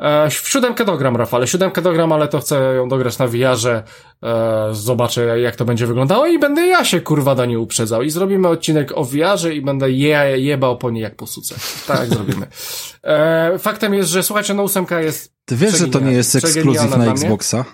[0.01, 3.83] Eee, w siódemkę dogram, Rafale, siódemkę dogram, ale to chcę ją dograć na wiarze.
[4.21, 4.31] Eee,
[4.75, 8.01] zobaczę, jak to będzie wyglądało i będę ja się, kurwa, Dani uprzedzał.
[8.01, 11.55] I zrobimy odcinek o wiarze i będę je, jebał po niej jak po suce.
[11.87, 12.47] Tak zrobimy.
[13.03, 16.97] Eee, faktem jest, że słuchajcie, no ósemka jest Ty wiesz, że to nie jest ekskluzyw
[16.97, 17.65] na Xboxa?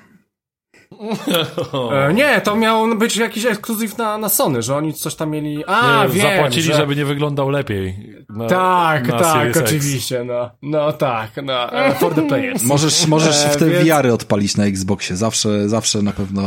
[1.92, 5.66] E, nie, to miał być jakiś ekskluzyw na, na Sony, że oni coś tam mieli.
[5.66, 6.74] A, nie, wiem, Zapłacili, że...
[6.74, 8.16] żeby nie wyglądał lepiej.
[8.30, 10.24] Na, tak, na tak, oczywiście.
[10.24, 12.64] No, no tak, no, e, for the players.
[12.64, 13.90] Możesz, możesz w te więc...
[13.90, 16.42] VR-y odpalić na Xboxie, zawsze, zawsze na pewno.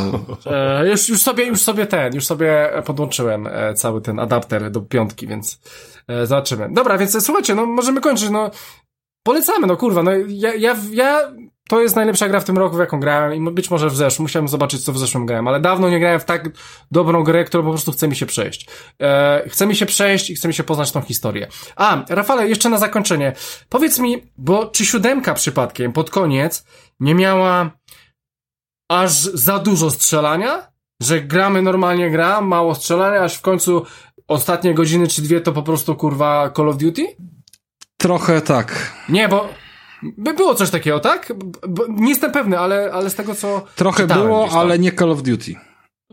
[0.47, 4.81] E, już, już, sobie, już sobie ten, już sobie podłączyłem e, cały ten adapter do
[4.81, 5.61] piątki, więc
[6.09, 6.69] e, zobaczymy.
[6.73, 8.51] Dobra, więc słuchajcie, no możemy kończyć, no.
[9.23, 11.31] Polecamy, no kurwa, no ja, ja, ja
[11.71, 14.25] to jest najlepsza gra w tym roku, w jaką grałem i być może w zeszłym,
[14.25, 16.49] musiałem zobaczyć, co w zeszłym grałem, ale dawno nie grałem w tak
[16.91, 18.67] dobrą grę, którą po prostu chce mi się przejść.
[19.03, 21.49] E, chce mi się przejść i chce mi się poznać tą historię.
[21.77, 23.33] A, Rafale, jeszcze na zakończenie.
[23.69, 26.65] Powiedz mi, bo czy siódemka przypadkiem pod koniec
[27.01, 27.71] nie miała
[28.89, 30.71] aż za dużo strzelania?
[31.03, 33.87] Że gramy normalnie gra, mało strzelania, aż w końcu
[34.29, 37.17] ostatnie godziny czy dwie to po prostu kurwa Call of Duty?
[37.97, 38.93] Trochę tak.
[39.09, 39.49] Nie, bo
[40.03, 41.33] by było coś takiego, tak?
[41.89, 43.63] nie jestem pewny, ale, ale z tego co.
[43.77, 45.55] Trochę było, ale nie Call of Duty.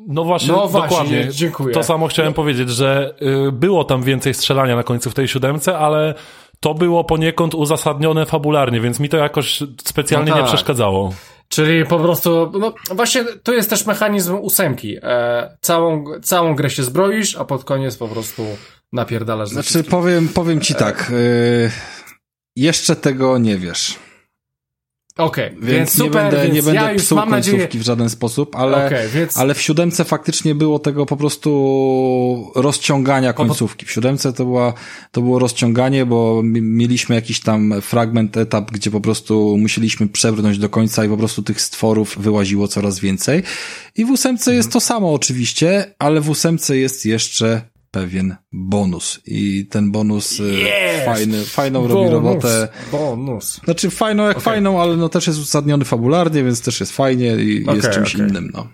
[0.08, 1.28] No właśnie, no właśnie dokładnie.
[1.32, 1.74] Dziękuję.
[1.74, 2.36] To samo chciałem no.
[2.36, 3.16] powiedzieć, że
[3.48, 6.14] y, było tam więcej strzelania na końcu w tej siódemce, ale
[6.60, 10.46] to było poniekąd uzasadnione fabularnie, więc mi to jakoś specjalnie no tak.
[10.46, 11.14] nie przeszkadzało.
[11.50, 14.98] Czyli po prostu, no właśnie to jest też mechanizm ósemki.
[15.04, 18.44] E, całą, całą grę się zbroisz, a pod koniec po prostu
[18.94, 19.50] napierdalasz.
[19.50, 21.12] Znaczy powiem, powiem ci tak.
[21.12, 21.97] Y
[22.58, 24.00] jeszcze tego nie wiesz.
[25.18, 27.84] Okej, okay, więc, więc super, nie będę, więc nie będę ja psuł końcówki nadzieję...
[27.84, 29.38] w żaden sposób, ale, okay, więc...
[29.38, 33.86] ale w siódemce faktycznie było tego po prostu rozciągania końcówki.
[33.86, 34.74] W siódemce to, była,
[35.12, 40.70] to było rozciąganie, bo mieliśmy jakiś tam fragment, etap, gdzie po prostu musieliśmy przebrnąć do
[40.70, 43.44] końca i po prostu tych stworów wyłaziło coraz więcej.
[43.96, 49.68] I w ósemce jest to samo oczywiście, ale w ósemce jest jeszcze pewien bonus i
[49.68, 51.06] ten bonus yes!
[51.06, 52.68] fajny, fajną bonus, robi robotę.
[52.92, 53.62] Bonus.
[53.66, 54.44] Znaczy fajną jak okay.
[54.44, 58.16] fajną, ale no też jest uzasadniony fabularnie, więc też jest fajnie i okay, jest czymś
[58.16, 58.28] okay.
[58.28, 58.68] innym, no.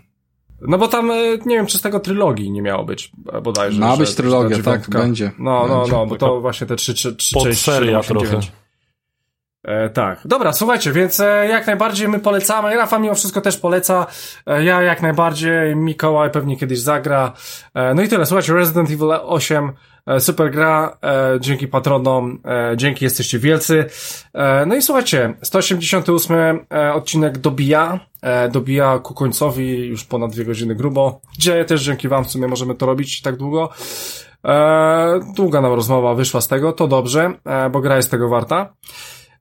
[0.67, 3.11] No bo tam, y, nie wiem, czy z tego trylogii nie miało być
[3.43, 3.79] bodajże.
[3.79, 5.31] Ma być trylogia, tak, będzie.
[5.39, 7.63] No, no, no, bo to właśnie te trzy, trzy, trzy części.
[7.63, 8.39] seria trochę.
[9.63, 10.19] E, tak.
[10.25, 12.75] Dobra, słuchajcie, więc e, jak najbardziej my polecamy.
[12.75, 14.05] Rafa mimo wszystko też poleca.
[14.45, 17.33] E, ja jak najbardziej, Mikołaj pewnie kiedyś zagra.
[17.73, 18.25] E, no i tyle.
[18.25, 19.71] Słuchajcie, Resident Evil 8,
[20.05, 22.41] e, super gra, e, dzięki patronom,
[22.75, 23.85] dzięki jesteście wielcy.
[24.67, 27.99] no i słuchajcie, 188 odcinek dobija,
[28.51, 31.21] dobija ku końcowi już ponad dwie godziny grubo.
[31.37, 33.69] Gdzie też dzięki wam w sumie możemy to robić tak długo.
[35.35, 37.33] długa nam rozmowa wyszła z tego, to dobrze,
[37.71, 38.73] bo gra jest tego warta.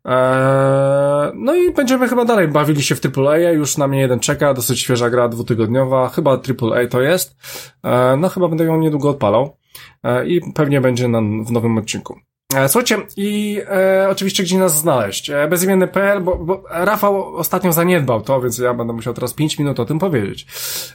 [0.04, 4.54] Eee, no i będziemy chyba dalej bawili się w AAA, już na mnie jeden czeka,
[4.54, 7.36] dosyć świeża gra dwutygodniowa, chyba AAA to jest.
[7.84, 9.56] Eee, no chyba będę ją niedługo odpalał
[10.02, 12.20] eee, i pewnie będzie na, w nowym odcinku.
[12.56, 15.30] E, słuchajcie, i e, oczywiście gdzie nas znaleźć?
[15.30, 19.80] E, bezimienny.pl, bo, bo Rafał ostatnio zaniedbał to, więc ja będę musiał teraz 5 minut
[19.80, 20.46] o tym powiedzieć.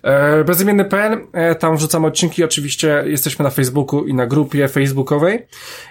[0.03, 5.47] E, bezimienny.pl, e, tam wrzucamy odcinki, oczywiście jesteśmy na Facebooku i na grupie facebookowej.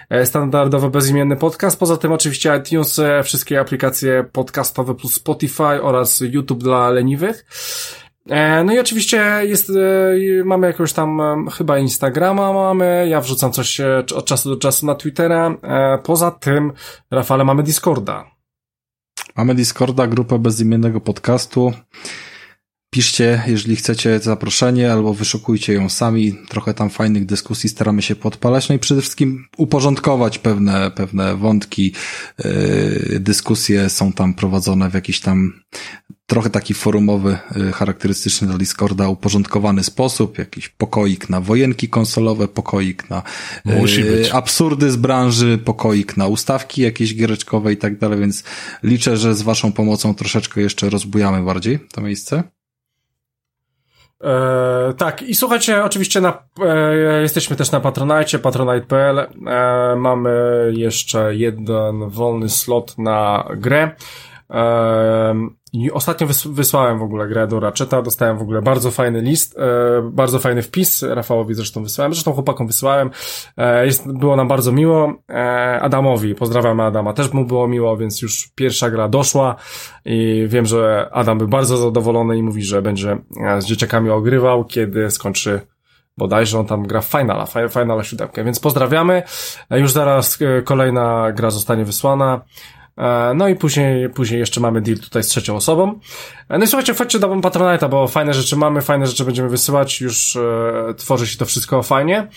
[0.09, 6.19] E, standardowo bezimienny podcast, poza tym oczywiście iTunes, e, wszystkie aplikacje podcastowe plus Spotify oraz
[6.19, 7.45] YouTube dla leniwych.
[8.29, 13.51] E, no i oczywiście jest, e, mamy jakąś tam e, chyba Instagrama mamy, ja wrzucam
[13.51, 13.79] coś
[14.15, 15.57] od czasu do czasu na Twittera.
[16.03, 16.73] Poza tym,
[17.11, 18.31] Rafale, mamy Discorda.
[19.35, 21.73] Mamy Discorda, grupę bezimiennego podcastu.
[22.89, 26.35] Piszcie, jeżeli chcecie zaproszenie, albo wyszukujcie ją sami.
[26.49, 28.69] Trochę tam fajnych dyskusji staramy się podpalać.
[28.69, 31.93] No i przede wszystkim uporządkować pewne, pewne wątki.
[32.45, 35.53] Yy, dyskusje są tam prowadzone w jakiś tam
[36.27, 40.37] trochę taki forumowy, yy, charakterystyczny dla Discorda, uporządkowany sposób.
[40.37, 43.23] Jakiś pokoik na wojenki konsolowe, pokoik na
[43.65, 48.43] yy, absurdy z branży, pokoik na ustawki jakieś giereczkowe i tak dalej, więc
[48.83, 52.43] liczę, że z waszą pomocą troszeczkę jeszcze rozbujamy bardziej to miejsce.
[54.23, 59.19] E, tak, i słuchajcie, oczywiście na, e, jesteśmy też na Patronite, patronite.pl.
[59.19, 59.27] E,
[59.95, 60.31] mamy
[60.75, 63.91] jeszcze jeden wolny slot na grę.
[65.77, 69.57] I ostatnio wys wysłałem w ogóle grę do Ratcheta, dostałem w ogóle bardzo fajny list,
[69.59, 73.09] e, bardzo fajny wpis, Rafałowi zresztą wysłałem, zresztą chłopakom wysłałem,
[73.57, 78.21] e, jest, było nam bardzo miło, e, Adamowi, pozdrawiamy Adama, też mu było miło, więc
[78.21, 79.55] już pierwsza gra doszła
[80.05, 84.65] i wiem, że Adam był bardzo zadowolony i mówi, że będzie e, z dzieciakami ogrywał,
[84.65, 85.61] kiedy skończy
[86.17, 89.23] bodajże on tam gra w Finala, Finala siódemkę, więc pozdrawiamy,
[89.69, 92.41] e, już zaraz e, kolejna gra zostanie wysłana,
[93.35, 95.99] no i później, później jeszcze mamy deal tutaj z trzecią osobą.
[96.49, 100.01] E, no i słuchajcie, wchodźcie do Patronite'a, bo fajne rzeczy mamy, fajne rzeczy będziemy wysyłać,
[100.01, 102.27] już e, tworzy się to wszystko fajnie.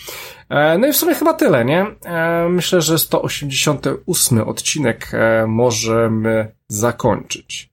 [0.49, 1.85] E, no i w sumie chyba tyle, nie?
[2.05, 7.71] E, myślę, że 188 odcinek e, możemy zakończyć.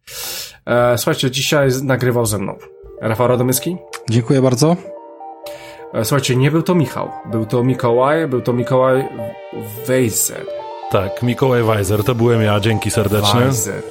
[0.97, 2.59] Słuchajcie, dzisiaj nagrywał ze mną
[3.01, 3.77] Rafał Radomyski.
[4.11, 4.77] Dziękuję bardzo.
[6.03, 9.09] Słuchajcie, nie był to Michał, był to Mikołaj, był to Mikołaj
[9.87, 10.58] Wejzer.
[10.91, 13.41] Tak, Mikołaj Weiser, to byłem ja, dzięki serdecznie.
[13.41, 13.83] Weiser.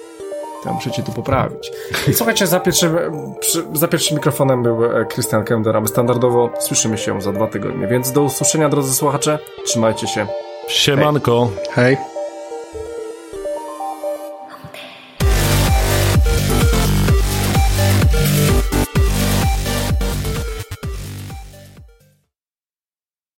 [0.63, 1.71] To muszę cię tu poprawić.
[2.07, 2.97] I słuchajcie, za pierwszym,
[3.73, 4.77] za pierwszym mikrofonem był
[5.09, 9.39] Krystian Kender, a my standardowo słyszymy się za dwa tygodnie, więc do usłyszenia, drodzy słuchacze,
[9.65, 10.27] trzymajcie się.
[10.67, 11.49] Siemanko.
[11.71, 11.95] Hej.
[11.95, 12.16] Hej.